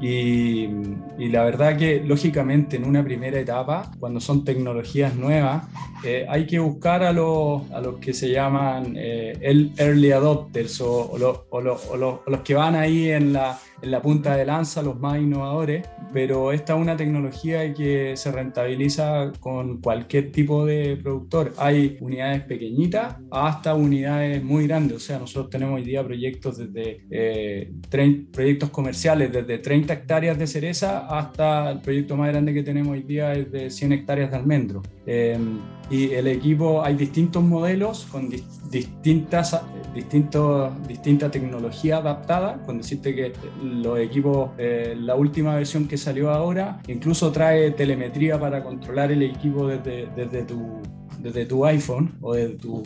y, 0.00 0.68
la 1.28 1.44
verdad 1.44 1.76
que, 1.76 2.00
lógicamente, 2.00 2.76
en 2.76 2.84
una 2.84 3.02
primera 3.02 3.38
etapa, 3.38 3.90
cuando 3.98 4.20
son 4.20 4.44
tecnologías 4.44 5.14
nuevas, 5.16 5.64
eh, 6.04 6.26
hay 6.28 6.46
que 6.46 6.58
buscar 6.58 7.02
a 7.02 7.12
los, 7.12 7.70
a 7.72 7.80
los 7.80 7.96
que 7.98 8.12
se 8.12 8.30
llaman 8.30 8.94
eh, 8.96 9.36
el 9.40 9.72
early 9.78 10.12
adopters 10.12 10.80
o, 10.80 11.12
o, 11.50 11.60
los 11.60 12.40
que 12.44 12.54
van 12.54 12.74
ahí 12.74 13.10
en 13.10 13.32
la 13.32 13.58
en 13.82 13.90
la 13.90 14.00
punta 14.00 14.36
de 14.36 14.44
lanza, 14.44 14.82
los 14.82 14.98
más 14.98 15.18
innovadores, 15.18 15.86
pero 16.12 16.52
esta 16.52 16.74
es 16.74 16.80
una 16.80 16.96
tecnología 16.96 17.72
que 17.74 18.16
se 18.16 18.32
rentabiliza 18.32 19.32
con 19.40 19.80
cualquier 19.80 20.32
tipo 20.32 20.64
de 20.64 20.96
productor. 20.96 21.52
Hay 21.58 21.96
unidades 22.00 22.42
pequeñitas 22.42 23.16
hasta 23.30 23.74
unidades 23.74 24.42
muy 24.42 24.66
grandes, 24.66 24.96
o 24.96 25.00
sea, 25.00 25.18
nosotros 25.18 25.50
tenemos 25.50 25.76
hoy 25.76 25.84
día 25.84 26.04
proyectos 26.04 26.58
desde 26.58 27.02
eh, 27.10 27.72
proyectos 28.32 28.70
comerciales 28.70 29.32
desde 29.32 29.58
30 29.58 29.92
hectáreas 29.92 30.38
de 30.38 30.46
cereza 30.46 31.06
hasta 31.06 31.70
el 31.70 31.80
proyecto 31.80 32.16
más 32.16 32.28
grande 32.28 32.54
que 32.54 32.62
tenemos 32.62 32.92
hoy 32.92 33.02
día 33.02 33.32
es 33.32 33.50
de 33.50 33.70
100 33.70 33.92
hectáreas 33.92 34.30
de 34.30 34.36
almendro. 34.36 34.82
Eh, 35.06 35.38
y 35.88 36.12
el 36.14 36.26
equipo, 36.26 36.82
hay 36.82 36.96
distintos 36.96 37.42
modelos 37.44 38.06
con 38.10 38.28
distintas, 38.28 39.62
distintos, 39.94 40.72
distinta 40.88 41.30
tecnología 41.30 41.98
adaptada, 41.98 42.60
con 42.66 42.78
decirte 42.78 43.14
que 43.14 43.32
los 43.62 43.98
equipos, 44.00 44.50
eh, 44.58 44.96
la 44.98 45.14
última 45.14 45.54
versión 45.54 45.86
que 45.86 45.96
salió 45.96 46.30
ahora, 46.30 46.80
incluso 46.88 47.30
trae 47.30 47.70
telemetría 47.70 48.38
para 48.40 48.64
controlar 48.64 49.12
el 49.12 49.22
equipo 49.22 49.68
desde, 49.68 50.08
desde 50.16 50.42
tu 50.42 50.82
desde 51.20 51.46
tu 51.46 51.64
iPhone 51.64 52.14
o 52.20 52.34
de 52.34 52.50
tu 52.50 52.82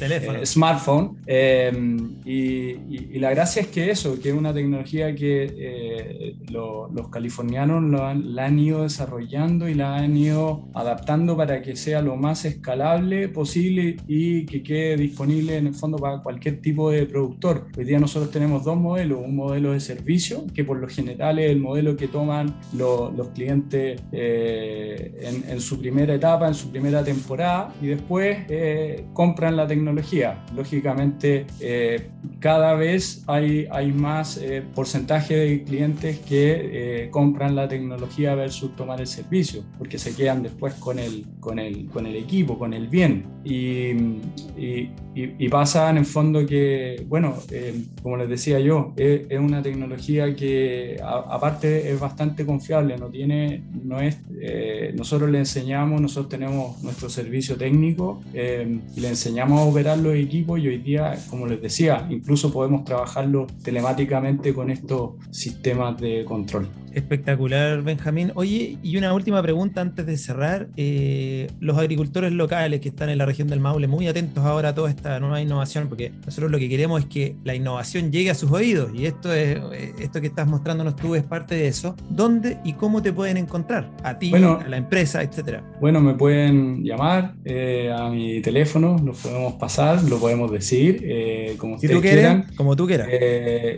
eh, 0.00 0.46
smartphone. 0.46 1.16
Em, 1.26 2.16
y, 2.24 3.18
la 3.20 3.30
gracia 3.30 3.62
es 3.62 3.68
que 3.68 3.90
eso, 3.90 4.18
que 4.18 4.30
es 4.30 4.34
una 4.34 4.54
tecnología 4.54 5.14
que 5.14 5.52
eh, 5.54 6.36
los 6.50 7.08
californianos 7.08 7.82
la 8.24 8.46
han 8.46 8.58
ido 8.58 8.82
desarrollando 8.82 9.68
y 9.68 9.74
la 9.74 9.96
han 9.96 10.16
ido 10.16 10.68
adaptando 10.74 11.36
para 11.36 11.60
que 11.60 11.76
sea 11.76 12.00
lo 12.00 12.16
más 12.16 12.44
escalable 12.44 13.28
posible 13.28 13.96
y 14.08 14.46
que 14.46 14.62
quede 14.62 14.96
disponible 14.96 15.56
en 15.56 15.68
el 15.68 15.74
fondo 15.74 15.98
para 15.98 16.22
cualquier 16.22 16.60
tipo 16.60 16.90
de 16.90 17.06
productor. 17.06 17.66
Hoy 17.76 17.84
día 17.84 17.98
nosotros 17.98 18.30
tenemos 18.30 18.64
dos 18.64 18.76
modelos, 18.76 19.20
un 19.22 19.36
modelo 19.36 19.72
de 19.72 19.80
servicio, 19.80 20.46
que 20.54 20.64
por 20.64 20.78
lo 20.78 20.88
general 20.88 21.38
es 21.38 21.50
el 21.50 21.60
modelo 21.60 21.96
que 21.96 22.08
toman 22.08 22.54
los 22.72 23.28
clientes 23.34 24.00
eh, 24.12 25.18
en, 25.20 25.50
en 25.50 25.60
su 25.60 25.78
primera 25.78 26.14
etapa, 26.14 26.48
en 26.48 26.54
su 26.54 26.70
primera 26.70 27.04
temporada, 27.04 27.74
y 27.80 27.86
después 27.86 28.38
eh, 28.48 29.04
compran 29.12 29.56
la 29.56 29.66
tecnología. 29.66 30.44
Lógicamente, 30.54 31.46
eh, 31.60 32.10
cada 32.38 32.74
vez 32.74 33.24
hay, 33.26 33.66
hay 33.70 33.92
más 33.92 34.36
eh, 34.36 34.62
porcentaje 34.74 35.36
de 35.36 35.64
clientes 35.64 36.18
que 36.20 37.08
compran 37.10 37.54
la 37.56 37.68
tecnología 37.68 38.34
versus 38.34 38.74
tomar 38.76 39.00
el 39.00 39.06
servicio, 39.06 39.64
porque 39.78 39.98
se 39.98 40.14
quedan 40.14 40.42
después 40.42 40.74
con 40.74 40.98
el, 40.98 41.26
con 41.40 41.58
el, 41.58 41.86
con 41.86 42.06
el 42.06 42.16
equipo, 42.16 42.58
con 42.58 42.74
el 42.74 42.88
bien. 42.88 43.24
Y, 43.44 43.90
y, 44.56 44.90
y, 45.14 45.48
pasa 45.48 45.90
en 45.90 45.98
el 45.98 46.04
fondo 46.04 46.44
que, 46.46 47.04
bueno, 47.08 47.36
como 48.02 48.18
les 48.18 48.28
decía 48.28 48.60
yo, 48.60 48.92
es, 48.96 49.22
una 49.38 49.62
tecnología 49.62 50.34
que 50.36 51.00
aparte 51.02 51.90
es 51.90 51.98
bastante 51.98 52.44
confiable, 52.44 52.98
no 52.98 53.08
tiene, 53.08 53.64
no 53.82 53.98
es, 54.00 54.18
nosotros 54.94 55.30
le 55.30 55.38
enseñamos, 55.38 56.00
nosotros 56.00 56.28
tenemos 56.28 56.82
nuestro 56.82 57.08
servicio 57.08 57.56
técnico 57.60 58.22
eh, 58.32 58.80
le 58.96 59.08
enseñamos 59.08 59.60
a 59.60 59.64
operar 59.64 59.98
los 59.98 60.14
equipos 60.14 60.58
y 60.58 60.68
hoy 60.68 60.78
día, 60.78 61.14
como 61.28 61.46
les 61.46 61.60
decía, 61.60 62.06
incluso 62.08 62.50
podemos 62.50 62.84
trabajarlo 62.84 63.46
telemáticamente 63.62 64.54
con 64.54 64.70
estos 64.70 65.10
sistemas 65.30 66.00
de 66.00 66.24
control. 66.24 66.68
Espectacular, 66.92 67.82
Benjamín. 67.82 68.32
Oye, 68.34 68.78
y 68.82 68.96
una 68.96 69.12
última 69.12 69.42
pregunta 69.42 69.80
antes 69.80 70.06
de 70.06 70.16
cerrar. 70.16 70.68
Eh, 70.76 71.48
los 71.60 71.78
agricultores 71.78 72.32
locales 72.32 72.80
que 72.80 72.88
están 72.88 73.08
en 73.10 73.18
la 73.18 73.26
región 73.26 73.48
del 73.48 73.60
Maule, 73.60 73.86
muy 73.86 74.08
atentos 74.08 74.44
ahora 74.44 74.70
a 74.70 74.74
toda 74.74 74.90
esta 74.90 75.20
nueva 75.20 75.40
innovación, 75.40 75.88
porque 75.88 76.12
nosotros 76.24 76.50
lo 76.50 76.58
que 76.58 76.68
queremos 76.68 77.02
es 77.02 77.06
que 77.06 77.36
la 77.44 77.54
innovación 77.54 78.10
llegue 78.10 78.30
a 78.30 78.34
sus 78.34 78.50
oídos, 78.50 78.90
y 78.94 79.06
esto, 79.06 79.32
es, 79.32 79.58
eh, 79.72 79.92
esto 80.00 80.20
que 80.20 80.28
estás 80.28 80.46
mostrándonos 80.46 80.96
tú 80.96 81.14
es 81.14 81.22
parte 81.22 81.54
de 81.54 81.68
eso. 81.68 81.94
¿Dónde 82.08 82.58
y 82.64 82.72
cómo 82.72 83.02
te 83.02 83.12
pueden 83.12 83.36
encontrar? 83.36 83.90
A 84.02 84.18
ti, 84.18 84.34
a 84.34 84.68
la 84.68 84.76
empresa, 84.76 85.22
etcétera. 85.22 85.62
Bueno, 85.80 86.00
me 86.00 86.14
pueden 86.14 86.82
llamar 86.82 87.34
eh, 87.44 87.92
a 87.96 88.08
mi 88.08 88.40
teléfono, 88.40 88.96
lo 89.04 89.12
podemos 89.12 89.54
pasar, 89.54 90.02
lo 90.04 90.18
podemos 90.18 90.50
decir, 90.50 91.56
como 91.56 91.76
ustedes 91.76 92.00
quieran. 92.00 92.46
Como 92.56 92.76
tú 92.76 92.86
quieras. 92.86 93.08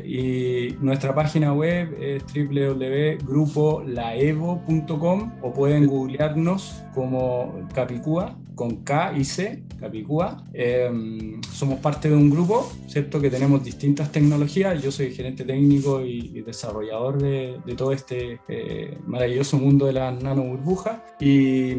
y 0.04 0.76
nuestra 0.80 1.14
página 1.14 1.52
web 1.52 1.96
es 2.00 2.22
www 2.34 3.01
www.grupolaevo.com 3.26 5.32
o 5.42 5.52
pueden 5.52 5.86
googlearnos 5.86 6.82
como 6.94 7.52
Capicúa 7.74 8.34
con 8.54 8.82
K 8.84 9.14
y 9.16 9.24
C, 9.24 9.62
Capicúa. 9.80 10.44
Em, 10.52 11.40
somos 11.52 11.78
parte 11.80 12.08
de 12.08 12.16
un 12.16 12.30
grupo, 12.30 12.70
¿cierto? 12.86 13.20
Que 13.20 13.30
tenemos 13.30 13.64
distintas 13.64 14.10
tecnologías. 14.12 14.82
Yo 14.82 14.90
soy 14.90 15.12
gerente 15.12 15.44
técnico 15.44 16.00
y, 16.04 16.42
desarrollador 16.42 17.22
de, 17.22 17.60
todo 17.76 17.92
este 17.92 18.40
eh, 18.48 18.98
maravilloso 19.06 19.58
mundo 19.58 19.86
de 19.86 19.92
las 19.92 20.22
nanoburbujas. 20.22 21.00
Y, 21.20 21.72
y, 21.72 21.76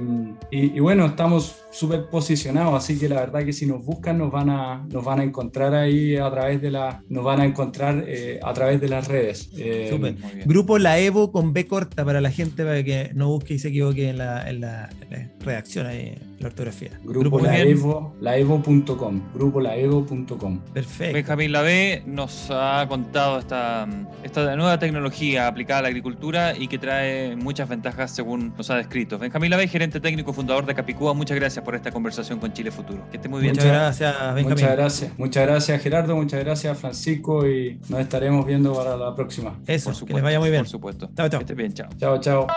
y 0.52 0.80
bueno, 0.80 1.06
estamos 1.06 1.64
súper 1.74 2.06
posicionados, 2.06 2.76
así 2.76 3.00
que 3.00 3.10
la 3.10 3.16
verdad 3.16 3.44
que 3.44 3.52
si 3.52 3.66
nos 3.66 3.84
buscan 3.84 4.20
nos 4.20 4.32
van 4.32 4.50
a, 4.50 4.86
nos 4.90 5.04
van 5.04 5.20
a 5.20 5.24
encontrar 5.24 5.74
ahí 5.74 6.16
a 6.16 6.30
través 6.30 6.62
de 6.62 6.70
la, 6.70 7.04
nos 7.10 7.24
van 7.24 7.42
a 7.42 7.46
encontrar 7.46 8.06
eh, 8.08 8.40
a 8.44 8.54
través 8.54 8.80
de 8.80 8.90
las 8.90 9.08
redes. 9.08 9.50
Eh, 9.58 10.16
grupo 10.46 10.78
La 10.78 11.00
Evo 11.00 11.32
con 11.32 11.52
B 11.52 11.66
corta 11.66 12.06
para 12.06 12.22
la 12.22 12.30
gente 12.30 12.64
para 12.64 12.84
que 12.84 13.10
no 13.16 13.30
busque 13.30 13.56
y 13.56 13.60
se 13.60 13.70
equivoque 13.70 14.10
en 14.10 14.20
la, 14.20 14.48
en 14.48 14.62
la, 14.62 14.90
redacción 15.40 15.88
ahí, 15.88 16.16
la 16.44 16.50
ortografía. 16.50 16.92
Grupo, 17.04 17.40
La 17.40 17.58
Evo, 17.60 18.16
laevo.com, 18.20 19.22
grupo 19.34 19.60
laevo.com. 19.60 20.60
Perfecto. 20.74 21.14
Benjamín 21.14 21.52
Lavé 21.52 22.04
nos 22.06 22.48
ha 22.52 22.86
contado 22.88 23.40
esta, 23.40 23.88
esta 24.24 24.56
nueva 24.56 24.78
tecnología 24.80 25.48
aplicada 25.48 25.80
a 25.80 25.82
la 25.84 25.88
agricultura 25.90 26.54
y 26.58 26.68
que 26.68 26.78
trae 26.78 27.36
muchas 27.36 27.68
ventajas 27.70 28.12
según 28.12 28.54
nos 28.58 28.70
ha 28.70 28.76
descrito. 28.76 29.18
Benjamín 29.18 29.50
Lavé, 29.50 29.68
gerente 29.68 30.00
técnico, 30.00 30.34
fundador 30.34 30.66
de 30.66 30.76
Capicúa, 30.76 31.14
muchas 31.14 31.38
gracias 31.38 31.64
por 31.64 31.76
esta 31.76 31.92
conversación 31.92 32.40
con 32.40 32.54
Chile 32.54 32.72
Futuro. 32.72 33.04
Que 33.10 33.18
esté 33.18 33.30
muy 33.30 33.42
bien. 33.42 33.56
Muchas 33.56 33.68
gracias, 33.68 34.14
Benjamín. 34.36 34.50
Muchas 34.50 34.72
gracias, 34.72 35.20
muchas 35.20 35.48
gracias 35.48 35.82
Gerardo, 35.82 36.16
muchas 36.16 36.44
gracias 36.44 36.78
Francisco 36.78 37.48
y 37.48 37.80
nos 37.90 38.00
estaremos 38.00 38.46
viendo 38.46 38.74
para 38.74 38.98
la 38.98 39.16
próxima. 39.16 39.60
Eso, 39.66 39.90
por 39.90 39.96
supuesto, 39.96 40.06
que 40.06 40.14
les 40.14 40.24
vaya 40.24 40.40
muy 40.40 40.50
bien. 40.50 40.62
Por 40.62 40.70
supuesto. 40.70 41.10
Chao, 41.16 41.30
chao. 41.30 41.40
Que 41.40 41.44
esté 41.44 41.56
bien, 41.56 41.74
chao. 41.74 41.90
Chao, 41.98 42.20
chao. 42.20 42.48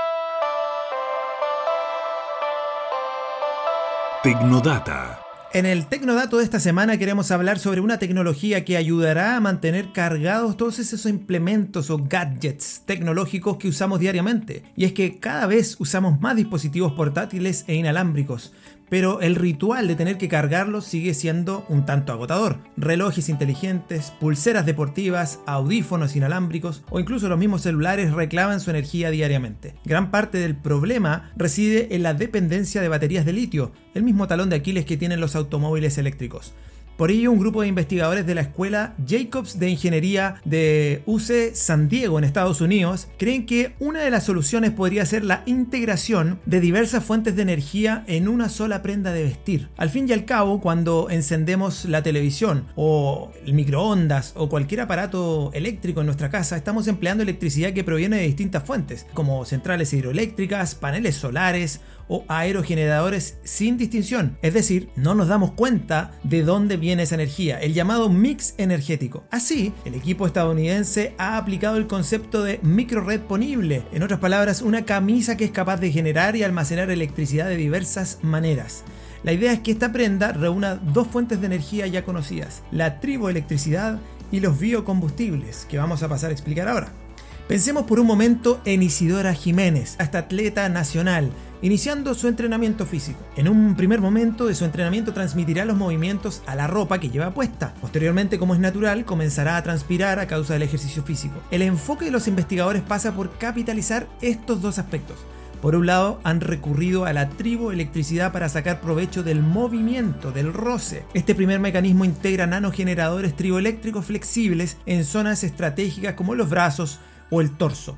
Tecnodata. 4.27 5.21
En 5.53 5.67
el 5.67 5.87
Tecnodato 5.87 6.39
de 6.39 6.43
esta 6.43 6.59
semana 6.59 6.99
queremos 6.99 7.31
hablar 7.31 7.61
sobre 7.61 7.81
una 7.81 8.01
tecnología 8.01 8.65
que 8.65 8.77
ayudará 8.77 9.37
a 9.37 9.41
mantener 9.41 9.93
cargados 9.93 10.57
todos 10.57 10.81
esos 10.81 11.07
implementos 11.07 11.91
o 11.91 11.99
gadgets 11.99 12.83
tecnológicos 12.85 13.57
que 13.57 13.69
usamos 13.69 14.01
diariamente. 14.01 14.65
Y 14.75 14.85
es 14.85 14.93
que 14.95 15.21
cada 15.21 15.47
vez 15.47 15.77
usamos 15.79 16.21
más 16.21 16.35
dispositivos 16.35 16.93
portátiles 16.95 17.63
e 17.69 17.77
inalámbricos, 17.77 18.53
pero 18.89 19.21
el 19.21 19.35
ritual 19.35 19.89
de 19.89 19.97
tener 19.97 20.19
que 20.19 20.29
cargarlos 20.29 20.85
sigue 20.85 21.15
siendo 21.15 21.65
un 21.69 21.85
tanto 21.85 22.13
agotador. 22.13 22.59
Relojes 22.77 23.29
inteligentes, 23.29 24.13
pulseras 24.21 24.67
deportivas, 24.67 25.41
audífonos 25.47 26.17
inalámbricos 26.17 26.85
o 26.91 27.01
incluso 27.01 27.29
los 27.29 27.39
mismos 27.39 27.63
celulares 27.63 28.13
reclaman 28.13 28.61
su 28.61 28.71
energía 28.71 29.11
diariamente. 29.11 29.75
Gran 29.85 30.11
parte 30.11 30.39
del 30.39 30.57
problema 30.57 31.33
reside 31.37 31.95
en 31.95 32.03
la 32.03 32.15
dependencia 32.15 32.81
de 32.81 32.89
baterías 32.89 33.25
de 33.25 33.33
litio, 33.33 33.73
el 33.95 34.03
mismo 34.03 34.27
talón 34.27 34.51
de 34.51 34.57
Aquiles 34.57 34.85
que 34.85 34.97
tienen 34.97 35.21
los 35.21 35.37
automóviles 35.37 35.99
eléctricos. 35.99 36.55
Por 36.97 37.11
ello, 37.11 37.31
un 37.31 37.39
grupo 37.39 37.61
de 37.61 37.69
investigadores 37.69 38.25
de 38.25 38.35
la 38.35 38.41
Escuela 38.41 38.95
Jacobs 39.07 39.59
de 39.59 39.69
Ingeniería 39.69 40.37
de 40.47 41.03
UC 41.05 41.53
San 41.53 41.91
Diego 41.91 42.17
en 42.17 42.25
Estados 42.25 42.63
Unidos 42.63 43.09
creen 43.19 43.45
que 43.45 43.75
una 43.81 44.01
de 44.01 44.11
las 44.11 44.25
soluciones 44.25 44.71
podría 44.71 45.05
ser 45.05 45.23
la 45.23 45.43
integración 45.45 46.41
de 46.47 46.61
diversas 46.61 47.05
fuentes 47.05 47.37
de 47.37 47.43
energía 47.43 48.03
en 48.07 48.29
una 48.29 48.49
sola 48.49 48.81
prenda 48.81 49.13
de 49.13 49.25
vestir. 49.25 49.69
Al 49.77 49.91
fin 49.91 50.09
y 50.09 50.15
al 50.15 50.25
cabo, 50.25 50.63
cuando 50.63 51.11
encendemos 51.11 51.85
la 51.85 52.03
televisión 52.03 52.65
o 52.77 53.31
el 53.45 53.53
microondas 53.53 54.33
o 54.35 54.49
cualquier 54.49 54.81
aparato 54.81 55.51
eléctrico 55.53 56.01
en 56.01 56.07
nuestra 56.07 56.31
casa, 56.31 56.57
estamos 56.57 56.89
empleando 56.89 57.23
electricidad 57.23 57.75
que 57.75 57.85
proviene 57.85 58.17
de 58.17 58.23
distintas 58.23 58.65
fuentes, 58.65 59.07
como 59.13 59.45
centrales 59.45 59.93
hidroeléctricas, 59.93 60.75
paneles 60.75 61.17
solares 61.17 61.81
o 62.09 62.25
aerogeneradores 62.29 63.39
sin 63.45 63.79
distinción. 63.79 64.39
Es 64.43 64.55
decir, 64.55 64.91
no 64.97 65.15
nos 65.15 65.29
damos 65.29 65.53
cuenta 65.53 66.13
de 66.23 66.43
dónde 66.43 66.77
viene 66.77 67.05
esa 67.05 67.15
energía, 67.15 67.59
el 67.59 67.75
llamado 67.75 68.09
mix 68.09 68.55
energético. 68.59 69.25
Así, 69.31 69.73
el 69.85 69.95
equipo 69.95 70.27
estadounidense 70.27 71.15
ha 71.19 71.37
aplicado 71.37 71.77
el 71.77 71.87
concepto 71.87 72.43
de 72.43 72.61
microred 72.63 73.21
ponible, 73.21 73.83
en 73.93 74.03
otras 74.03 74.21
palabras, 74.21 74.63
una 74.63 74.85
camisa 74.85 75.37
que 75.37 75.45
es 75.45 75.51
capaz 75.51 75.79
de 75.79 75.93
generar 75.93 76.37
y 76.37 76.43
almacenar 76.43 76.91
electricidad 76.91 77.49
de 77.49 77.57
diversas 77.57 78.19
maneras. 78.23 78.85
La 79.23 79.33
idea 79.33 79.53
es 79.53 79.61
que 79.61 79.73
esta 79.73 79.93
prenda 79.93 80.33
reúna 80.33 80.77
dos 80.77 81.09
fuentes 81.09 81.41
de 81.41 81.47
energía 81.47 81.87
ya 81.87 82.05
conocidas, 82.05 82.63
la 82.71 83.01
triboelectricidad 83.01 83.99
y 84.31 84.41
los 84.41 84.59
biocombustibles, 84.59 85.67
que 85.69 85.79
vamos 85.79 86.03
a 86.03 86.09
pasar 86.09 86.31
a 86.31 86.33
explicar 86.33 86.69
ahora. 86.69 87.06
Pensemos 87.49 87.85
por 87.85 88.01
un 88.01 88.09
momento 88.09 88.61
en 88.65 88.83
Isidora 88.83 89.33
Jiménez, 89.33 89.95
esta 90.01 90.19
atleta 90.19 90.69
nacional, 90.69 91.31
iniciando 91.63 92.13
su 92.15 92.27
entrenamiento 92.27 92.87
físico. 92.87 93.21
En 93.37 93.49
un 93.49 93.77
primer 93.77 94.01
momento 94.01 94.47
de 94.47 94.55
su 94.57 94.65
entrenamiento 94.65 95.13
transmitirá 95.13 95.65
los 95.65 95.77
movimientos 95.77 96.43
a 96.47 96.57
la 96.57 96.67
ropa 96.67 96.99
que 96.99 97.09
lleva 97.09 97.35
puesta. 97.35 97.73
Posteriormente, 97.81 98.41
como 98.41 98.55
es 98.55 98.59
natural, 98.59 99.05
comenzará 99.05 99.57
a 99.57 99.63
transpirar 99.63 100.19
a 100.19 100.27
causa 100.27 100.55
del 100.55 100.65
ejercicio 100.65 101.05
físico. 101.05 101.41
El 101.53 101.63
enfoque 101.63 102.07
de 102.07 102.11
los 102.11 102.27
investigadores 102.27 102.83
pasa 102.83 103.13
por 103.13 103.39
capitalizar 103.39 104.09
estos 104.23 104.61
dos 104.61 104.81
aspectos. 104.81 105.17
Por 105.63 105.77
un 105.77 105.87
lado, 105.87 106.21
han 106.25 106.41
recurrido 106.41 107.05
a 107.05 107.13
la 107.13 107.29
triboelectricidad 107.29 108.33
para 108.33 108.49
sacar 108.49 108.81
provecho 108.81 109.23
del 109.23 109.41
movimiento, 109.41 110.33
del 110.33 110.53
roce. 110.53 111.05
Este 111.15 111.35
primer 111.37 111.61
mecanismo 111.61 112.05
integra 112.05 112.49
nanogeneradores 112.49 113.37
triboeléctricos 113.37 114.05
flexibles 114.05 114.79
en 114.85 115.05
zonas 115.05 115.45
estratégicas 115.45 116.15
como 116.15 116.35
los 116.35 116.51
brazos 116.51 116.99
o 117.31 117.41
el 117.41 117.51
torso. 117.51 117.97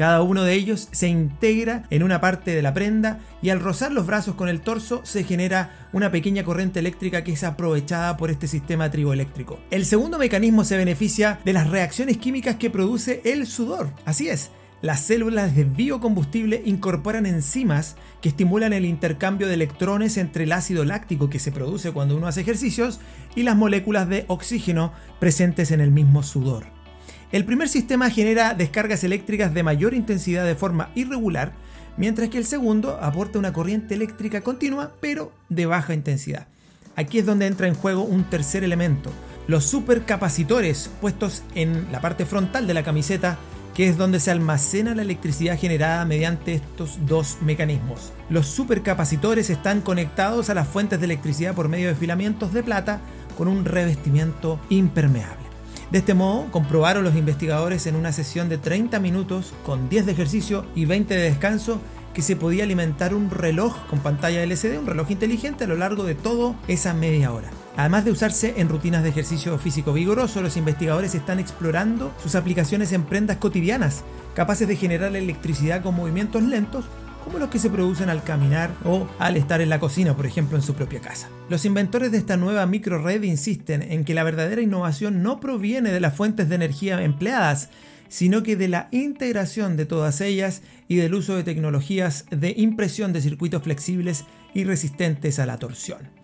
Cada 0.00 0.22
uno 0.22 0.44
de 0.44 0.54
ellos 0.54 0.88
se 0.92 1.08
integra 1.08 1.82
en 1.90 2.02
una 2.02 2.22
parte 2.22 2.54
de 2.54 2.62
la 2.62 2.72
prenda 2.72 3.18
y 3.42 3.50
al 3.50 3.60
rozar 3.60 3.92
los 3.92 4.06
brazos 4.06 4.34
con 4.34 4.48
el 4.48 4.62
torso 4.62 5.02
se 5.04 5.24
genera 5.24 5.88
una 5.92 6.10
pequeña 6.10 6.42
corriente 6.42 6.78
eléctrica 6.78 7.22
que 7.22 7.32
es 7.32 7.44
aprovechada 7.44 8.16
por 8.16 8.30
este 8.30 8.48
sistema 8.48 8.90
triboeléctrico. 8.90 9.60
El 9.70 9.84
segundo 9.84 10.18
mecanismo 10.18 10.64
se 10.64 10.78
beneficia 10.78 11.38
de 11.44 11.52
las 11.52 11.68
reacciones 11.68 12.16
químicas 12.16 12.56
que 12.56 12.70
produce 12.70 13.20
el 13.26 13.46
sudor. 13.46 13.90
Así 14.06 14.30
es, 14.30 14.50
las 14.80 15.00
células 15.00 15.54
de 15.54 15.64
biocombustible 15.64 16.62
incorporan 16.64 17.26
enzimas 17.26 17.96
que 18.22 18.30
estimulan 18.30 18.72
el 18.72 18.86
intercambio 18.86 19.48
de 19.48 19.54
electrones 19.54 20.16
entre 20.16 20.44
el 20.44 20.52
ácido 20.52 20.86
láctico 20.86 21.28
que 21.28 21.38
se 21.38 21.52
produce 21.52 21.92
cuando 21.92 22.16
uno 22.16 22.26
hace 22.26 22.40
ejercicios 22.40 23.00
y 23.36 23.42
las 23.42 23.56
moléculas 23.56 24.08
de 24.08 24.24
oxígeno 24.28 24.94
presentes 25.18 25.72
en 25.72 25.82
el 25.82 25.90
mismo 25.90 26.22
sudor. 26.22 26.79
El 27.32 27.44
primer 27.44 27.68
sistema 27.68 28.10
genera 28.10 28.54
descargas 28.54 29.04
eléctricas 29.04 29.54
de 29.54 29.62
mayor 29.62 29.94
intensidad 29.94 30.44
de 30.44 30.56
forma 30.56 30.90
irregular, 30.96 31.52
mientras 31.96 32.28
que 32.28 32.38
el 32.38 32.44
segundo 32.44 32.98
aporta 33.00 33.38
una 33.38 33.52
corriente 33.52 33.94
eléctrica 33.94 34.40
continua 34.40 34.94
pero 35.00 35.32
de 35.48 35.66
baja 35.66 35.94
intensidad. 35.94 36.48
Aquí 36.96 37.20
es 37.20 37.26
donde 37.26 37.46
entra 37.46 37.68
en 37.68 37.74
juego 37.74 38.02
un 38.02 38.24
tercer 38.24 38.64
elemento, 38.64 39.12
los 39.46 39.64
supercapacitores 39.64 40.90
puestos 41.00 41.44
en 41.54 41.86
la 41.92 42.00
parte 42.00 42.26
frontal 42.26 42.66
de 42.66 42.74
la 42.74 42.82
camiseta, 42.82 43.38
que 43.74 43.88
es 43.88 43.96
donde 43.96 44.18
se 44.18 44.32
almacena 44.32 44.96
la 44.96 45.02
electricidad 45.02 45.56
generada 45.56 46.04
mediante 46.04 46.54
estos 46.54 46.98
dos 47.06 47.38
mecanismos. 47.42 48.12
Los 48.28 48.46
supercapacitores 48.48 49.50
están 49.50 49.82
conectados 49.82 50.50
a 50.50 50.54
las 50.54 50.66
fuentes 50.66 50.98
de 50.98 51.06
electricidad 51.06 51.54
por 51.54 51.68
medio 51.68 51.86
de 51.86 51.94
filamentos 51.94 52.52
de 52.52 52.64
plata 52.64 53.00
con 53.38 53.46
un 53.46 53.64
revestimiento 53.64 54.60
impermeable. 54.68 55.49
De 55.90 55.98
este 55.98 56.14
modo, 56.14 56.46
comprobaron 56.52 57.02
los 57.02 57.16
investigadores 57.16 57.88
en 57.88 57.96
una 57.96 58.12
sesión 58.12 58.48
de 58.48 58.58
30 58.58 59.00
minutos 59.00 59.52
con 59.66 59.88
10 59.88 60.06
de 60.06 60.12
ejercicio 60.12 60.64
y 60.76 60.84
20 60.84 61.16
de 61.16 61.22
descanso 61.22 61.80
que 62.14 62.22
se 62.22 62.36
podía 62.36 62.62
alimentar 62.62 63.12
un 63.12 63.28
reloj 63.28 63.76
con 63.88 63.98
pantalla 63.98 64.42
LCD, 64.44 64.78
un 64.78 64.86
reloj 64.86 65.10
inteligente 65.10 65.64
a 65.64 65.66
lo 65.66 65.76
largo 65.76 66.04
de 66.04 66.14
toda 66.14 66.54
esa 66.68 66.94
media 66.94 67.32
hora. 67.32 67.50
Además 67.76 68.04
de 68.04 68.12
usarse 68.12 68.54
en 68.58 68.68
rutinas 68.68 69.02
de 69.02 69.08
ejercicio 69.08 69.58
físico 69.58 69.92
vigoroso, 69.92 70.42
los 70.42 70.56
investigadores 70.56 71.16
están 71.16 71.40
explorando 71.40 72.12
sus 72.22 72.36
aplicaciones 72.36 72.92
en 72.92 73.02
prendas 73.02 73.38
cotidianas, 73.38 74.04
capaces 74.34 74.68
de 74.68 74.76
generar 74.76 75.16
electricidad 75.16 75.82
con 75.82 75.96
movimientos 75.96 76.42
lentos 76.44 76.84
como 77.24 77.38
los 77.38 77.48
que 77.48 77.58
se 77.58 77.70
producen 77.70 78.08
al 78.08 78.22
caminar 78.22 78.70
o 78.84 79.08
al 79.18 79.36
estar 79.36 79.60
en 79.60 79.68
la 79.68 79.80
cocina, 79.80 80.16
por 80.16 80.26
ejemplo, 80.26 80.56
en 80.56 80.62
su 80.62 80.74
propia 80.74 81.00
casa. 81.00 81.28
Los 81.48 81.64
inventores 81.64 82.12
de 82.12 82.18
esta 82.18 82.36
nueva 82.36 82.66
microred 82.66 83.22
insisten 83.22 83.82
en 83.82 84.04
que 84.04 84.14
la 84.14 84.24
verdadera 84.24 84.62
innovación 84.62 85.22
no 85.22 85.40
proviene 85.40 85.92
de 85.92 86.00
las 86.00 86.14
fuentes 86.14 86.48
de 86.48 86.54
energía 86.54 87.02
empleadas, 87.02 87.70
sino 88.08 88.42
que 88.42 88.56
de 88.56 88.68
la 88.68 88.88
integración 88.90 89.76
de 89.76 89.86
todas 89.86 90.20
ellas 90.20 90.62
y 90.88 90.96
del 90.96 91.14
uso 91.14 91.36
de 91.36 91.44
tecnologías 91.44 92.26
de 92.30 92.54
impresión 92.56 93.12
de 93.12 93.20
circuitos 93.20 93.62
flexibles 93.62 94.24
y 94.52 94.64
resistentes 94.64 95.38
a 95.38 95.46
la 95.46 95.58
torsión. 95.58 96.19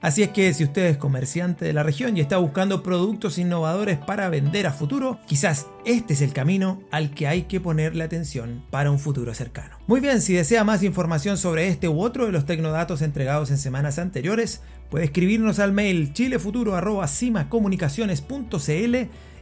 Así 0.00 0.22
es 0.22 0.30
que 0.30 0.54
si 0.54 0.64
usted 0.64 0.86
es 0.86 0.96
comerciante 0.96 1.66
de 1.66 1.74
la 1.74 1.82
región 1.82 2.16
y 2.16 2.20
está 2.20 2.38
buscando 2.38 2.82
productos 2.82 3.36
innovadores 3.36 3.98
para 3.98 4.30
vender 4.30 4.66
a 4.66 4.72
futuro, 4.72 5.18
quizás 5.26 5.66
este 5.84 6.14
es 6.14 6.22
el 6.22 6.32
camino 6.32 6.82
al 6.90 7.10
que 7.10 7.28
hay 7.28 7.42
que 7.42 7.60
ponerle 7.60 8.02
atención 8.02 8.64
para 8.70 8.90
un 8.90 8.98
futuro 8.98 9.34
cercano. 9.34 9.76
Muy 9.86 10.00
bien, 10.00 10.22
si 10.22 10.32
desea 10.32 10.64
más 10.64 10.82
información 10.82 11.36
sobre 11.36 11.68
este 11.68 11.88
u 11.88 12.00
otro 12.00 12.24
de 12.24 12.32
los 12.32 12.46
tecnodatos 12.46 13.02
entregados 13.02 13.50
en 13.50 13.58
semanas 13.58 13.98
anteriores, 13.98 14.62
puede 14.88 15.04
escribirnos 15.04 15.58
al 15.58 15.72
mail 15.72 16.14
chilefuturo.cimacomunicaciones.cl 16.14 18.96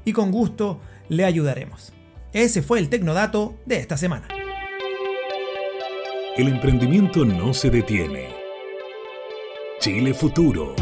y 0.05 0.13
con 0.13 0.33
gusto 0.33 0.81
le 1.09 1.25
ayudaremos. 1.25 1.93
Ese 2.33 2.63
fue 2.63 2.81
el 2.81 2.89
Tecnodato 2.89 3.55
de 3.65 3.77
esta 3.77 3.97
semana. 3.97 4.27
El 6.37 6.49
emprendimiento 6.49 7.25
no 7.25 7.55
se 7.55 7.71
detiene. 7.71 8.38
Chile 9.79 10.13
Futuro. 10.13 10.75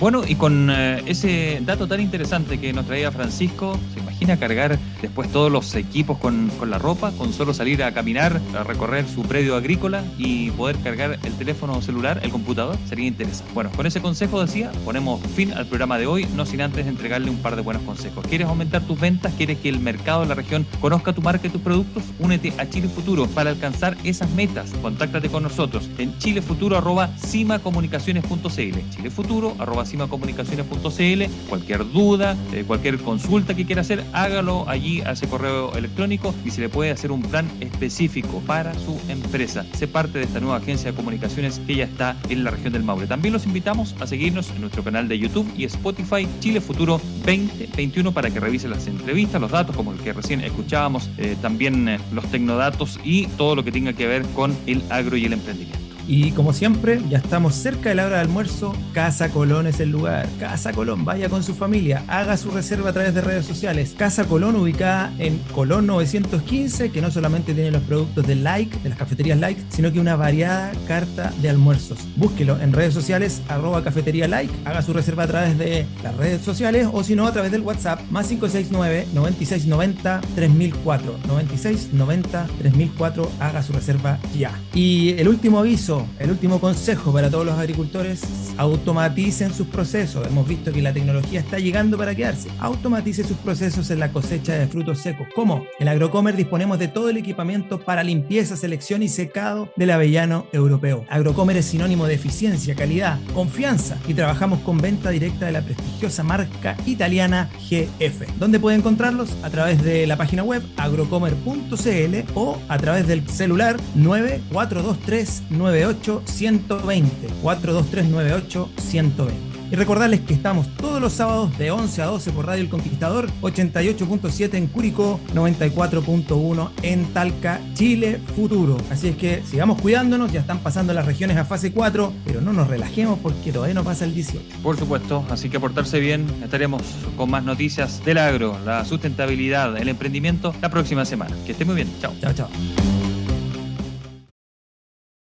Bueno, 0.00 0.22
y 0.26 0.34
con 0.34 0.70
eh, 0.70 1.02
ese 1.06 1.60
dato 1.64 1.86
tan 1.86 2.00
interesante 2.00 2.58
que 2.58 2.72
nos 2.72 2.84
traía 2.84 3.12
Francisco, 3.12 3.78
¿se 3.92 4.00
imagina 4.00 4.36
cargar 4.36 4.76
después 5.00 5.30
todos 5.30 5.52
los 5.52 5.72
equipos 5.76 6.18
con, 6.18 6.50
con, 6.58 6.68
la 6.70 6.78
ropa, 6.78 7.12
con 7.12 7.32
solo 7.32 7.54
salir 7.54 7.84
a 7.84 7.92
caminar, 7.92 8.40
a 8.58 8.64
recorrer 8.64 9.06
su 9.08 9.22
predio 9.22 9.54
agrícola 9.54 10.02
y 10.18 10.50
poder 10.52 10.78
cargar 10.78 11.20
el 11.22 11.32
teléfono 11.34 11.80
celular, 11.80 12.18
el 12.22 12.30
computador? 12.30 12.76
Sería 12.88 13.06
interesante. 13.06 13.52
Bueno, 13.54 13.70
con 13.76 13.86
ese 13.86 14.02
consejo 14.02 14.44
decía, 14.44 14.72
ponemos 14.84 15.20
fin 15.34 15.52
al 15.52 15.66
programa 15.66 15.96
de 15.96 16.06
hoy, 16.06 16.26
no 16.34 16.44
sin 16.44 16.60
antes 16.60 16.88
entregarle 16.88 17.30
un 17.30 17.38
par 17.38 17.54
de 17.54 17.62
buenos 17.62 17.84
consejos. 17.84 18.26
¿Quieres 18.26 18.48
aumentar 18.48 18.82
tus 18.82 18.98
ventas? 18.98 19.32
¿Quieres 19.36 19.58
que 19.58 19.68
el 19.68 19.78
mercado 19.78 20.22
de 20.22 20.26
la 20.26 20.34
región 20.34 20.66
conozca 20.80 21.12
tu 21.12 21.22
marca 21.22 21.46
y 21.46 21.50
tus 21.50 21.62
productos? 21.62 22.02
Únete 22.18 22.52
a 22.58 22.68
Chile 22.68 22.88
Futuro 22.88 23.28
para 23.28 23.50
alcanzar 23.50 23.96
esas 24.02 24.28
metas. 24.30 24.72
Contáctate 24.82 25.28
con 25.28 25.44
nosotros 25.44 25.88
en 25.98 26.18
chilefuturo.cimacomunicaciones.cl 26.18 28.90
chilefuturo 28.90 29.54
cimacomunicaciones.cl. 29.84 31.48
Cualquier 31.48 31.90
duda, 31.92 32.36
eh, 32.52 32.64
cualquier 32.66 32.98
consulta 32.98 33.54
que 33.54 33.64
quiera 33.64 33.82
hacer, 33.82 34.04
hágalo 34.12 34.68
allí 34.68 35.00
a 35.02 35.12
ese 35.12 35.28
correo 35.28 35.72
electrónico 35.74 36.34
y 36.44 36.50
se 36.50 36.60
le 36.60 36.68
puede 36.68 36.90
hacer 36.90 37.12
un 37.12 37.22
plan 37.22 37.50
específico 37.60 38.42
para 38.46 38.74
su 38.74 38.98
empresa. 39.08 39.64
Sé 39.74 39.88
parte 39.88 40.18
de 40.18 40.24
esta 40.24 40.40
nueva 40.40 40.56
agencia 40.56 40.90
de 40.90 40.96
comunicaciones 40.96 41.60
que 41.66 41.76
ya 41.76 41.84
está 41.84 42.16
en 42.28 42.44
la 42.44 42.50
región 42.50 42.72
del 42.72 42.82
Maule. 42.82 43.06
También 43.06 43.32
los 43.32 43.46
invitamos 43.46 43.94
a 44.00 44.06
seguirnos 44.06 44.50
en 44.50 44.60
nuestro 44.60 44.82
canal 44.82 45.08
de 45.08 45.18
YouTube 45.18 45.50
y 45.56 45.64
Spotify 45.64 46.26
Chile 46.40 46.60
Futuro 46.60 47.00
2021 47.24 48.12
para 48.12 48.30
que 48.30 48.40
revise 48.40 48.68
las 48.68 48.86
entrevistas, 48.86 49.40
los 49.40 49.50
datos 49.50 49.76
como 49.76 49.92
el 49.92 49.98
que 49.98 50.12
recién 50.12 50.40
escuchábamos, 50.40 51.10
eh, 51.18 51.36
también 51.40 51.88
eh, 51.88 51.98
los 52.12 52.24
tecnodatos 52.30 52.98
y 53.04 53.26
todo 53.28 53.54
lo 53.54 53.64
que 53.64 53.72
tenga 53.72 53.92
que 53.92 54.06
ver 54.06 54.22
con 54.34 54.56
el 54.66 54.82
agro 54.90 55.16
y 55.16 55.24
el 55.24 55.32
emprendimiento. 55.32 55.83
Y 56.06 56.32
como 56.32 56.52
siempre, 56.52 57.00
ya 57.08 57.18
estamos 57.18 57.54
cerca 57.54 57.88
de 57.88 57.94
la 57.94 58.06
hora 58.06 58.16
de 58.16 58.22
almuerzo. 58.22 58.74
Casa 58.92 59.30
Colón 59.30 59.66
es 59.66 59.80
el 59.80 59.90
lugar. 59.90 60.28
Casa 60.38 60.72
Colón, 60.72 61.04
vaya 61.04 61.28
con 61.28 61.42
su 61.42 61.54
familia, 61.54 62.04
haga 62.08 62.36
su 62.36 62.50
reserva 62.50 62.90
a 62.90 62.92
través 62.92 63.14
de 63.14 63.20
redes 63.20 63.46
sociales. 63.46 63.94
Casa 63.96 64.24
Colón, 64.24 64.56
ubicada 64.56 65.12
en 65.18 65.38
Colón 65.54 65.86
915, 65.86 66.90
que 66.90 67.00
no 67.00 67.10
solamente 67.10 67.54
tiene 67.54 67.70
los 67.70 67.82
productos 67.82 68.26
de 68.26 68.34
Like, 68.34 68.78
de 68.82 68.90
las 68.90 68.98
cafeterías 68.98 69.38
Like, 69.38 69.62
sino 69.70 69.92
que 69.92 70.00
una 70.00 70.16
variada 70.16 70.72
carta 70.86 71.32
de 71.40 71.48
almuerzos. 71.48 71.98
Búsquelo 72.16 72.60
en 72.60 72.72
redes 72.72 72.92
sociales, 72.92 73.42
arroba 73.48 73.82
cafetería 73.82 74.28
Like, 74.28 74.52
haga 74.64 74.82
su 74.82 74.92
reserva 74.92 75.24
a 75.24 75.28
través 75.28 75.58
de 75.58 75.86
las 76.02 76.16
redes 76.16 76.42
sociales 76.42 76.86
o 76.92 77.02
si 77.02 77.14
no, 77.14 77.26
a 77.26 77.32
través 77.32 77.50
del 77.50 77.62
WhatsApp, 77.62 78.00
más 78.10 78.28
569 78.28 79.06
9690 79.14 80.20
3004. 80.34 81.18
9690 81.26 82.46
3004, 82.58 83.30
haga 83.40 83.62
su 83.62 83.72
reserva 83.72 84.18
ya. 84.36 84.52
Y 84.74 85.10
el 85.18 85.28
último 85.28 85.58
aviso 85.58 85.93
el 86.18 86.30
último 86.30 86.60
consejo 86.60 87.12
para 87.12 87.30
todos 87.30 87.46
los 87.46 87.58
agricultores, 87.58 88.22
automaticen 88.56 89.52
sus 89.52 89.66
procesos. 89.66 90.26
Hemos 90.26 90.48
visto 90.48 90.72
que 90.72 90.82
la 90.82 90.92
tecnología 90.92 91.40
está 91.40 91.58
llegando 91.58 91.96
para 91.96 92.14
quedarse. 92.14 92.48
Automatice 92.58 93.24
sus 93.24 93.36
procesos 93.38 93.90
en 93.90 94.00
la 94.00 94.12
cosecha 94.12 94.54
de 94.54 94.66
frutos 94.66 94.98
secos. 94.98 95.26
¿Cómo? 95.34 95.66
En 95.78 95.88
Agrocomer 95.88 96.36
disponemos 96.36 96.78
de 96.78 96.88
todo 96.88 97.08
el 97.08 97.16
equipamiento 97.16 97.80
para 97.80 98.02
limpieza, 98.02 98.56
selección 98.56 99.02
y 99.02 99.08
secado 99.08 99.68
del 99.76 99.90
avellano 99.90 100.46
europeo. 100.52 101.04
Agrocomer 101.08 101.56
es 101.56 101.66
sinónimo 101.66 102.06
de 102.06 102.14
eficiencia, 102.14 102.74
calidad, 102.74 103.18
confianza 103.34 103.98
y 104.06 104.14
trabajamos 104.14 104.60
con 104.60 104.78
venta 104.78 105.10
directa 105.10 105.46
de 105.46 105.52
la 105.52 105.62
prestigiosa 105.62 106.22
marca 106.22 106.76
italiana 106.86 107.50
GF. 107.68 108.38
¿Dónde 108.38 108.60
puede 108.60 108.76
encontrarlos? 108.76 109.30
A 109.42 109.50
través 109.50 109.82
de 109.82 110.06
la 110.06 110.16
página 110.16 110.42
web 110.42 110.62
agrocomer.cl 110.76 112.32
o 112.34 112.58
a 112.68 112.78
través 112.78 113.06
del 113.06 113.28
celular 113.28 113.76
9423 113.94 115.42
98 115.84 116.22
120 116.24 117.28
42398 117.42 118.70
120. 118.78 119.54
Y 119.70 119.76
recordarles 119.76 120.20
que 120.20 120.34
estamos 120.34 120.68
todos 120.76 121.00
los 121.00 121.14
sábados 121.14 121.56
de 121.58 121.70
11 121.70 122.02
a 122.02 122.06
12 122.06 122.32
por 122.32 122.46
Radio 122.46 122.62
El 122.62 122.68
Conquistador, 122.68 123.28
88.7 123.40 124.54
en 124.54 124.66
Curicó, 124.68 125.18
94.1 125.34 126.70
en 126.82 127.06
Talca, 127.12 127.60
Chile 127.74 128.20
Futuro. 128.36 128.76
Así 128.90 129.08
es 129.08 129.16
que 129.16 129.42
sigamos 129.42 129.80
cuidándonos, 129.80 130.30
ya 130.30 130.40
están 130.40 130.58
pasando 130.60 130.92
las 130.92 131.06
regiones 131.06 131.38
a 131.38 131.44
fase 131.44 131.72
4, 131.72 132.12
pero 132.24 132.40
no 132.40 132.52
nos 132.52 132.68
relajemos 132.68 133.18
porque 133.18 133.52
todavía 133.52 133.74
no 133.74 133.84
pasa 133.84 134.04
el 134.04 134.14
18. 134.14 134.58
Por 134.62 134.76
supuesto, 134.76 135.24
así 135.30 135.48
que 135.48 135.58
portarse 135.58 135.98
bien, 135.98 136.26
estaremos 136.44 136.82
con 137.16 137.30
más 137.30 137.42
noticias 137.42 138.04
del 138.04 138.18
agro, 138.18 138.56
la 138.64 138.84
sustentabilidad, 138.84 139.76
el 139.76 139.88
emprendimiento 139.88 140.54
la 140.60 140.68
próxima 140.68 141.04
semana. 141.04 141.34
Que 141.46 141.52
esté 141.52 141.64
muy 141.64 141.74
bien, 141.74 141.88
chao. 142.00 142.12
Chao, 142.20 142.32
chao. 142.32 142.48